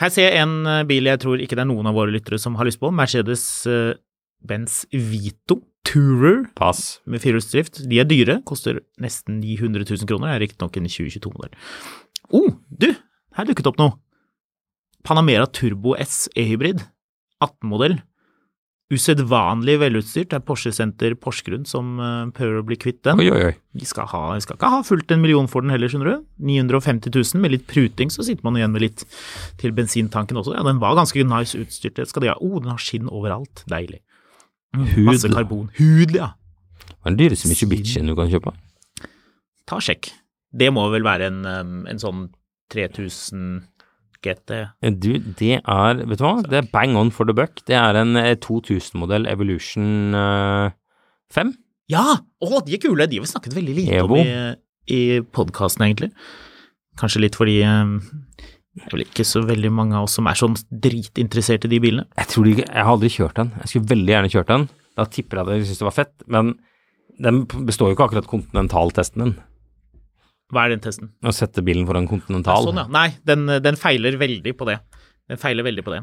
Her 0.00 0.10
ser 0.10 0.24
jeg 0.32 0.40
en 0.42 0.66
eh, 0.66 0.80
bil 0.88 1.06
jeg 1.06 1.20
tror 1.22 1.38
ikke 1.38 1.54
det 1.54 1.62
er 1.62 1.68
noen 1.70 1.86
av 1.86 1.94
våre 1.94 2.10
lyttere 2.10 2.40
som 2.42 2.56
har 2.58 2.66
lyst 2.66 2.80
på. 2.82 2.90
Mercedes-Benz 2.90 4.80
Vito 4.90 5.60
Tourer 5.86 6.44
Pass. 6.58 7.00
med 7.06 7.22
firehjulsdrift. 7.22 7.84
De 7.90 7.98
er 8.02 8.06
dyre, 8.10 8.40
koster 8.48 8.80
nesten 9.02 9.38
900 9.42 9.86
000 9.86 10.10
kroner. 10.10 10.34
Er 10.34 10.42
riktignok 10.42 10.76
en 10.78 10.90
2022-modell. 10.90 11.54
Oh, 12.34 12.50
du! 12.66 12.90
Her 13.38 13.46
dukket 13.48 13.70
opp 13.70 13.78
noe. 13.80 13.94
Panamera 15.06 15.46
Turbo 15.50 15.96
S 15.98 16.28
E-hybrid. 16.38 16.82
18-modell. 17.42 17.98
Usedvanlig 18.92 19.78
velutstyrt. 19.80 20.28
Det 20.30 20.36
er 20.36 20.44
Porsche 20.44 20.72
Center 20.76 21.14
Porsgrunn 21.16 21.64
som 21.68 21.94
eh, 21.96 22.26
prøver 22.36 22.60
å 22.60 22.66
bli 22.68 22.76
kvitt 22.80 23.00
den. 23.06 23.22
Oi, 23.22 23.30
oi, 23.32 23.40
oi. 23.48 23.54
Vi 23.78 23.88
skal, 23.88 24.06
ha, 24.10 24.20
vi 24.36 24.44
skal 24.44 24.58
ikke 24.58 24.70
ha 24.74 24.82
fullt 24.84 25.14
en 25.14 25.22
million 25.24 25.48
for 25.48 25.64
den 25.64 25.72
heller, 25.72 25.88
skjønner 25.88 26.10
du. 26.10 26.26
950 26.52 27.14
000. 27.14 27.40
Med 27.42 27.54
litt 27.54 27.64
pruting 27.70 28.12
så 28.12 28.26
sitter 28.26 28.44
man 28.44 28.58
igjen 28.60 28.74
med 28.74 28.84
litt 28.84 29.06
til 29.62 29.72
bensintanken 29.76 30.40
også. 30.42 30.54
Ja, 30.58 30.66
den 30.68 30.82
var 30.82 30.98
ganske 30.98 31.24
nice 31.24 31.56
utstyrt. 31.58 31.96
Det 31.96 32.10
skal 32.10 32.26
de 32.26 32.32
ha. 32.34 32.36
Oh, 32.44 32.58
den 32.60 32.74
har 32.74 32.82
skinn 32.82 33.08
overalt. 33.08 33.64
Deilig. 33.72 34.02
Hud. 34.76 35.06
Masse 35.08 35.32
karbon. 35.32 35.70
Hud, 35.80 36.12
ja. 36.16 36.34
Hva 37.00 37.08
er 37.08 37.16
den 37.16 37.20
dyreste 37.24 37.48
Mitsubichien 37.50 38.08
du 38.08 38.16
kan 38.18 38.30
kjøpe? 38.30 38.52
Ta 39.68 39.80
sjekk. 39.82 40.12
Det 40.52 40.68
må 40.74 40.84
vel 40.92 41.04
være 41.06 41.32
en, 41.32 41.42
en 41.88 42.00
sånn 42.00 42.26
3000 42.72 43.71
GT. 44.24 44.52
Eh, 44.82 44.92
Du, 44.94 45.10
det 45.38 45.58
er 45.60 46.02
Vet 46.06 46.18
du 46.20 46.24
hva? 46.24 46.34
Det 46.46 46.58
er 46.62 46.68
bang 46.72 46.96
on 46.96 47.10
for 47.14 47.28
the 47.28 47.34
buck. 47.36 47.62
Det 47.68 47.76
er 47.78 47.98
en 48.02 48.16
eh, 48.20 48.34
2000-modell 48.42 49.26
Evolution 49.30 50.14
eh, 50.14 50.70
5. 51.34 51.52
Ja! 51.92 52.06
Å, 52.42 52.62
de 52.66 52.76
er 52.78 52.82
kule! 52.82 53.06
De 53.10 53.18
har 53.20 53.26
vi 53.26 53.30
snakket 53.32 53.54
veldig 53.58 53.74
lite 53.80 53.98
Evo. 54.00 54.16
om 54.20 54.26
i, 54.26 54.56
i 54.94 55.20
podkasten, 55.34 55.84
egentlig. 55.88 56.12
Kanskje 57.00 57.22
litt 57.24 57.36
fordi 57.38 57.58
det 57.62 58.86
er 58.86 58.92
vel 58.94 59.02
ikke 59.04 59.24
så 59.28 59.42
veldig 59.44 59.70
mange 59.74 59.96
av 59.98 60.06
oss 60.06 60.14
som 60.16 60.28
er 60.30 60.36
sånn 60.38 60.54
dritinteressert 60.72 61.66
i 61.68 61.70
de 61.74 61.80
bilene. 61.84 62.06
Jeg 62.16 62.28
tror 62.32 62.44
de, 62.48 62.54
ikke- 62.56 62.68
jeg 62.70 62.84
har 62.86 62.92
aldri 62.94 63.10
kjørt 63.12 63.36
den. 63.40 63.50
Jeg 63.60 63.68
skulle 63.72 63.90
veldig 63.92 64.12
gjerne 64.14 64.30
kjørt 64.32 64.52
den. 64.52 64.68
Da 64.96 65.04
tipper 65.08 65.38
jeg 65.38 65.44
at 65.46 65.52
jeg 65.56 65.66
syntes 65.68 65.80
det 65.82 65.88
var 65.88 65.96
fett, 65.98 66.14
men 66.32 66.54
den 67.22 67.42
består 67.68 67.90
jo 67.90 67.96
ikke 67.96 68.06
akkurat 68.08 68.28
kontinentaltesten 68.30 69.24
din. 69.26 69.34
Hva 70.52 70.66
er 70.66 70.74
den 70.74 70.82
testen? 70.84 71.12
Å 71.24 71.32
sette 71.34 71.64
bilen 71.64 71.86
foran 71.88 72.08
kontinental. 72.10 72.66
Sånn, 72.68 72.82
ja. 72.82 72.88
Nei, 72.92 73.08
den, 73.28 73.46
den 73.64 73.78
feiler 73.80 74.18
veldig 74.20 74.52
på 74.58 74.68
det. 74.68 74.78
Den 75.32 75.40
feiler 75.40 75.64
veldig 75.64 75.84
på 75.86 75.94
det. 75.94 76.02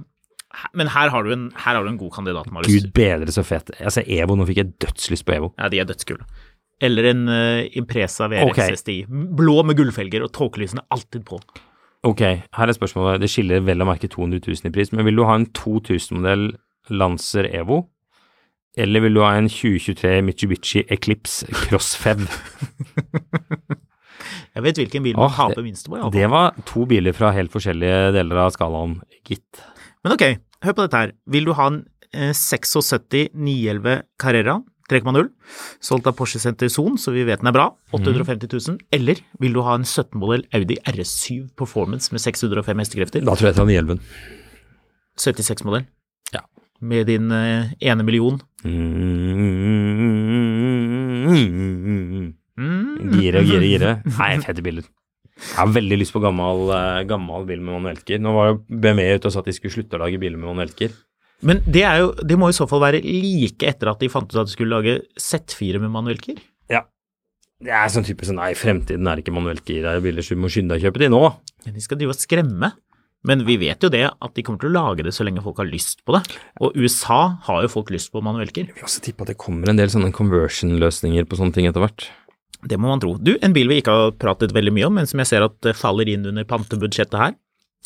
Men 0.73 0.89
her 0.89 1.11
har 1.13 1.25
du 1.25 1.33
en, 1.35 1.49
har 1.53 1.77
du 1.83 1.89
en 1.91 1.99
god 1.99 2.13
kandidat, 2.15 2.49
Marius. 2.49 2.71
Gud 2.73 2.93
bedre 2.97 3.33
så 3.33 3.43
fet. 3.45 3.69
Jeg 3.77 3.93
ser 3.93 4.07
Evo, 4.17 4.37
nå 4.37 4.47
fikk 4.49 4.63
jeg 4.63 4.71
dødslyst 4.81 5.27
på 5.27 5.35
Evo. 5.35 5.51
Ja, 5.61 5.69
de 5.69 5.81
er 5.81 5.89
dødskule. 5.89 6.25
Eller 6.81 7.11
en 7.11 7.27
uh, 7.29 7.67
Impresa 7.77 8.29
VRX 8.31 8.55
okay. 8.55 8.79
STI. 8.79 8.97
Blå 9.09 9.59
med 9.67 9.77
gullfelger 9.77 10.25
og 10.25 10.31
tåkelysene 10.33 10.85
alltid 10.95 11.27
på. 11.27 11.37
Ok, 12.07 12.23
her 12.23 12.71
er 12.71 12.77
spørsmålet. 12.77 13.21
Det 13.21 13.29
skiller 13.29 13.61
vel 13.67 13.83
å 13.83 13.87
merke 13.89 14.09
200 14.09 14.41
000 14.47 14.71
i 14.71 14.73
pris, 14.73 14.93
men 14.95 15.05
vil 15.05 15.19
du 15.19 15.25
ha 15.27 15.35
en 15.37 15.49
2000-modell 15.53 16.53
Lancer 16.89 17.49
Evo? 17.51 17.83
Eller 18.79 19.03
vil 19.03 19.17
du 19.17 19.21
ha 19.25 19.33
en 19.35 19.49
2023 19.51 20.21
Mitsubishi 20.23 20.85
Eclipse 20.89 21.49
Cross 21.67 21.93
Fev? 21.99 22.25
Jeg 24.55 24.63
vet 24.63 24.81
hvilken 24.83 25.03
bil 25.03 25.15
man 25.17 25.31
taper 25.35 25.63
minst 25.65 25.87
på. 25.89 25.97
i. 25.99 26.09
Det 26.15 26.29
var 26.31 26.53
to 26.69 26.85
biler 26.89 27.13
fra 27.17 27.31
helt 27.35 27.51
forskjellige 27.53 28.13
deler 28.15 28.35
av 28.45 28.51
skalaen, 28.55 28.99
gitt. 29.27 29.61
Men 30.03 30.13
ok, 30.15 30.25
hør 30.65 30.73
på 30.77 30.85
dette 30.87 30.97
her. 31.03 31.11
Vil 31.27 31.45
du 31.49 31.53
ha 31.57 31.67
en 31.71 31.85
eh, 32.13 32.33
76 32.33 33.31
911 33.33 34.03
Carrera 34.19 34.59
3,0, 34.89 35.27
solgt 35.85 36.07
av 36.09 36.15
Porsche 36.17 36.39
Center 36.41 36.65
Zone, 36.73 36.97
så 36.97 37.11
vi 37.13 37.21
vet 37.27 37.43
den 37.43 37.51
er 37.51 37.53
bra, 37.53 37.67
850 37.93 38.49
000, 38.71 38.79
eller 38.97 39.19
vil 39.39 39.53
du 39.53 39.59
ha 39.61 39.75
en 39.77 39.85
17-modell 39.85 40.47
Audi 40.57 40.79
RS7 40.89 41.51
Performance 41.59 42.09
med 42.11 42.23
605 42.23 42.81
hestekrefter, 42.81 43.21
Da 43.21 43.35
tror 43.37 43.51
jeg 43.51 43.53
jeg 43.53 43.59
tar 43.59 43.69
911. 43.69 43.99
76-modell, 45.19 45.85
Ja. 46.33 46.41
med 46.81 47.05
din 47.05 47.29
eh, 47.31 47.69
ene 47.85 48.03
million? 48.07 48.41
Mm. 48.63 48.89
Mm. 51.29 52.18
Gire 53.17 53.41
og 53.41 53.49
gire, 53.49 53.67
gire. 53.67 53.93
Nei, 54.17 54.31
fete 54.45 54.65
biler. 54.65 54.87
Jeg 55.39 55.55
har 55.55 55.69
veldig 55.71 55.97
lyst 56.01 56.11
på 56.11 56.21
gammel, 56.23 56.65
eh, 56.75 57.03
gammel 57.07 57.45
bil 57.47 57.61
med 57.63 57.77
manuellker. 57.77 58.19
Nå 58.19 58.33
var 58.35 58.49
jo 58.51 58.57
BMW 58.67 59.15
ute 59.15 59.29
og 59.29 59.33
sa 59.33 59.39
at 59.39 59.47
de 59.47 59.55
skulle 59.55 59.71
slutte 59.71 59.95
å 59.95 60.01
lage 60.03 60.19
biler 60.19 60.35
med 60.39 60.51
manuellker. 60.51 60.91
Men 61.47 61.61
det, 61.63 61.85
jo, 62.01 62.11
det 62.19 62.35
må 62.39 62.49
i 62.51 62.55
så 62.55 62.67
fall 62.67 62.81
være 62.83 62.99
like 62.99 63.63
etter 63.69 63.93
at 63.93 64.01
de 64.03 64.09
fant 64.11 64.27
ut 64.27 64.41
at 64.41 64.49
de 64.49 64.55
skulle 64.55 64.75
lage 64.75 64.97
Z4 65.15 65.79
med 65.79 65.93
manuellker? 65.93 66.41
Ja. 66.71 66.83
Det 67.63 67.71
er 67.71 67.87
sånn 67.91 68.07
type 68.07 68.27
sånn 68.27 68.39
Nei, 68.39 68.51
fremtiden 68.59 69.07
er 69.07 69.21
ikke 69.21 69.35
manuellgir, 69.35 69.81
det 69.85 69.93
er 69.93 70.03
biler, 70.03 70.25
så 70.25 70.35
du 70.35 70.43
må 70.43 70.51
skynde 70.51 70.75
deg 70.75 70.83
å 70.83 70.89
kjøpe 70.89 71.03
de 71.05 71.11
nå. 71.11 71.23
Men 71.65 71.75
de 71.75 71.83
skal 71.83 71.99
drive 71.99 72.15
og 72.15 72.19
skremme. 72.19 72.73
Men 73.27 73.43
vi 73.43 73.57
vet 73.59 73.83
jo 73.83 73.89
det, 73.91 74.05
at 74.07 74.35
de 74.35 74.43
kommer 74.47 74.61
til 74.61 74.69
å 74.69 74.77
lage 74.77 75.03
det 75.03 75.11
så 75.15 75.25
lenge 75.27 75.43
folk 75.43 75.57
har 75.59 75.67
lyst 75.67 76.05
på 76.07 76.15
det. 76.15 76.21
Og 76.63 76.75
USA 76.79 77.35
har 77.49 77.65
jo 77.65 77.71
folk 77.71 77.91
lyst 77.91 78.13
på 78.13 78.23
manuellker. 78.23 78.69
Jeg 78.69 78.77
vil 78.77 78.87
også 78.87 79.03
tippe 79.03 79.25
at 79.25 79.33
det 79.33 79.39
kommer 79.41 79.71
en 79.71 79.79
del 79.79 79.91
sånne 79.91 80.13
conversion-løsninger 80.15 81.27
på 81.27 81.39
sånne 81.39 81.55
ting 81.55 81.67
etter 81.67 81.83
hvert. 81.83 82.07
Det 82.67 82.77
må 82.79 82.89
man 82.91 82.99
tro. 82.99 83.13
Du, 83.23 83.37
en 83.41 83.53
bil 83.55 83.69
vi 83.71 83.77
ikke 83.79 83.93
har 83.95 84.11
pratet 84.19 84.51
veldig 84.55 84.73
mye 84.75 84.87
om, 84.89 84.97
men 84.99 85.07
som 85.07 85.21
jeg 85.21 85.29
ser 85.31 85.45
at 85.45 85.69
eh, 85.69 85.77
faller 85.77 86.09
inn 86.11 86.25
under 86.27 86.43
pantebudsjettet 86.49 87.15
her. 87.19 87.37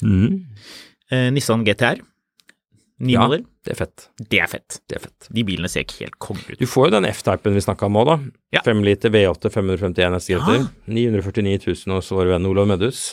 Mm. 0.01 0.39
Eh, 1.11 1.27
Nissan 1.35 1.65
GTR. 1.67 2.01
Ny 3.03 3.13
Ja. 3.17 3.27
Det 3.63 3.71
er 3.71 3.77
fett. 3.79 4.07
Det 4.19 4.39
er 4.43 4.47
fett. 4.51 4.79
Det 4.89 4.95
er 4.97 5.01
fett. 5.05 5.27
De 5.31 5.43
bilene 5.47 5.69
ser 5.71 5.85
ikke 5.85 6.01
helt 6.03 6.17
konge 6.19 6.43
ut. 6.49 6.59
Du 6.59 6.65
får 6.67 6.89
jo 6.89 6.93
den 6.97 7.05
F-typen 7.07 7.53
vi 7.55 7.61
snakka 7.63 7.87
om 7.87 7.95
òg, 8.01 8.09
da. 8.09 8.15
Ja. 8.57 8.61
5 8.65 8.81
liter 8.83 9.09
V8 9.13 9.51
551 9.53 10.17
hestekrefter. 10.17 10.65
Ja. 10.65 10.93
949 10.97 11.85
000 11.87 11.95
hos 11.95 12.11
vår 12.11 12.33
venn 12.33 12.49
Olav 12.49 12.67
Mødhus. 12.67 13.03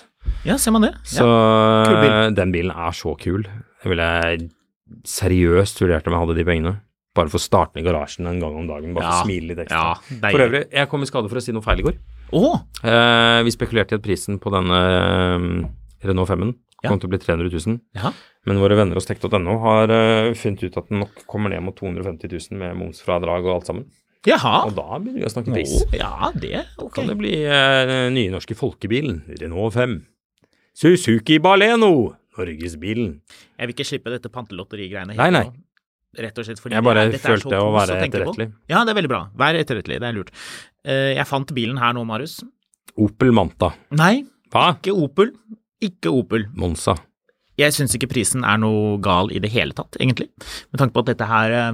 Ja, 0.44 0.56
ser 0.58 0.74
man 0.74 0.82
det? 0.88 0.94
Så 1.06 1.22
ja. 1.22 2.00
bil. 2.00 2.10
eh, 2.10 2.30
den 2.40 2.52
bilen 2.56 2.72
er 2.74 2.96
så 2.96 3.14
kul. 3.20 3.46
Jeg 3.84 3.92
ville 3.92 4.10
seriøst 5.06 5.80
vurdert 5.84 6.08
om 6.10 6.16
jeg 6.16 6.24
hadde 6.24 6.38
de 6.40 6.46
pengene. 6.48 6.74
Bare 7.16 7.26
for 7.32 7.40
å 7.40 7.42
starte 7.42 7.74
den 7.74 7.82
i 7.82 7.88
garasjen 7.88 8.28
en 8.30 8.38
gang 8.42 8.54
om 8.60 8.66
dagen. 8.70 8.92
Bare 8.94 9.08
for 9.08 9.22
å 9.22 9.26
smile 9.26 9.50
litt 9.50 9.62
ekstra. 9.64 9.80
Ja, 9.98 10.30
for 10.30 10.44
øvrig, 10.44 10.64
jeg 10.70 10.90
kom 10.92 11.02
i 11.02 11.08
skade 11.10 11.30
for 11.32 11.40
å 11.40 11.42
si 11.42 11.54
noe 11.56 11.64
feil 11.64 11.82
i 11.82 11.86
går. 11.88 11.96
Oh. 12.38 12.60
Eh, 12.86 13.40
vi 13.46 13.50
spekulerte 13.54 13.96
i 13.96 13.98
at 13.98 14.04
prisen 14.04 14.38
på 14.42 14.52
denne 14.54 14.76
eh, 14.94 15.46
Renault 16.06 16.30
5-en 16.30 16.52
Ja. 16.80 16.88
kom 16.88 17.00
til 17.02 17.10
å 17.10 17.12
bli 17.12 17.18
300 17.20 17.50
000. 17.52 17.80
Ja. 17.98 18.12
Men 18.46 18.60
våre 18.62 18.76
venner 18.78 18.96
hos 18.96 19.08
tech.no 19.10 19.56
har 19.66 19.90
eh, 19.92 20.30
funnet 20.38 20.62
ut 20.64 20.78
at 20.78 20.86
den 20.88 21.02
nok 21.02 21.24
kommer 21.28 21.50
ned 21.52 21.64
mot 21.66 21.74
250 21.76 22.30
000 22.30 22.60
med 22.62 22.78
momsfradrag 22.78 23.44
og 23.48 23.56
alt 23.58 23.66
sammen. 23.72 23.88
Jaha. 24.28 24.66
Og 24.68 24.76
da 24.76 25.00
begynner 25.00 25.24
vi 25.24 25.26
å 25.26 25.32
snakke 25.32 25.52
pris. 25.52 25.74
Oh, 25.82 25.96
ja, 25.96 26.30
det 26.36 26.62
ok. 26.78 26.92
Kan 26.94 27.10
det 27.10 27.16
bli 27.18 27.34
eh, 27.42 28.06
nye 28.14 28.30
norske 28.32 28.54
folkebilen, 28.56 29.22
Renault 29.40 29.74
5. 29.74 29.98
Suzuki 30.76 31.40
Baleno, 31.42 31.90
norgesbilen. 32.38 33.16
Jeg 33.58 33.68
vil 33.68 33.74
ikke 33.74 33.88
slippe 33.88 34.12
dette 34.14 34.30
pantelotterigreiene. 34.32 35.16
Nei, 35.18 35.28
nei. 35.34 35.44
nå. 35.50 35.66
Rett 36.18 36.38
og 36.38 36.44
slett 36.46 36.58
fordi 36.58 36.74
Jeg 36.74 36.82
bare 36.82 37.04
det 37.12 37.20
følte 37.22 37.54
å 37.60 37.68
være 37.74 37.94
på. 38.00 38.06
etterrettelig. 38.08 38.48
Ja, 38.68 38.80
det 38.84 38.90
er 38.90 38.98
veldig 38.98 39.10
bra. 39.12 39.20
Vær 39.38 39.54
etterrettelig, 39.54 40.00
det 40.02 40.08
er 40.08 40.16
lurt. 40.16 40.32
Eh, 40.84 41.14
Jeg 41.14 41.26
fant 41.26 41.52
bilen 41.54 41.78
her 41.78 41.92
nå, 41.94 42.02
Marius. 42.04 42.40
Opel 42.98 43.30
Manta. 43.32 43.72
Nei, 43.94 44.24
Hva? 44.50 44.72
ikke 44.80 44.90
Opel. 44.96 45.30
Ikke 45.80 46.10
Opel. 46.10 46.48
Monza. 46.58 46.96
Jeg 47.60 47.72
syns 47.76 47.94
ikke 47.94 48.08
prisen 48.10 48.42
er 48.44 48.58
noe 48.58 48.98
gal 48.98 49.30
i 49.30 49.38
det 49.38 49.50
hele 49.52 49.72
tatt, 49.76 49.96
egentlig. 50.00 50.28
Med 50.72 50.80
tanke 50.80 50.92
på 50.96 51.04
at 51.04 51.10
dette 51.12 51.26
her 51.28 51.52
eh, 51.52 51.72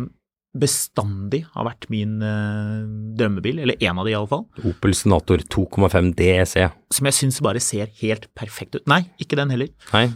bestandig 0.56 1.44
har 1.54 1.66
vært 1.68 1.84
min 1.92 2.14
uh, 2.24 2.84
drømmebil, 3.18 3.58
eller 3.60 3.76
en 3.84 3.98
av 4.00 4.06
de 4.08 4.14
iallfall, 4.14 4.46
Opel 4.64 4.94
Senator 4.96 5.42
2,5 5.52 6.14
DEC. 6.16 6.54
som 6.96 7.08
jeg 7.10 7.16
syns 7.18 7.40
bare 7.44 7.60
ser 7.60 7.90
helt 8.00 8.24
perfekt 8.34 8.74
ut. 8.78 8.86
Nei, 8.88 9.02
ikke 9.20 9.36
den 9.36 9.52
heller. 9.52 9.68
Nei, 9.92 10.06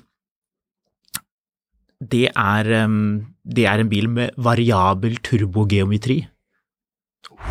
Det 2.01 2.31
er, 2.33 2.65
det 3.45 3.65
er 3.69 3.83
en 3.83 3.91
bil 3.93 4.07
med 4.09 4.33
variabel 4.41 5.19
turbogeometri. 5.27 6.23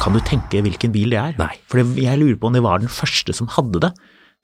Kan 0.01 0.13
du 0.15 0.19
tenke 0.25 0.61
hvilken 0.65 0.91
bil 0.93 1.11
det 1.13 1.19
er? 1.21 1.35
Nei. 1.37 1.53
For 1.69 1.81
jeg 1.81 2.17
lurer 2.21 2.37
på 2.41 2.49
om 2.49 2.55
det 2.57 2.63
var 2.65 2.81
den 2.81 2.89
første 2.89 3.33
som 3.37 3.49
hadde 3.53 3.81
det. 3.85 3.91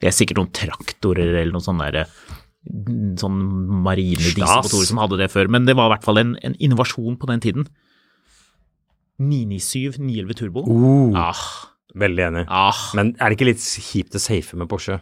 Det 0.02 0.10
er 0.10 0.14
sikkert 0.14 0.38
noen 0.42 0.52
traktorer 0.54 1.32
eller 1.40 1.54
noen 1.56 1.64
sånne 1.66 1.88
der, 1.96 2.10
sånn 3.22 3.40
marine 3.86 4.20
dieselmotorer 4.36 4.90
som 4.90 5.00
hadde 5.02 5.18
det 5.22 5.30
før, 5.34 5.48
men 5.54 5.66
det 5.66 5.76
var 5.78 5.88
i 5.90 5.94
hvert 5.96 6.06
fall 6.06 6.20
en, 6.22 6.36
en 6.46 6.56
innovasjon 6.60 7.18
på 7.22 7.30
den 7.32 7.42
tiden. 7.46 7.68
997 9.22 9.98
911 10.02 10.36
Turbo. 10.42 10.64
uh, 10.68 11.16
Ah, 11.30 11.44
veldig 11.96 12.26
enig. 12.28 12.46
ah. 12.50 12.82
Men 12.98 13.14
er 13.20 13.30
det 13.32 13.38
ikke 13.40 13.48
litt 13.54 13.64
kjipt 13.64 14.18
å 14.18 14.22
safe 14.22 14.58
med 14.60 14.68
Porsche? 14.70 15.00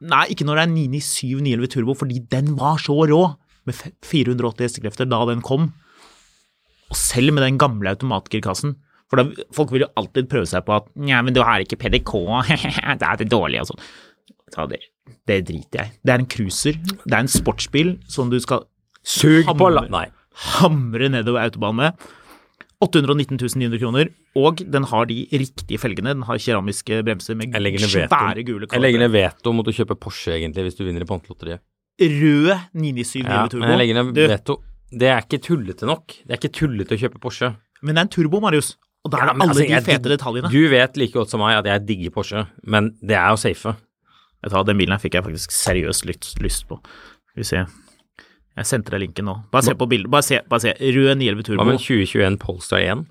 Nei, 0.00 0.26
ikke 0.32 0.46
når 0.48 0.60
det 0.60 0.64
er 0.64 0.72
997 0.72 1.42
911 1.44 1.72
Turbo, 1.74 1.96
fordi 1.98 2.20
den 2.30 2.54
var 2.56 2.78
så 2.80 2.94
rå, 3.10 3.22
med 3.70 3.96
480 4.06 4.66
hestekrefter 4.66 5.08
da 5.08 5.22
den 5.30 5.42
kom. 5.46 5.70
Og 6.90 6.98
selv 6.98 7.34
med 7.36 7.46
den 7.46 7.58
gamle 7.60 7.94
automatgirkassen. 7.94 8.76
For 9.10 9.18
da, 9.18 9.46
folk 9.54 9.72
vil 9.74 9.86
jo 9.86 9.90
alltid 9.98 10.30
prøve 10.30 10.46
seg 10.46 10.62
på 10.66 10.76
at 10.76 10.86
Nja, 10.98 11.18
men 11.26 11.34
du 11.34 11.42
har 11.42 11.62
ikke 11.62 11.78
PDK, 11.80 12.14
det 13.00 13.06
er 13.06 13.18
det 13.18 13.30
dårlig 13.32 13.64
og 13.64 13.72
sånn. 13.72 13.82
Ta 14.54 14.66
det, 14.70 14.80
det 15.30 15.42
driter 15.48 15.84
jeg. 15.84 15.92
Det 16.02 16.14
er 16.14 16.22
en 16.22 16.30
cruiser. 16.30 16.78
Det 17.02 17.14
er 17.14 17.20
en 17.22 17.30
sportsbil 17.30 17.96
som 18.10 18.30
du 18.30 18.38
skal. 18.42 18.66
Nei. 19.90 20.06
hamre 20.60 21.10
nedover 21.12 21.46
autobanen 21.46 21.84
med. 21.84 22.08
819 22.80 23.36
900 23.36 23.76
kroner, 23.82 24.08
og 24.40 24.62
den 24.72 24.86
har 24.88 25.08
de 25.10 25.18
riktige 25.28 25.76
felgene. 25.82 26.14
Den 26.16 26.24
har 26.24 26.38
keramiske 26.40 27.02
bremser 27.04 27.36
med 27.36 27.52
veto. 27.92 28.08
svære 28.08 28.44
gule 28.48 28.68
Jeg 28.70 28.80
legger 28.80 29.02
ned 29.02 29.12
veto 29.12 29.52
mot 29.52 29.68
å 29.68 29.74
kjøpe 29.76 29.98
Porsche, 30.00 30.38
egentlig, 30.38 30.64
hvis 30.64 30.78
du 30.78 30.86
vinner 30.86 31.04
i 31.04 31.08
Pantelotteriet. 31.10 31.60
Rød 32.00 32.50
997 32.72 33.26
Ja, 33.26 33.46
Turbo. 33.46 33.64
men 33.64 33.74
jeg 33.74 33.80
legger 33.82 33.98
ned 34.00 34.20
veto. 34.32 34.60
Det 34.90 35.10
er 35.12 35.20
ikke 35.22 35.38
tullete 35.44 35.86
nok. 35.86 36.14
Det 36.24 36.34
er 36.34 36.40
ikke 36.40 36.54
tullete 36.56 36.96
å 36.96 37.00
kjøpe 37.00 37.20
Porsche. 37.22 37.52
Men 37.84 37.94
det 37.94 38.00
er 38.00 38.08
en 38.08 38.14
turbo, 38.16 38.40
Marius. 38.42 38.74
Og 39.04 39.12
da 39.12 39.20
er 39.20 39.30
det 39.30 39.34
alle 39.36 39.46
altså, 39.54 39.64
de 39.64 39.84
fete 39.86 40.12
detaljene. 40.12 40.50
Du 40.52 40.60
vet 40.72 40.98
like 41.00 41.16
godt 41.16 41.32
som 41.32 41.40
meg 41.40 41.60
at 41.60 41.68
jeg 41.70 41.84
digger 41.88 42.14
Porsche, 42.16 42.42
men 42.68 42.90
det 43.00 43.16
er 43.16 43.30
jo 43.32 43.38
safe. 43.40 43.76
Vet 44.40 44.52
du 44.52 44.56
hva, 44.56 44.64
Den 44.66 44.80
bilen 44.80 44.96
her 44.96 45.00
fikk 45.00 45.16
jeg 45.16 45.26
faktisk 45.28 45.54
seriøst 45.54 46.08
lyst, 46.08 46.34
lyst 46.44 46.66
på. 46.68 46.80
Skal 47.30 47.42
vi 47.42 47.48
se. 47.48 47.64
Jeg 48.60 48.68
sendte 48.68 48.92
deg 48.92 49.04
linken 49.06 49.28
nå. 49.28 49.36
Bare 49.52 49.68
se 49.68 49.76
på 49.78 49.88
bildet. 49.88 50.10
Bare 50.12 50.26
se. 50.26 50.40
bare 50.50 50.64
se. 50.66 50.74
Rød 50.76 51.14
911 51.20 51.46
Turbo. 51.48 51.62
Hva 51.62 51.68
med 51.70 51.80
2021 51.80 52.40
Polestar 52.42 52.84
1? 52.84 53.06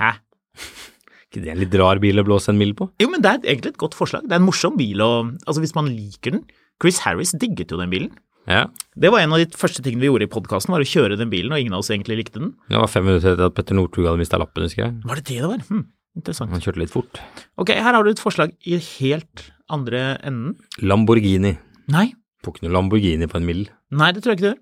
Hæ? 0.00 0.12
ikke 1.28 1.44
det 1.44 1.52
en 1.52 1.60
litt 1.60 1.74
rar 1.78 2.00
bil 2.02 2.22
å 2.22 2.24
blåse 2.26 2.50
en 2.50 2.58
mil 2.58 2.72
på? 2.78 2.88
Jo, 3.02 3.10
men 3.12 3.22
det 3.22 3.30
er 3.30 3.52
egentlig 3.52 3.74
et 3.74 3.82
godt 3.82 3.98
forslag. 3.98 4.24
Det 4.26 4.34
er 4.34 4.40
en 4.40 4.48
morsom 4.48 4.78
bil, 4.78 5.02
å 5.04 5.10
altså 5.44 5.62
hvis 5.62 5.76
man 5.76 5.90
liker 5.92 6.38
den 6.38 6.46
Chris 6.82 7.00
Harris 7.04 7.32
digget 7.38 7.72
jo 7.74 7.78
den 7.80 7.90
bilen. 7.92 8.10
Ja. 8.48 8.62
Det 8.96 9.10
var 9.12 9.20
en 9.20 9.34
av 9.36 9.42
de 9.42 9.46
første 9.58 9.82
tingene 9.84 10.00
vi 10.06 10.08
gjorde 10.08 10.24
i 10.28 10.30
podkasten, 10.32 10.72
var 10.72 10.80
å 10.80 10.88
kjøre 10.88 11.18
den 11.20 11.28
bilen, 11.32 11.52
og 11.52 11.60
ingen 11.60 11.74
av 11.76 11.82
oss 11.82 11.90
egentlig 11.92 12.16
likte 12.22 12.40
den. 12.40 12.54
Det 12.70 12.78
var 12.80 12.88
fem 12.88 13.04
minutter 13.04 13.34
etter 13.34 13.50
at 13.50 13.56
Petter 13.58 13.76
Northug 13.76 14.06
hadde 14.08 14.20
mista 14.22 14.38
lappen, 14.40 14.64
husker 14.64 14.86
jeg. 14.86 14.94
Var 15.04 15.20
det 15.20 15.24
det 15.28 15.40
det 15.42 15.50
var? 15.50 15.64
Hm, 15.68 15.82
interessant. 16.16 16.54
Han 16.54 16.62
kjørte 16.64 16.80
litt 16.80 16.94
fort. 16.94 17.20
Ok, 17.60 17.74
her 17.76 17.92
har 17.98 18.06
du 18.06 18.10
et 18.14 18.22
forslag 18.22 18.54
i 18.64 18.78
helt 18.78 19.44
andre 19.68 20.16
enden. 20.24 20.56
Lamborghini. 20.80 21.56
Nei, 21.92 22.06
Får 22.46 22.54
ikke 22.54 22.68
noe 22.68 22.74
Lamborghini 22.78 23.26
på 23.26 23.36
en 23.40 23.46
mil. 23.48 23.64
nei, 23.90 24.12
det 24.14 24.22
tror 24.22 24.32
jeg 24.32 24.38
ikke 24.38 24.46
du 24.46 24.50
gjør. 24.52 24.58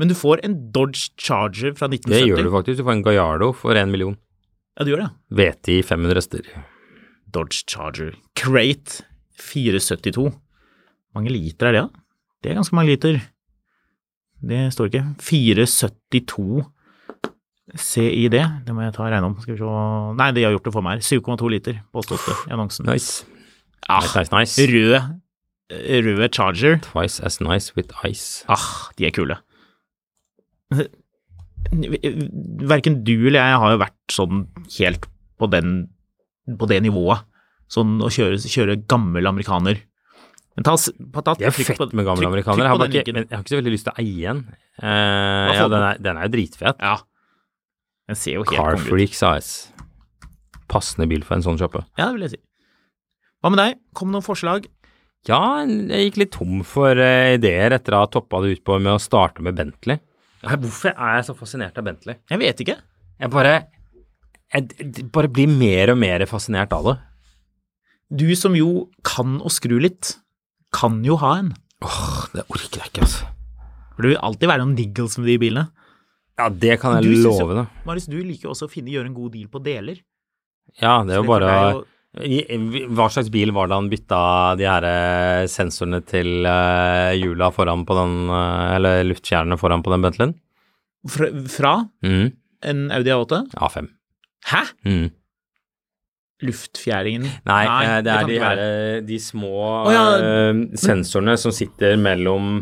Men 0.00 0.08
du 0.08 0.14
får 0.16 0.40
en 0.48 0.54
Dodge 0.72 1.10
Charger 1.20 1.74
fra 1.76 1.86
1970. 1.92 2.08
Det 2.08 2.20
gjør 2.26 2.46
du 2.46 2.50
faktisk. 2.56 2.78
Du 2.80 2.86
får 2.88 2.94
en 2.96 3.02
Gallardo 3.04 3.50
for 3.52 3.76
én 3.76 3.90
million. 3.92 4.16
Ja, 4.78 4.86
du 4.88 4.94
gjør 4.94 5.02
det. 5.04 5.10
VT 5.36 5.68
i 5.76 5.82
500 5.84 6.16
hester. 6.18 6.48
Dodge 7.30 7.60
Charger. 7.68 8.16
Crate 8.34 9.04
472. 9.36 10.32
Mange 11.16 11.32
liter 11.32 11.68
er 11.68 11.76
det, 11.76 11.82
da? 11.84 12.04
Det 12.42 12.50
er 12.50 12.58
ganske 12.58 12.76
mange 12.76 12.92
liter. 12.94 13.20
Det 14.42 14.60
står 14.74 14.88
ikke. 14.90 15.02
472 15.22 16.62
CID. 17.78 18.38
Det 18.66 18.74
må 18.74 18.82
jeg 18.84 18.94
ta 18.96 19.04
og 19.04 19.12
regne 19.12 19.28
om. 19.30 19.36
Skal 19.40 19.54
vi 19.54 19.60
se 19.60 19.74
Nei, 20.18 20.30
de 20.34 20.44
har 20.46 20.54
gjort 20.56 20.66
det 20.66 20.74
for 20.74 20.84
meg. 20.84 21.04
7,2 21.06 21.50
liter 21.52 21.78
påstås 21.94 22.24
det 22.26 22.38
i 22.48 22.54
annonsen. 22.56 22.88
Nice. 22.88 23.22
Ah, 23.90 24.02
Nice, 24.16 24.30
nice, 24.34 24.66
røde 24.70 25.02
rød 25.72 26.28
Charger. 26.34 26.78
Twice 26.84 27.22
as 27.24 27.40
nice 27.40 27.72
with 27.76 27.92
ice. 28.04 28.44
Ah, 28.48 28.90
de 28.98 29.06
er 29.06 29.10
kule. 29.14 29.36
Verken 32.72 33.02
du 33.04 33.14
eller 33.28 33.40
jeg 33.40 33.60
har 33.62 33.72
jo 33.74 33.80
vært 33.80 34.12
sånn 34.12 34.42
helt 34.78 35.06
på, 35.40 35.48
den, 35.52 35.88
på 36.58 36.68
det 36.70 36.82
nivået. 36.84 37.24
Sånn 37.72 38.00
å 38.04 38.10
kjøre, 38.12 38.36
kjøre 38.42 38.76
gammel 38.90 39.26
amerikaner. 39.30 39.80
Men 40.56 40.66
ta, 40.66 40.74
ta, 40.76 41.34
Det 41.38 41.48
er 41.48 41.54
jo 41.54 41.64
fett 41.64 41.94
med 41.96 42.04
gamle 42.04 42.28
amerikanere. 42.28 42.66
Jeg 42.66 42.72
har, 42.74 42.80
bare 42.80 43.00
ikke, 43.00 43.14
jeg 43.16 43.30
har 43.30 43.40
ikke 43.40 43.54
så 43.54 43.58
veldig 43.60 43.72
lyst 43.72 43.86
til 43.88 43.94
å 43.94 44.02
eie 44.02 44.32
en. 44.34 44.42
Uh, 44.82 45.48
ja, 45.56 45.64
den 45.72 45.86
er, 45.86 46.00
den 46.04 46.20
er 46.20 46.28
jo 46.28 46.32
dritfet. 46.34 46.82
Ja. 46.82 46.98
Den 48.10 48.18
ser 48.20 48.36
jo 48.36 48.44
helt 48.44 48.58
Car. 48.58 48.78
Freaks 48.82 49.22
AS. 49.24 49.50
Passende 50.72 51.08
bil 51.08 51.24
for 51.24 51.38
en 51.38 51.46
sånn 51.46 51.60
kjøpe. 51.60 51.86
Ja, 51.96 52.10
det 52.10 52.18
vil 52.18 52.26
jeg 52.26 52.34
si. 52.34 52.42
Hva 53.42 53.52
med 53.54 53.62
deg? 53.62 53.80
Kom 53.96 54.12
noen 54.12 54.24
forslag? 54.26 54.68
Ja, 55.28 55.40
jeg 55.64 56.08
gikk 56.08 56.18
litt 56.20 56.32
tom 56.34 56.62
for 56.66 56.98
uh, 56.98 57.32
ideer 57.32 57.78
etter 57.78 57.96
å 57.96 58.04
ha 58.04 58.10
toppa 58.12 58.42
det 58.44 58.58
ut 58.58 58.64
på 58.66 58.76
med 58.82 58.92
å 58.96 59.02
starte 59.02 59.44
med 59.44 59.56
Bentley. 59.56 60.02
Ja, 60.42 60.58
Hvorfor 60.58 60.92
er 60.92 61.20
jeg 61.20 61.28
så 61.30 61.36
fascinert 61.38 61.78
av 61.78 61.86
Bentley? 61.86 62.18
Jeg 62.28 62.42
vet 62.42 62.60
ikke. 62.64 62.76
Jeg 63.22 63.30
bare 63.32 63.54
Jeg 64.52 65.06
bare 65.14 65.30
blir 65.32 65.48
mer 65.48 65.94
og 65.94 66.00
mer 66.02 66.26
fascinert 66.28 66.74
av 66.76 66.90
det. 66.90 66.96
Du 68.12 68.28
som 68.36 68.52
jo 68.52 68.90
kan 69.06 69.38
å 69.40 69.48
skru 69.48 69.78
litt, 69.80 70.18
kan 70.72 71.00
jo 71.04 71.16
ha 71.20 71.34
en. 71.42 71.52
Åh, 71.84 72.26
det 72.34 72.44
orker 72.48 72.80
jeg 72.82 72.90
ikke, 72.92 73.04
altså. 73.06 73.28
For 73.92 74.04
det 74.06 74.12
vil 74.14 74.20
alltid 74.24 74.48
være 74.48 74.62
noen 74.64 74.76
niggles 74.78 75.18
med 75.20 75.28
de 75.28 75.38
bilene. 75.42 75.66
Ja, 76.40 76.46
det 76.48 76.78
kan 76.80 76.94
jeg 76.96 77.04
Du 77.10 77.22
love 77.26 77.54
deg. 77.58 77.72
Marius, 77.86 78.06
du 78.08 78.16
liker 78.24 78.48
jo 78.48 78.54
også 78.54 78.66
å 78.68 78.72
finne 78.72 78.90
gjøre 78.94 79.10
en 79.10 79.16
god 79.16 79.34
deal 79.34 79.48
på 79.52 79.60
deler. 79.62 79.98
Ja, 80.80 81.02
det 81.04 81.12
er 81.16 81.20
jo 81.20 81.26
bare 81.28 81.50
Hva 82.96 83.06
slags 83.12 83.28
bil 83.32 83.50
var 83.52 83.68
det 83.68 83.76
han 83.76 83.88
bytta 83.92 84.20
de 84.60 84.66
her 84.68 84.84
eh, 84.88 85.46
sensorene 85.50 86.00
til 86.08 86.46
eh, 86.48 87.12
hjula 87.18 87.48
foran 87.52 87.82
på 87.88 87.96
den 87.98 88.14
eh, 88.30 88.74
Eller 88.76 89.02
luftfjernene 89.08 89.58
foran 89.60 89.82
på 89.84 89.92
den 89.92 90.04
Bentleyen? 90.06 90.34
fra 91.50 91.72
Mm. 92.04 92.28
en 92.62 92.82
Audi 92.94 93.10
A8? 93.10 93.40
A5. 93.58 93.88
Hæ? 94.52 94.60
Mm. 94.86 95.08
Luftfjæringen? 96.46 97.24
Nei, 97.48 97.62
Nei 97.68 97.80
det, 98.04 98.12
kan 98.12 98.22
er 98.22 98.30
de 98.30 98.38
her 98.42 98.62
eh, 98.66 99.00
de 99.06 99.18
små 99.22 99.54
oh, 99.86 99.90
ja, 99.92 100.04
uh, 100.18 100.62
sensorene 100.78 101.36
som 101.40 101.54
sitter 101.54 101.96
mellom 102.00 102.54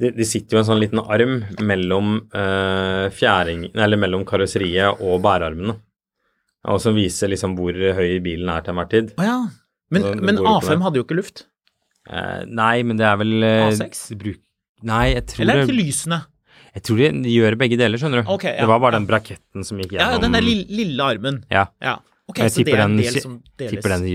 de, 0.00 0.12
de 0.16 0.24
sitter 0.24 0.56
jo 0.56 0.62
en 0.62 0.68
sånn 0.70 0.80
liten 0.80 1.02
arm 1.02 1.40
mellom 1.66 2.14
uh, 2.32 3.06
fjæring 3.12 3.66
Eller 3.74 4.00
mellom 4.00 4.24
karosseriet 4.28 5.02
og 5.04 5.20
bærearmene. 5.24 5.76
Og 6.70 6.80
som 6.80 6.96
viser 6.96 7.32
liksom 7.32 7.56
hvor 7.56 7.76
høy 7.76 8.18
bilen 8.24 8.48
er 8.52 8.64
til 8.64 8.74
enhver 8.74 8.88
tid. 8.92 9.12
Å 9.20 9.26
ja. 9.26 9.38
Men, 9.90 10.04
Så 10.04 10.12
men 10.20 10.38
går 10.38 10.44
jo 10.44 10.50
på 10.50 10.58
A5 10.60 10.70
det. 10.70 10.82
hadde 10.86 11.00
jo 11.00 11.06
ikke 11.06 11.18
luft. 11.18 11.44
Eh, 12.10 12.42
nei, 12.48 12.74
men 12.86 13.00
det 13.00 13.06
er 13.06 13.16
vel 13.20 13.32
eh, 13.46 13.68
A6? 13.68 14.04
Bruk, 14.18 14.40
nei, 14.86 15.06
jeg 15.12 15.24
tror, 15.32 15.44
Eller 15.44 15.60
er 15.60 15.64
det 15.64 15.72
det, 15.72 15.78
lysene? 15.78 16.20
jeg 16.70 16.84
tror 16.86 17.00
de 17.02 17.32
gjør 17.34 17.56
begge 17.58 17.78
deler, 17.80 18.00
skjønner 18.00 18.22
du. 18.22 18.30
Okay, 18.36 18.54
ja, 18.54 18.62
det 18.62 18.70
var 18.70 18.80
bare 18.82 18.94
ja. 18.94 19.00
den 19.00 19.08
braketten 19.10 19.66
som 19.66 19.80
gikk 19.82 19.96
gjennom. 19.96 20.14
Ja, 20.14 20.22
den 20.22 20.36
der 20.36 20.46
lille, 20.46 20.66
lille 20.70 21.08
armen. 21.14 21.42
Ja. 21.52 21.66
Ja. 21.82 21.98
Ok, 22.30 22.38
Jeg 22.44 22.52
så 22.54 22.60
det 22.60 22.66
tipper 22.68 22.78
er 22.78 22.84
en 22.86 22.96
den-. 23.00 23.40
Tipper 23.60 23.94
den 23.96 24.06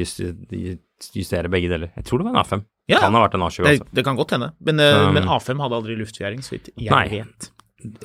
justerer 1.16 1.52
begge 1.52 1.70
deler. 1.72 1.92
Jeg 1.98 2.08
tror 2.08 2.22
det 2.22 2.28
var 2.30 2.38
en 2.38 2.42
A5. 2.44 2.64
Ja. 2.92 3.02
Kan 3.02 3.18
ha 3.18 3.24
vært 3.26 3.36
en 3.38 3.44
A7 3.48 3.66
det, 3.66 3.80
det 3.98 4.04
kan 4.06 4.18
godt 4.18 4.36
hende. 4.36 4.52
Men, 4.62 4.80
eh, 4.80 4.96
Um, 5.08 5.14
men 5.18 5.30
A5 5.32 5.62
hadde 5.64 5.78
aldri 5.80 5.96
luftfjæring, 5.98 6.44
så 6.46 6.56
vidt 6.56 6.70
jeg 6.78 6.94
Nei. 6.94 7.08
vet. 7.10 7.50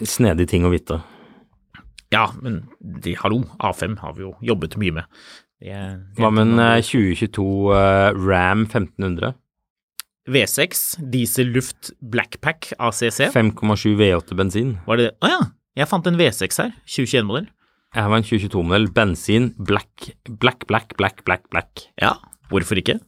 Snedig 0.08 0.48
ting 0.50 0.64
å 0.64 0.72
vite. 0.72 1.02
Ja, 2.10 2.26
men 2.42 2.64
de, 2.80 3.14
hallo, 3.20 3.44
A5 3.62 3.98
har 4.00 4.16
vi 4.16 4.24
jo 4.24 4.32
jobbet 4.42 4.76
mye 4.80 4.96
med. 4.98 5.20
Det, 5.60 5.76
det 6.16 6.18
Hva 6.18 6.32
med 6.32 6.48
en 6.48 6.62
eh, 6.64 6.80
2022 6.82 7.44
uh, 7.70 8.16
Ram 8.16 8.64
1500? 8.64 9.34
V6, 10.30 10.82
diesel 11.12 11.52
luft 11.54 11.92
blackpack 12.00 12.72
ACC. 12.78 13.28
5,7 13.34 13.94
V8 14.00 14.36
bensin. 14.38 14.74
Var 14.86 15.00
det 15.00 15.08
Å 15.20 15.30
ja, 15.30 15.40
jeg 15.80 15.90
fant 15.90 16.06
en 16.08 16.18
V6 16.18 16.60
her. 16.62 16.72
2021-modell. 16.88 17.48
Jeg 17.90 18.06
har 18.06 18.12
en 18.14 18.26
2022-modell. 18.26 18.88
Bensin. 18.94 19.50
Black, 19.58 20.12
black, 20.38 20.66
black, 20.70 20.94
black, 20.98 21.24
black, 21.26 21.48
black. 21.50 21.86
Ja, 22.00 22.14
hvorfor 22.52 22.78
ikke? 22.78 23.00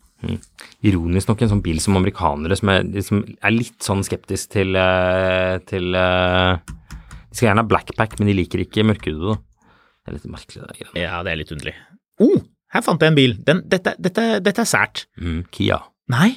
Ironisk 0.87 1.31
nok 1.31 1.43
en 1.43 1.51
sånn 1.51 1.63
bil 1.65 1.81
som 1.83 1.99
amerikanere 1.99 2.55
som 2.59 2.71
er, 2.71 2.85
som 3.03 3.23
er 3.43 3.55
litt 3.55 3.83
sånn 3.83 4.05
skeptisk 4.07 4.53
til, 4.55 4.77
eh, 4.79 5.57
til 5.67 5.97
eh, 5.99 6.61
De 6.63 7.35
skal 7.35 7.49
gjerne 7.49 7.65
ha 7.65 7.71
blackpack, 7.71 8.19
men 8.21 8.31
de 8.31 8.37
liker 8.39 8.63
ikke 8.63 8.85
mørkhudede. 8.87 9.39
Det 10.03 10.11
er 10.11 10.17
litt 10.19 10.31
merkelig, 10.31 10.63
det 10.67 10.79
greiene. 10.79 11.03
Ja, 11.03 11.23
det 11.27 11.33
er 11.33 11.41
litt 11.41 11.55
underlig. 11.55 11.75
Oh, 12.23 12.39
her 12.75 12.85
fant 12.87 13.03
jeg 13.03 13.15
en 13.15 13.19
bil. 13.19 13.35
Den, 13.47 13.63
dette, 13.71 13.95
dette, 14.03 14.27
dette 14.43 14.63
er 14.63 14.69
sært. 14.69 15.07
Mm, 15.19 15.45
Kia. 15.55 15.79
Nei, 16.13 16.31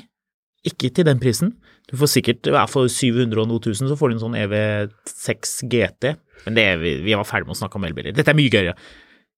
ikke 0.65 0.93
til 0.93 1.09
den 1.09 1.21
prisen. 1.21 1.55
Du 1.91 1.97
får 2.01 2.09
sikkert, 2.15 2.47
ja, 2.49 2.63
for 2.69 2.89
700 2.89 3.41
og 3.43 3.49
noe 3.49 3.61
tusen, 3.61 3.89
så 3.89 3.97
får 3.99 4.11
du 4.11 4.15
en 4.15 4.23
sånn 4.23 4.37
EV6 4.39 5.57
GT. 5.69 6.15
Men 6.45 6.57
det 6.57 6.63
er, 6.71 6.79
vi, 6.81 6.95
vi 7.05 7.17
var 7.17 7.27
ferdig 7.29 7.49
med 7.49 7.55
å 7.55 7.59
snakke 7.61 7.79
om 7.79 7.85
elbiler. 7.87 8.15
Dette 8.15 8.33
er 8.33 8.37
mye 8.37 8.53
gøyere. 8.53 8.73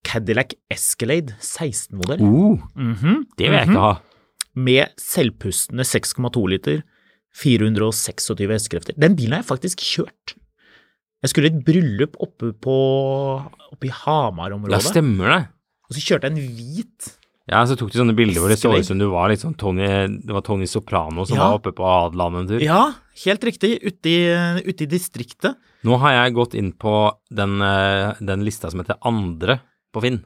Cadillac 0.08 0.56
Escalade 0.72 1.36
16-modell 1.42 2.22
Uh, 2.22 2.60
-hmm. 2.78 3.26
det 3.38 3.50
vil 3.50 3.58
jeg 3.58 3.68
mhm. 3.68 3.76
ikke 3.76 3.82
ha. 3.82 3.96
med 4.56 4.86
selvpustende 4.98 5.84
6,2 5.84 6.48
liter, 6.50 6.84
426 7.36 8.48
hestekrefter. 8.50 8.94
Den 8.98 9.16
bilen 9.16 9.34
har 9.34 9.44
jeg 9.44 9.52
faktisk 9.52 9.80
kjørt. 9.80 10.36
Jeg 11.22 11.30
skulle 11.30 11.50
i 11.50 11.56
et 11.56 11.66
bryllup 11.66 12.16
oppe 12.20 12.54
på 12.54 12.78
oppe 13.72 13.88
i 13.88 13.94
Hamar-området, 13.94 14.84
stemmer 14.84 15.28
det. 15.34 15.48
og 15.90 15.96
så 15.96 16.02
kjørte 16.02 16.28
jeg 16.28 16.38
en 16.38 16.56
hvit. 16.58 17.18
Ja, 17.48 17.62
så 17.66 17.78
tok 17.80 17.94
de 17.94 18.00
sånne 18.02 18.16
bilder 18.18 18.42
hvor 18.44 18.52
det 18.52 18.58
så 18.60 18.74
ut 18.76 18.84
som 18.86 19.00
du 19.00 19.06
var 19.08 19.32
sånn 19.40 19.56
Tony 19.56 19.86
Det 20.20 20.34
var 20.36 20.42
Tony 20.44 20.66
Soprano 20.68 21.24
som 21.26 21.38
Ja. 21.38 21.46
var 21.48 21.60
oppe 21.62 21.72
på 21.72 21.86
Adeland 21.88 22.42
en 22.42 22.48
tur. 22.50 22.60
Ja, 22.64 22.94
helt 23.24 23.44
riktig, 23.48 23.78
ute 23.82 24.10
i, 24.12 24.18
ute 24.68 24.84
i 24.84 24.90
distriktet. 24.92 25.56
Nå 25.88 25.98
har 26.02 26.12
jeg 26.12 26.34
gått 26.36 26.54
inn 26.60 26.74
på 26.74 27.14
den, 27.32 27.62
eh, 27.62 28.16
den 28.20 28.44
lista 28.44 28.70
som 28.70 28.82
heter 28.82 28.98
Andre 29.08 29.62
på 29.94 30.02
Finn. 30.04 30.26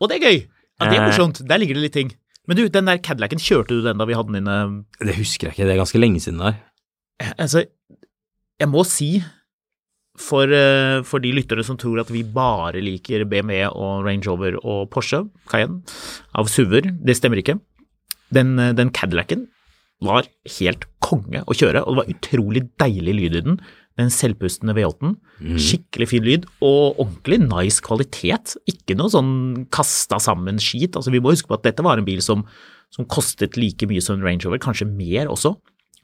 Og 0.00 0.08
det 0.10 0.20
er 0.20 0.26
gøy! 0.28 0.46
Ja, 0.80 0.90
det 0.90 0.98
er 0.98 1.02
Eh. 1.02 1.08
morsomt. 1.08 1.40
Der 1.46 1.56
ligger 1.58 1.74
det 1.74 1.82
litt 1.88 1.92
ting. 1.94 2.12
Men 2.46 2.56
du, 2.58 2.68
den 2.68 2.84
der 2.84 2.98
Cadillacen, 2.98 3.38
kjørte 3.40 3.68
du 3.68 3.82
den 3.82 3.96
da 3.96 4.04
vi 4.04 4.12
hadde 4.12 4.32
den 4.32 4.42
inne? 4.44 4.84
Det 5.00 5.14
husker 5.16 5.48
jeg 5.48 5.54
ikke, 5.54 5.64
det 5.64 5.72
er 5.78 5.80
ganske 5.80 6.00
lenge 6.02 6.20
siden 6.20 6.38
der. 6.44 6.56
Altså, 7.38 7.64
jeg 8.60 8.68
må 8.68 8.84
si, 8.84 9.22
for, 10.20 10.46
eh, 10.46 11.02
for 11.02 11.22
de 11.22 11.32
lyttere 11.34 11.64
som 11.66 11.78
tror 11.80 12.00
at 12.00 12.10
vi 12.12 12.22
bare 12.22 12.82
liker 12.82 13.24
BMW 13.26 13.66
og 13.66 14.04
Range 14.06 14.26
Rover 14.28 14.58
og 14.62 14.90
Porsche 14.94 15.24
Cayenne 15.50 15.82
av 16.38 16.46
SUV-er, 16.46 16.92
det 17.04 17.16
stemmer 17.18 17.42
ikke. 17.42 17.58
Den, 18.32 18.58
eh, 18.58 18.72
den 18.72 18.90
Cadillacen 18.90 19.48
var 20.02 20.26
helt 20.58 20.84
konge 21.02 21.42
å 21.44 21.54
kjøre, 21.54 21.82
og 21.82 21.94
det 21.94 22.00
var 22.00 22.12
utrolig 22.14 22.62
deilig 22.78 23.14
lyd 23.14 23.36
i 23.36 23.40
den. 23.40 23.60
Den 23.96 24.10
selvpustende 24.10 24.74
V8-en. 24.74 25.16
Skikkelig 25.58 26.08
fin 26.08 26.24
lyd, 26.24 26.46
og 26.60 26.98
ordentlig 26.98 27.38
nice 27.48 27.80
kvalitet. 27.80 28.56
Ikke 28.66 28.96
noe 28.96 29.08
sånn 29.08 29.68
kasta 29.70 30.18
sammen 30.18 30.58
skit. 30.58 30.96
Altså, 30.98 31.12
vi 31.14 31.20
må 31.20 31.30
huske 31.30 31.46
på 31.46 31.54
at 31.54 31.62
dette 31.62 31.82
var 31.82 31.98
en 31.98 32.04
bil 32.04 32.20
som, 32.20 32.44
som 32.90 33.06
kostet 33.06 33.56
like 33.56 33.86
mye 33.86 34.02
som 34.02 34.18
en 34.18 34.26
Range 34.26 34.42
Rover, 34.44 34.58
kanskje 34.58 34.90
mer 34.90 35.30
også. 35.30 35.54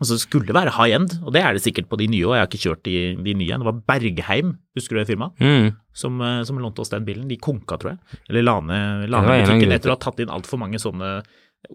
Altså, 0.00 0.16
det 0.16 0.22
skulle 0.24 0.54
være 0.56 0.72
high 0.78 0.94
end, 0.96 1.18
og 1.26 1.34
det 1.36 1.42
er 1.44 1.52
det 1.52 1.60
sikkert 1.60 1.88
på 1.90 1.98
de 2.00 2.06
nye, 2.08 2.24
og 2.24 2.32
jeg 2.32 2.40
har 2.40 2.48
ikke 2.48 2.62
kjørt 2.62 2.82
de, 2.88 2.94
de 3.20 3.34
nye. 3.36 3.58
Det 3.60 3.66
var 3.68 3.80
Bergheim, 3.92 4.54
husker 4.78 4.96
du 4.96 5.00
det 5.02 5.10
firmaet, 5.10 5.36
Mm. 5.44 5.74
som, 5.92 6.16
eh, 6.24 6.40
som 6.48 6.56
lånte 6.58 6.80
oss 6.80 6.88
den 6.94 7.04
bilen. 7.04 7.28
De 7.28 7.36
konka, 7.36 7.76
tror 7.76 7.92
jeg. 7.92 8.18
Eller 8.30 8.42
la 8.48 8.58
ned, 8.64 9.10
butikken 9.12 9.72
etter 9.76 9.92
å 9.92 9.98
ha 9.98 10.00
tatt 10.00 10.20
inn 10.24 10.32
altfor 10.32 10.58
mange 10.62 10.80
sånne 10.80 11.20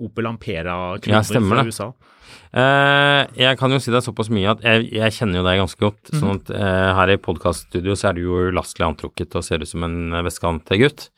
Opel 0.01 0.25
Ampera-kroner 0.25 1.21
Ja, 1.21 1.21
fra 1.21 1.61
det. 1.61 1.69
USA. 1.69 1.91
Uh, 2.55 3.27
jeg 3.37 3.57
kan 3.59 3.69
jo 3.69 3.77
si 3.83 3.91
deg 3.91 4.01
såpass 4.01 4.29
mye 4.33 4.47
at 4.53 4.61
jeg, 4.65 4.87
jeg 4.95 5.13
kjenner 5.13 5.41
jo 5.41 5.43
deg 5.45 5.59
ganske 5.59 5.81
godt. 5.83 6.09
Sånn 6.15 6.39
at 6.39 6.49
uh, 6.55 6.93
her 6.97 7.11
i 7.13 7.17
podkaststudio 7.21 7.93
så 7.99 8.09
er 8.09 8.17
du 8.17 8.21
jo 8.23 8.37
lastelig 8.55 8.87
antrukket 8.87 9.35
og 9.37 9.43
ser 9.45 9.61
ut 9.61 9.69
som 9.69 9.83
en 9.85 10.13
eh, 10.15 10.23
vestkantgutt. 10.25 11.09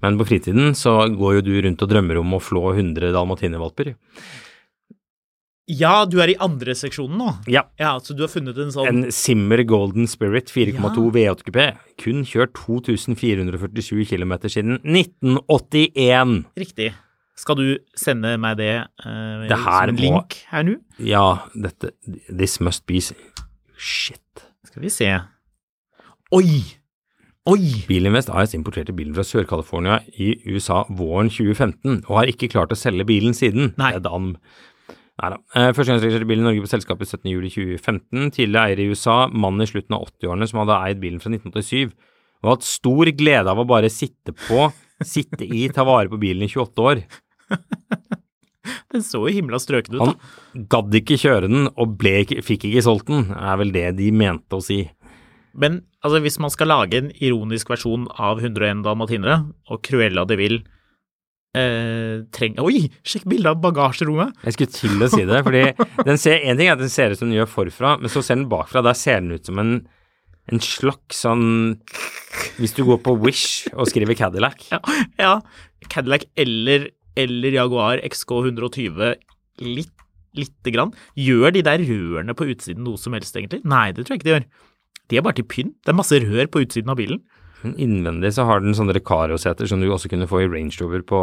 Men 0.00 0.16
på 0.20 0.24
fritiden 0.28 0.72
så 0.78 0.96
går 1.12 1.40
jo 1.40 1.44
du 1.44 1.52
rundt 1.66 1.82
og 1.84 1.90
drømmer 1.92 2.20
om 2.22 2.36
å 2.38 2.40
flå 2.42 2.62
100 2.76 3.12
dalmatinervalper. 3.12 3.92
Ja, 5.66 6.04
du 6.04 6.18
er 6.20 6.28
i 6.28 6.36
andre 6.44 6.74
seksjonen 6.76 7.16
nå. 7.16 7.30
Ja. 7.48 7.62
Ja, 7.80 7.94
så 8.04 8.12
du 8.16 8.20
har 8.26 8.28
funnet 8.28 8.58
en 8.60 8.68
sånn 8.74 8.88
En 8.90 9.06
Simmer 9.14 9.62
Golden 9.64 10.04
Spirit 10.10 10.50
4,2 10.52 10.74
Ja. 10.76 10.90
V8 11.16 11.46
kupé. 11.46 11.66
Kun 11.96 12.24
kjørt 12.28 12.52
2447 12.52 14.04
km 14.10 14.34
siden 14.52 14.76
1981. 14.84 16.44
Riktig. 16.60 16.90
Skal 17.34 17.56
du 17.58 17.78
sende 17.98 18.36
meg 18.38 18.58
det, 18.58 18.74
eh, 19.04 19.48
Det 19.48 19.56
som 19.58 19.88
en 19.88 19.96
må- 19.96 20.00
link 20.00 20.34
her 20.52 20.62
nå? 20.62 20.76
Ja, 20.98 21.38
dette 21.56 21.90
This 22.28 22.60
must 22.60 22.84
be 22.86 23.00
Shit. 23.76 24.20
Skal 24.66 24.82
vi 24.82 24.88
se. 24.90 25.20
Oi! 26.32 26.62
Oi! 27.46 27.84
Bilinvest 27.88 28.30
AS 28.30 28.54
importerte 28.54 28.94
bilen 28.94 29.14
fra 29.14 29.22
Sør-California 29.22 30.00
i 30.18 30.36
USA 30.46 30.84
våren 30.84 31.28
2015, 31.28 32.04
og 32.08 32.16
har 32.16 32.26
ikke 32.26 32.48
klart 32.50 32.70
å 32.72 32.76
selge 32.76 33.04
bilen 33.04 33.34
siden. 33.34 33.74
Nei. 33.76 33.90
Det 33.92 33.96
er 33.96 34.08
Dan. 34.10 34.36
Neida. 35.20 35.38
da. 35.38 35.66
Førstegangsregistrerte 35.76 36.28
bilen 36.28 36.44
i 36.44 36.48
Norge 36.48 36.64
på 36.64 36.70
selskapet 36.70 37.10
17.07.2015. 37.12 38.32
Tidligere 38.34 38.64
eier 38.70 38.82
i 38.82 38.88
USA, 38.90 39.18
mann 39.30 39.62
i 39.62 39.68
slutten 39.70 39.96
av 39.96 40.08
80-årene 40.08 40.48
som 40.50 40.62
hadde 40.62 40.80
eid 40.88 41.02
bilen 41.02 41.22
fra 41.22 41.30
1987, 41.32 41.94
og 42.44 42.50
hatt 42.50 42.66
stor 42.66 43.10
glede 43.16 43.52
av 43.52 43.62
å 43.62 43.68
bare 43.68 43.92
sitte 43.92 44.34
på, 44.36 44.66
sitte 45.04 45.46
i, 45.46 45.68
ta 45.72 45.86
vare 45.86 46.10
på 46.12 46.20
bilen 46.20 46.44
i 46.46 46.50
28 46.50 46.88
år. 46.90 47.04
Den 48.94 49.04
så 49.04 49.20
jo 49.26 49.32
himla 49.32 49.58
strøken 49.60 49.96
ut, 49.96 50.00
da. 50.00 50.12
Han 50.54 50.66
gadd 50.72 50.94
ikke 50.96 51.18
kjøre 51.20 51.48
den, 51.50 51.66
og 51.76 51.96
ble, 52.00 52.22
fikk 52.46 52.68
ikke 52.68 52.84
solgt 52.86 53.10
den, 53.10 53.26
er 53.34 53.58
vel 53.60 53.74
det 53.74 53.88
de 53.98 54.06
mente 54.14 54.56
å 54.56 54.62
si. 54.64 54.84
Men 55.52 55.82
altså, 56.00 56.20
hvis 56.24 56.38
man 56.40 56.52
skal 56.54 56.70
lage 56.72 57.00
en 57.00 57.10
ironisk 57.18 57.68
versjon 57.74 58.06
av 58.14 58.40
101 58.40 58.80
dalmatinere, 58.86 59.42
og 59.68 59.82
Cruella 59.84 60.24
de 60.30 60.38
Vil 60.40 60.56
eh, 61.58 62.24
trenger 62.34 62.66
Oi, 62.66 62.86
sjekk 63.06 63.26
bildet 63.30 63.52
av 63.52 63.60
bagasjerommet! 63.62 64.34
Jeg 64.44 64.56
skulle 64.56 64.74
til 64.74 65.04
å 65.04 65.10
si 65.12 65.24
det, 65.28 65.40
fordi 65.46 65.64
den 66.08 66.20
ser, 66.20 66.40
en 66.42 66.58
ting 66.58 66.68
er 66.70 66.76
at 66.76 66.82
den 66.82 66.92
ser 66.92 67.14
ut 67.14 67.20
som 67.20 67.30
den 67.30 67.38
gjør 67.38 67.50
forfra, 67.50 67.94
men 68.02 68.12
så 68.12 68.22
ser 68.24 68.40
den 68.40 68.48
bakfra, 68.50 68.84
der 68.84 68.98
ser 68.98 69.22
den 69.22 69.34
ut 69.36 69.48
som 69.48 69.60
en, 69.62 69.74
en 70.52 70.62
slags 70.62 71.22
sånn 71.24 71.46
Hvis 72.58 72.76
du 72.76 72.84
går 72.86 73.00
på 73.04 73.16
Wish 73.22 73.70
og 73.72 73.88
skriver 73.90 74.18
Cadillac. 74.18 74.66
Ja, 74.72 74.80
ja. 75.20 75.34
Cadillac 75.90 76.26
eller, 76.40 76.90
eller 77.18 77.56
Jaguar 77.58 78.02
XK 78.04 78.38
120 78.42 79.14
litt, 79.64 79.94
lite 80.34 80.74
grann. 80.74 80.92
Gjør 81.18 81.54
de 81.54 81.62
der 81.66 81.82
rørene 81.86 82.34
på 82.36 82.48
utsiden 82.50 82.84
noe 82.86 83.00
som 83.00 83.14
helst, 83.16 83.36
egentlig? 83.36 83.62
Nei, 83.68 83.88
det 83.94 84.04
tror 84.04 84.16
jeg 84.16 84.22
ikke 84.22 84.30
de 84.30 84.34
gjør. 84.34 84.46
De 85.10 85.18
er 85.18 85.24
bare 85.26 85.36
til 85.38 85.46
pynt. 85.48 85.76
Det 85.84 85.92
er 85.92 85.98
masse 85.98 86.18
rør 86.24 86.48
på 86.50 86.62
utsiden 86.64 86.92
av 86.92 86.98
bilen. 86.98 87.20
Men 87.64 87.76
innvendig 87.80 88.34
så 88.36 88.46
har 88.48 88.60
den 88.64 88.76
sånne 88.76 88.94
Recaro-seter 88.96 89.68
som 89.70 89.80
du 89.82 89.88
også 89.90 90.10
kunne 90.12 90.28
få 90.30 90.44
i 90.44 90.50
Range 90.50 90.76
Rover 90.82 91.04
på 91.08 91.20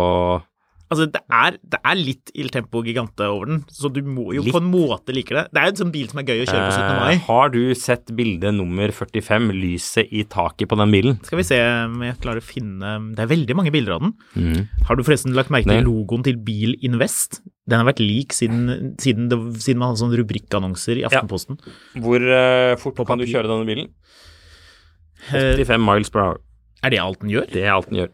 Altså, 0.92 1.06
det 1.08 1.22
er, 1.32 1.56
det 1.72 1.78
er 1.88 1.96
litt 1.96 2.32
Il 2.36 2.50
Tempo 2.52 2.82
Gigante 2.84 3.24
over 3.32 3.48
den, 3.48 3.62
så 3.72 3.88
du 3.88 4.02
må 4.04 4.34
jo 4.36 4.42
Litt. 4.44 4.52
på 4.52 4.60
en 4.60 4.68
måte 4.68 5.16
like 5.16 5.32
det. 5.32 5.46
Det 5.48 5.62
er 5.62 5.70
jo 5.70 5.72
en 5.72 5.80
sånn 5.80 5.94
bil 5.94 6.10
som 6.12 6.20
er 6.20 6.26
gøy 6.28 6.42
å 6.44 6.48
kjøre 6.50 6.66
på 6.66 6.74
17. 6.74 6.98
mai. 7.00 7.14
Eh, 7.14 7.22
Har 7.30 7.54
du 7.54 7.60
sett 7.80 8.12
bilde 8.18 8.52
nummer 8.58 8.92
45, 8.98 9.48
lyset 9.56 10.12
i 10.12 10.26
taket 10.28 10.68
på 10.68 10.80
den 10.82 10.92
bilen? 10.92 11.22
Skal 11.24 11.40
vi 11.40 11.48
se 11.48 11.62
om 11.86 12.04
jeg 12.04 12.20
klarer 12.20 12.44
å 12.44 12.48
finne 12.50 12.92
Det 13.16 13.24
er 13.24 13.32
veldig 13.32 13.56
mange 13.56 13.72
bilder 13.72 13.96
av 13.96 14.04
den. 14.04 14.14
Mm. 14.36 14.68
Har 14.90 15.00
du 15.00 15.06
forresten 15.08 15.38
lagt 15.38 15.54
merke 15.56 15.72
til 15.72 15.88
logoen 15.88 16.28
til 16.28 16.36
Bil 16.44 16.76
Invest? 16.84 17.40
Den 17.72 17.80
har 17.80 17.88
vært 17.88 18.04
lik 18.04 18.36
siden, 18.36 18.98
siden, 19.00 19.30
det, 19.32 19.40
siden 19.64 19.80
man 19.80 19.94
hadde 19.94 20.02
sånne 20.04 20.20
rubrikkannonser 20.20 21.00
i 21.00 21.08
Aftenposten. 21.08 21.62
Hvor 22.04 22.20
uh, 22.20 22.76
fort 22.82 23.00
kan 23.08 23.22
du 23.22 23.30
kjøre 23.30 23.48
denne 23.48 23.70
bilen? 23.70 23.94
Eh, 25.30 25.54
85 25.60 25.86
miles 25.86 26.10
per 26.14 26.24
hour. 26.24 26.42
Er 26.82 26.94
det 26.94 27.00
alt 27.02 27.22
den 27.22 27.32
gjør? 27.34 27.48
Det 27.52 27.64
er 27.64 27.76
alt 27.76 27.92
den 27.92 28.02
gjør. 28.02 28.12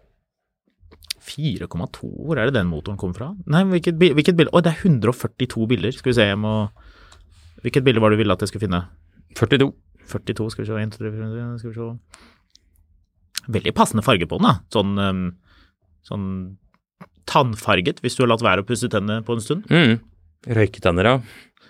4,2, 1.28 2.08
hvor 2.24 2.40
er 2.40 2.48
det 2.48 2.56
den 2.56 2.70
motoren 2.72 3.00
kom 3.00 3.14
fra? 3.16 3.34
Nei, 3.52 3.66
hvilket, 3.68 3.98
hvilket 4.00 4.38
bilde? 4.38 4.54
Å, 4.56 4.62
det 4.64 4.72
er 4.74 4.86
142 4.88 5.68
bilder. 5.68 5.96
Skal 5.96 6.12
vi 6.14 6.20
se, 6.20 6.30
jeg 6.30 6.40
må 6.40 6.54
Hvilket 7.64 7.84
bilde 7.84 8.00
var 8.00 8.14
det 8.14 8.20
du 8.20 8.22
ville 8.22 8.36
at 8.36 8.44
jeg 8.44 8.52
skulle 8.52 8.68
finne? 8.68 8.84
42. 9.36 9.72
42, 10.08 10.46
skal 10.54 10.64
vi 10.64 10.68
se. 10.70 10.76
1, 10.84 10.92
2, 10.94 11.00
3, 11.02 11.12
4, 11.16 11.30
5, 11.34 11.56
skal 11.64 11.72
vi 11.74 11.80
se. 11.80 13.48
Veldig 13.58 13.74
passende 13.76 14.04
farge 14.06 14.28
på 14.30 14.38
den, 14.38 14.46
da. 14.46 14.54
Sånn, 14.72 14.94
sånn 16.06 16.28
tannfarget, 17.28 18.00
hvis 18.04 18.16
du 18.18 18.24
har 18.24 18.32
latt 18.32 18.46
være 18.46 18.64
å 18.64 18.68
pusse 18.68 18.90
tennene 18.92 19.26
på 19.26 19.36
en 19.36 19.44
stund. 19.44 19.68
Mm. 19.74 19.98
Røyketenner, 20.58 21.10
ja. 21.10 21.18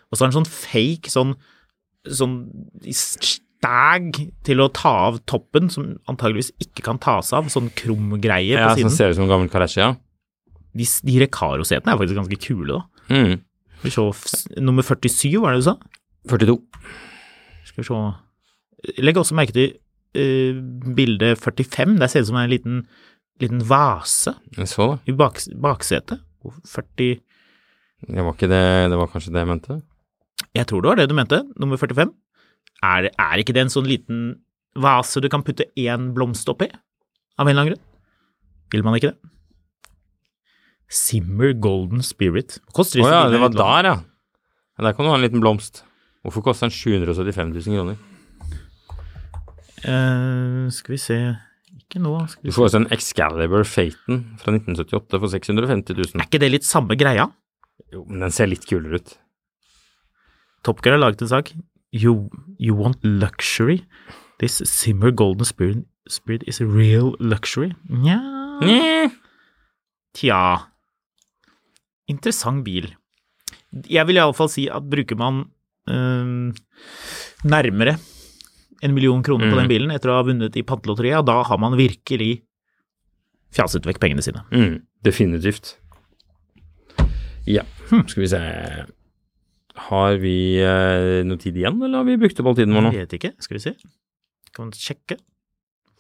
Og 0.08 0.18
så 0.18 0.26
er 0.26 0.30
den 0.30 0.38
sånn 0.38 0.50
fake, 0.52 1.12
sånn, 1.12 1.34
sånn 2.20 2.38
stag 3.58 4.20
til 4.46 4.62
å 4.62 4.70
ta 4.74 4.94
av 5.10 5.20
toppen, 5.30 5.70
som 5.74 5.96
antageligvis 6.10 6.52
ikke 6.64 6.86
kan 6.86 7.00
tas 7.02 7.34
av. 7.36 7.50
Sånn 7.54 7.72
krum 7.78 8.16
greie 8.22 8.54
ja 8.54 8.70
på 8.70 8.76
som 8.76 8.92
siden. 8.92 8.96
ser 8.96 9.12
ut 9.12 9.20
som 9.20 9.26
en 9.28 9.34
gammel 9.34 9.52
Kardashian. 9.52 9.98
De, 10.78 10.86
de 10.86 11.18
Recaro-setene 11.24 11.94
er 11.94 12.00
faktisk 12.00 12.20
ganske 12.20 12.40
kule, 12.44 12.78
da. 12.78 13.08
Mm. 13.10 13.40
Skal 13.82 13.90
vi 13.90 14.14
se, 14.22 14.62
nummer 14.62 14.86
47, 14.86 15.38
var 15.42 15.54
det 15.54 15.62
du 15.64 15.68
sa? 15.70 15.76
42. 16.30 16.58
Skal 17.70 17.84
vi 17.84 17.88
se. 17.88 19.02
Legg 19.02 19.18
også 19.18 19.38
merke 19.38 19.56
til 19.56 19.74
uh, 20.18 20.62
bilde 20.98 21.34
45. 21.40 21.98
Der 22.02 22.12
ser 22.12 22.22
det 22.22 22.28
ut 22.28 22.32
som 22.32 22.40
en 22.42 22.52
liten, 22.52 22.80
liten 23.42 23.64
vase 23.70 24.38
i 24.58 25.18
bak, 25.18 25.42
baksetet. 25.62 26.22
40 26.48 27.18
Det 28.08 28.24
var 28.24 28.36
ikke 28.38 28.48
det, 28.48 28.64
det 28.94 28.98
var 28.98 29.10
kanskje 29.12 29.34
det 29.34 29.42
jeg 29.42 29.50
mente? 29.50 29.82
Jeg 30.56 30.68
tror 30.70 30.82
det 30.84 30.90
var 30.92 31.00
det 31.02 31.10
du 31.10 31.16
mente. 31.18 31.42
Nummer 31.60 31.82
45. 31.82 32.14
Er, 32.86 33.10
er 33.10 33.42
ikke 33.42 33.56
det 33.56 33.66
en 33.66 33.74
sånn 33.74 33.88
liten 33.90 34.28
vase 34.78 35.22
du 35.24 35.30
kan 35.34 35.46
putte 35.46 35.66
én 35.80 36.12
blomst 36.14 36.50
oppi? 36.52 36.70
Av 37.38 37.48
en 37.48 37.54
eller 37.54 37.64
annen 37.64 37.74
grunn? 37.74 37.86
Vil 38.74 38.86
man 38.86 38.98
ikke 38.98 39.14
det? 39.14 39.32
Simmer 40.88 41.52
Golden 41.60 42.04
Spirit. 42.06 42.60
Koster 42.76 43.02
Å 43.02 43.04
disse 43.04 43.16
ja, 43.16 43.26
det 43.32 43.42
var 43.42 43.56
der, 43.56 43.90
ja. 43.90 43.96
Der 44.78 44.94
kan 44.94 45.08
du 45.08 45.12
ha 45.12 45.18
en 45.18 45.26
liten 45.26 45.42
blomst. 45.44 45.82
Hvorfor 46.26 46.46
koster 46.46 46.68
den 46.68 46.76
775 46.76 47.54
000 47.56 47.78
kroner? 47.78 47.98
Uh, 49.86 50.68
skal 50.74 50.96
vi 50.96 50.98
se 51.00 51.18
Ikke 51.78 52.02
nå. 52.02 52.12
Du 52.42 52.50
får 52.52 52.66
også 52.66 52.80
en 52.82 52.90
Excalibur 52.92 53.62
Faten 53.70 54.24
fra 54.42 54.54
1978 54.56 55.22
for 55.22 55.32
650 55.32 55.98
000. 55.98 56.18
Er 56.18 56.28
ikke 56.28 56.42
det 56.42 56.52
litt 56.52 56.68
samme 56.68 56.98
greia? 57.00 57.30
Jo, 57.94 58.04
men 58.10 58.26
den 58.26 58.34
ser 58.36 58.50
litt 58.50 58.66
kulere 58.68 59.00
ut. 59.00 59.14
Top 60.68 60.82
Gear 60.84 60.98
har 60.98 61.06
laget 61.06 61.24
en 61.24 61.32
sak. 61.32 61.54
You, 61.94 62.30
you 62.60 62.76
want 62.76 62.98
luxury? 63.04 63.86
This 64.40 64.62
Simmer 64.66 65.12
Golden 65.12 65.46
Spirit, 65.46 65.86
spirit 66.08 66.44
is 66.48 66.60
a 66.62 66.66
real 66.66 67.16
luxury? 67.20 67.72
Nja 67.90 68.18
Nja. 68.62 69.10
Tja 70.14 70.42
Interessant 72.08 72.64
bil. 72.64 72.92
Jeg 73.92 74.08
vil 74.08 74.16
iallfall 74.20 74.50
si 74.50 74.68
at 74.72 74.86
bruker 74.90 75.18
man 75.20 75.42
øh, 75.92 76.54
nærmere 77.44 77.98
en 78.84 78.94
million 78.94 79.24
kroner 79.24 79.50
på 79.50 79.56
Mm. 79.56 79.60
den 79.64 79.68
bilen 79.72 79.92
etter 79.92 80.10
å 80.14 80.20
ha 80.20 80.24
vunnet 80.24 80.56
i 80.56 80.64
pantelotteriet, 80.64 81.26
da 81.28 81.42
har 81.44 81.58
man 81.60 81.76
virkelig 81.76 82.44
fjaset 83.52 83.84
vekk 83.90 84.00
pengene 84.00 84.22
sine. 84.24 84.44
Mm, 84.54 84.84
definitivt. 85.04 85.76
Ja, 87.48 87.64
skal 87.90 88.22
vi 88.24 88.28
se 88.32 88.42
Har 89.78 90.18
vi 90.22 90.36
eh, 90.60 91.22
noe 91.28 91.38
tid 91.42 91.56
igjen, 91.62 91.78
eller 91.86 92.02
har 92.02 92.08
vi 92.10 92.18
brukt 92.18 92.40
opp 92.42 92.48
all 92.52 92.58
tiden 92.58 92.74
vår 92.76 92.88
nå? 92.90 92.94
Jeg 92.98 93.08
vet 93.08 93.18
ikke, 93.22 93.34
skal 93.46 93.58
vi 93.60 93.66
se. 93.70 93.76
Kan 94.56 94.66
man 94.72 94.72
sjekke? 94.78 95.20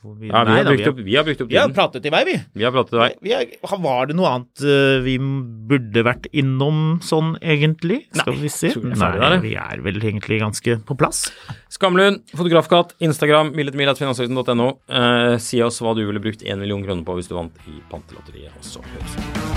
Vi- 0.07 0.29
Ja, 0.29 0.43
vi 0.45 0.51
Nei 0.51 0.57
har 0.59 0.63
da, 0.63 0.71
brukt 0.71 0.87
opp, 0.87 0.99
vi 1.03 1.15
har 1.17 1.23
brukt 1.25 1.41
opp 1.41 1.49
Vi 1.49 1.57
har 1.57 1.65
tiden. 1.67 1.75
pratet 1.75 2.05
i 2.05 2.11
vei, 2.13 2.23
vi. 2.23 2.35
Vi 2.55 2.63
har 2.63 2.71
pratet 2.71 2.93
i 2.93 2.99
vei. 3.01 3.07
vi 3.25 3.31
er, 3.33 3.47
var 3.81 4.05
det 4.07 4.15
noe 4.15 4.29
annet 4.29 4.61
øh, 4.63 5.01
vi 5.03 5.15
burde 5.19 6.03
vært 6.05 6.29
innom 6.37 7.01
sånn, 7.03 7.33
egentlig? 7.41 8.05
Skal 8.13 8.33
Nei, 8.37 8.41
vi 8.45 8.51
se. 8.53 8.69
vi 8.77 8.91
er 8.93 8.95
Nei, 8.95 9.11
der, 9.19 9.37
vi 9.43 9.55
er 9.57 9.81
vel 9.83 9.99
egentlig 9.99 10.39
ganske 10.39 10.77
på 10.85 10.95
plass. 10.97 11.25
Skamlund, 11.73 12.21
fotografkatt, 12.31 12.93
Instagram, 13.03 13.51
mil-finansavisen.no. 13.57 14.69
Eh, 14.87 15.37
si 15.43 15.59
oss 15.65 15.81
hva 15.81 15.95
du 15.97 16.05
ville 16.05 16.21
brukt 16.23 16.45
1 16.45 16.57
million 16.61 16.85
kroner 16.85 17.03
på 17.03 17.17
hvis 17.17 17.27
du 17.27 17.35
vant 17.35 17.53
i 17.67 17.81
Pantelotteriet. 17.91 18.53
Og 18.55 19.56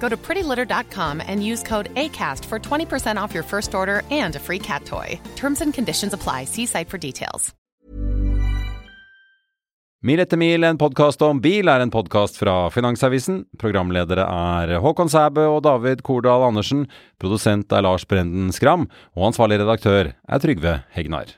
Go 0.00 0.08
to 0.08 0.16
prettylitter.com 0.16 1.20
and 1.26 1.44
use 1.44 1.62
code 1.62 1.94
ACAST 1.94 2.44
for 2.46 2.58
20% 2.58 3.20
off 3.20 3.34
your 3.34 3.44
first 3.44 3.74
order 3.74 4.02
and 4.10 4.36
a 4.36 4.38
free 4.38 4.58
cat 4.58 4.84
toy. 4.84 5.20
Terms 5.36 5.60
and 5.60 5.74
conditions 5.74 6.14
apply. 6.14 6.44
See 6.44 6.66
site 6.66 6.88
for 6.88 6.98
details. 6.98 7.54
Mil 10.00 10.20
etter 10.22 10.38
mil, 10.38 10.62
en 10.62 10.78
podkast 10.78 11.18
om 11.26 11.40
bil, 11.42 11.66
er 11.66 11.82
en 11.82 11.90
podkast 11.90 12.36
fra 12.38 12.68
Finansavisen. 12.70 13.40
Programledere 13.58 14.22
er 14.22 14.76
Håkon 14.78 15.10
Sæbø 15.10 15.48
og 15.56 15.64
David 15.66 16.04
Kordal 16.06 16.46
Andersen. 16.46 16.84
Produsent 17.18 17.74
er 17.74 17.82
Lars 17.82 18.06
Brenden 18.06 18.54
Skram. 18.54 18.86
Og 19.18 19.32
ansvarlig 19.32 19.58
redaktør 19.58 20.12
er 20.14 20.44
Trygve 20.44 20.76
Hegnar. 20.94 21.34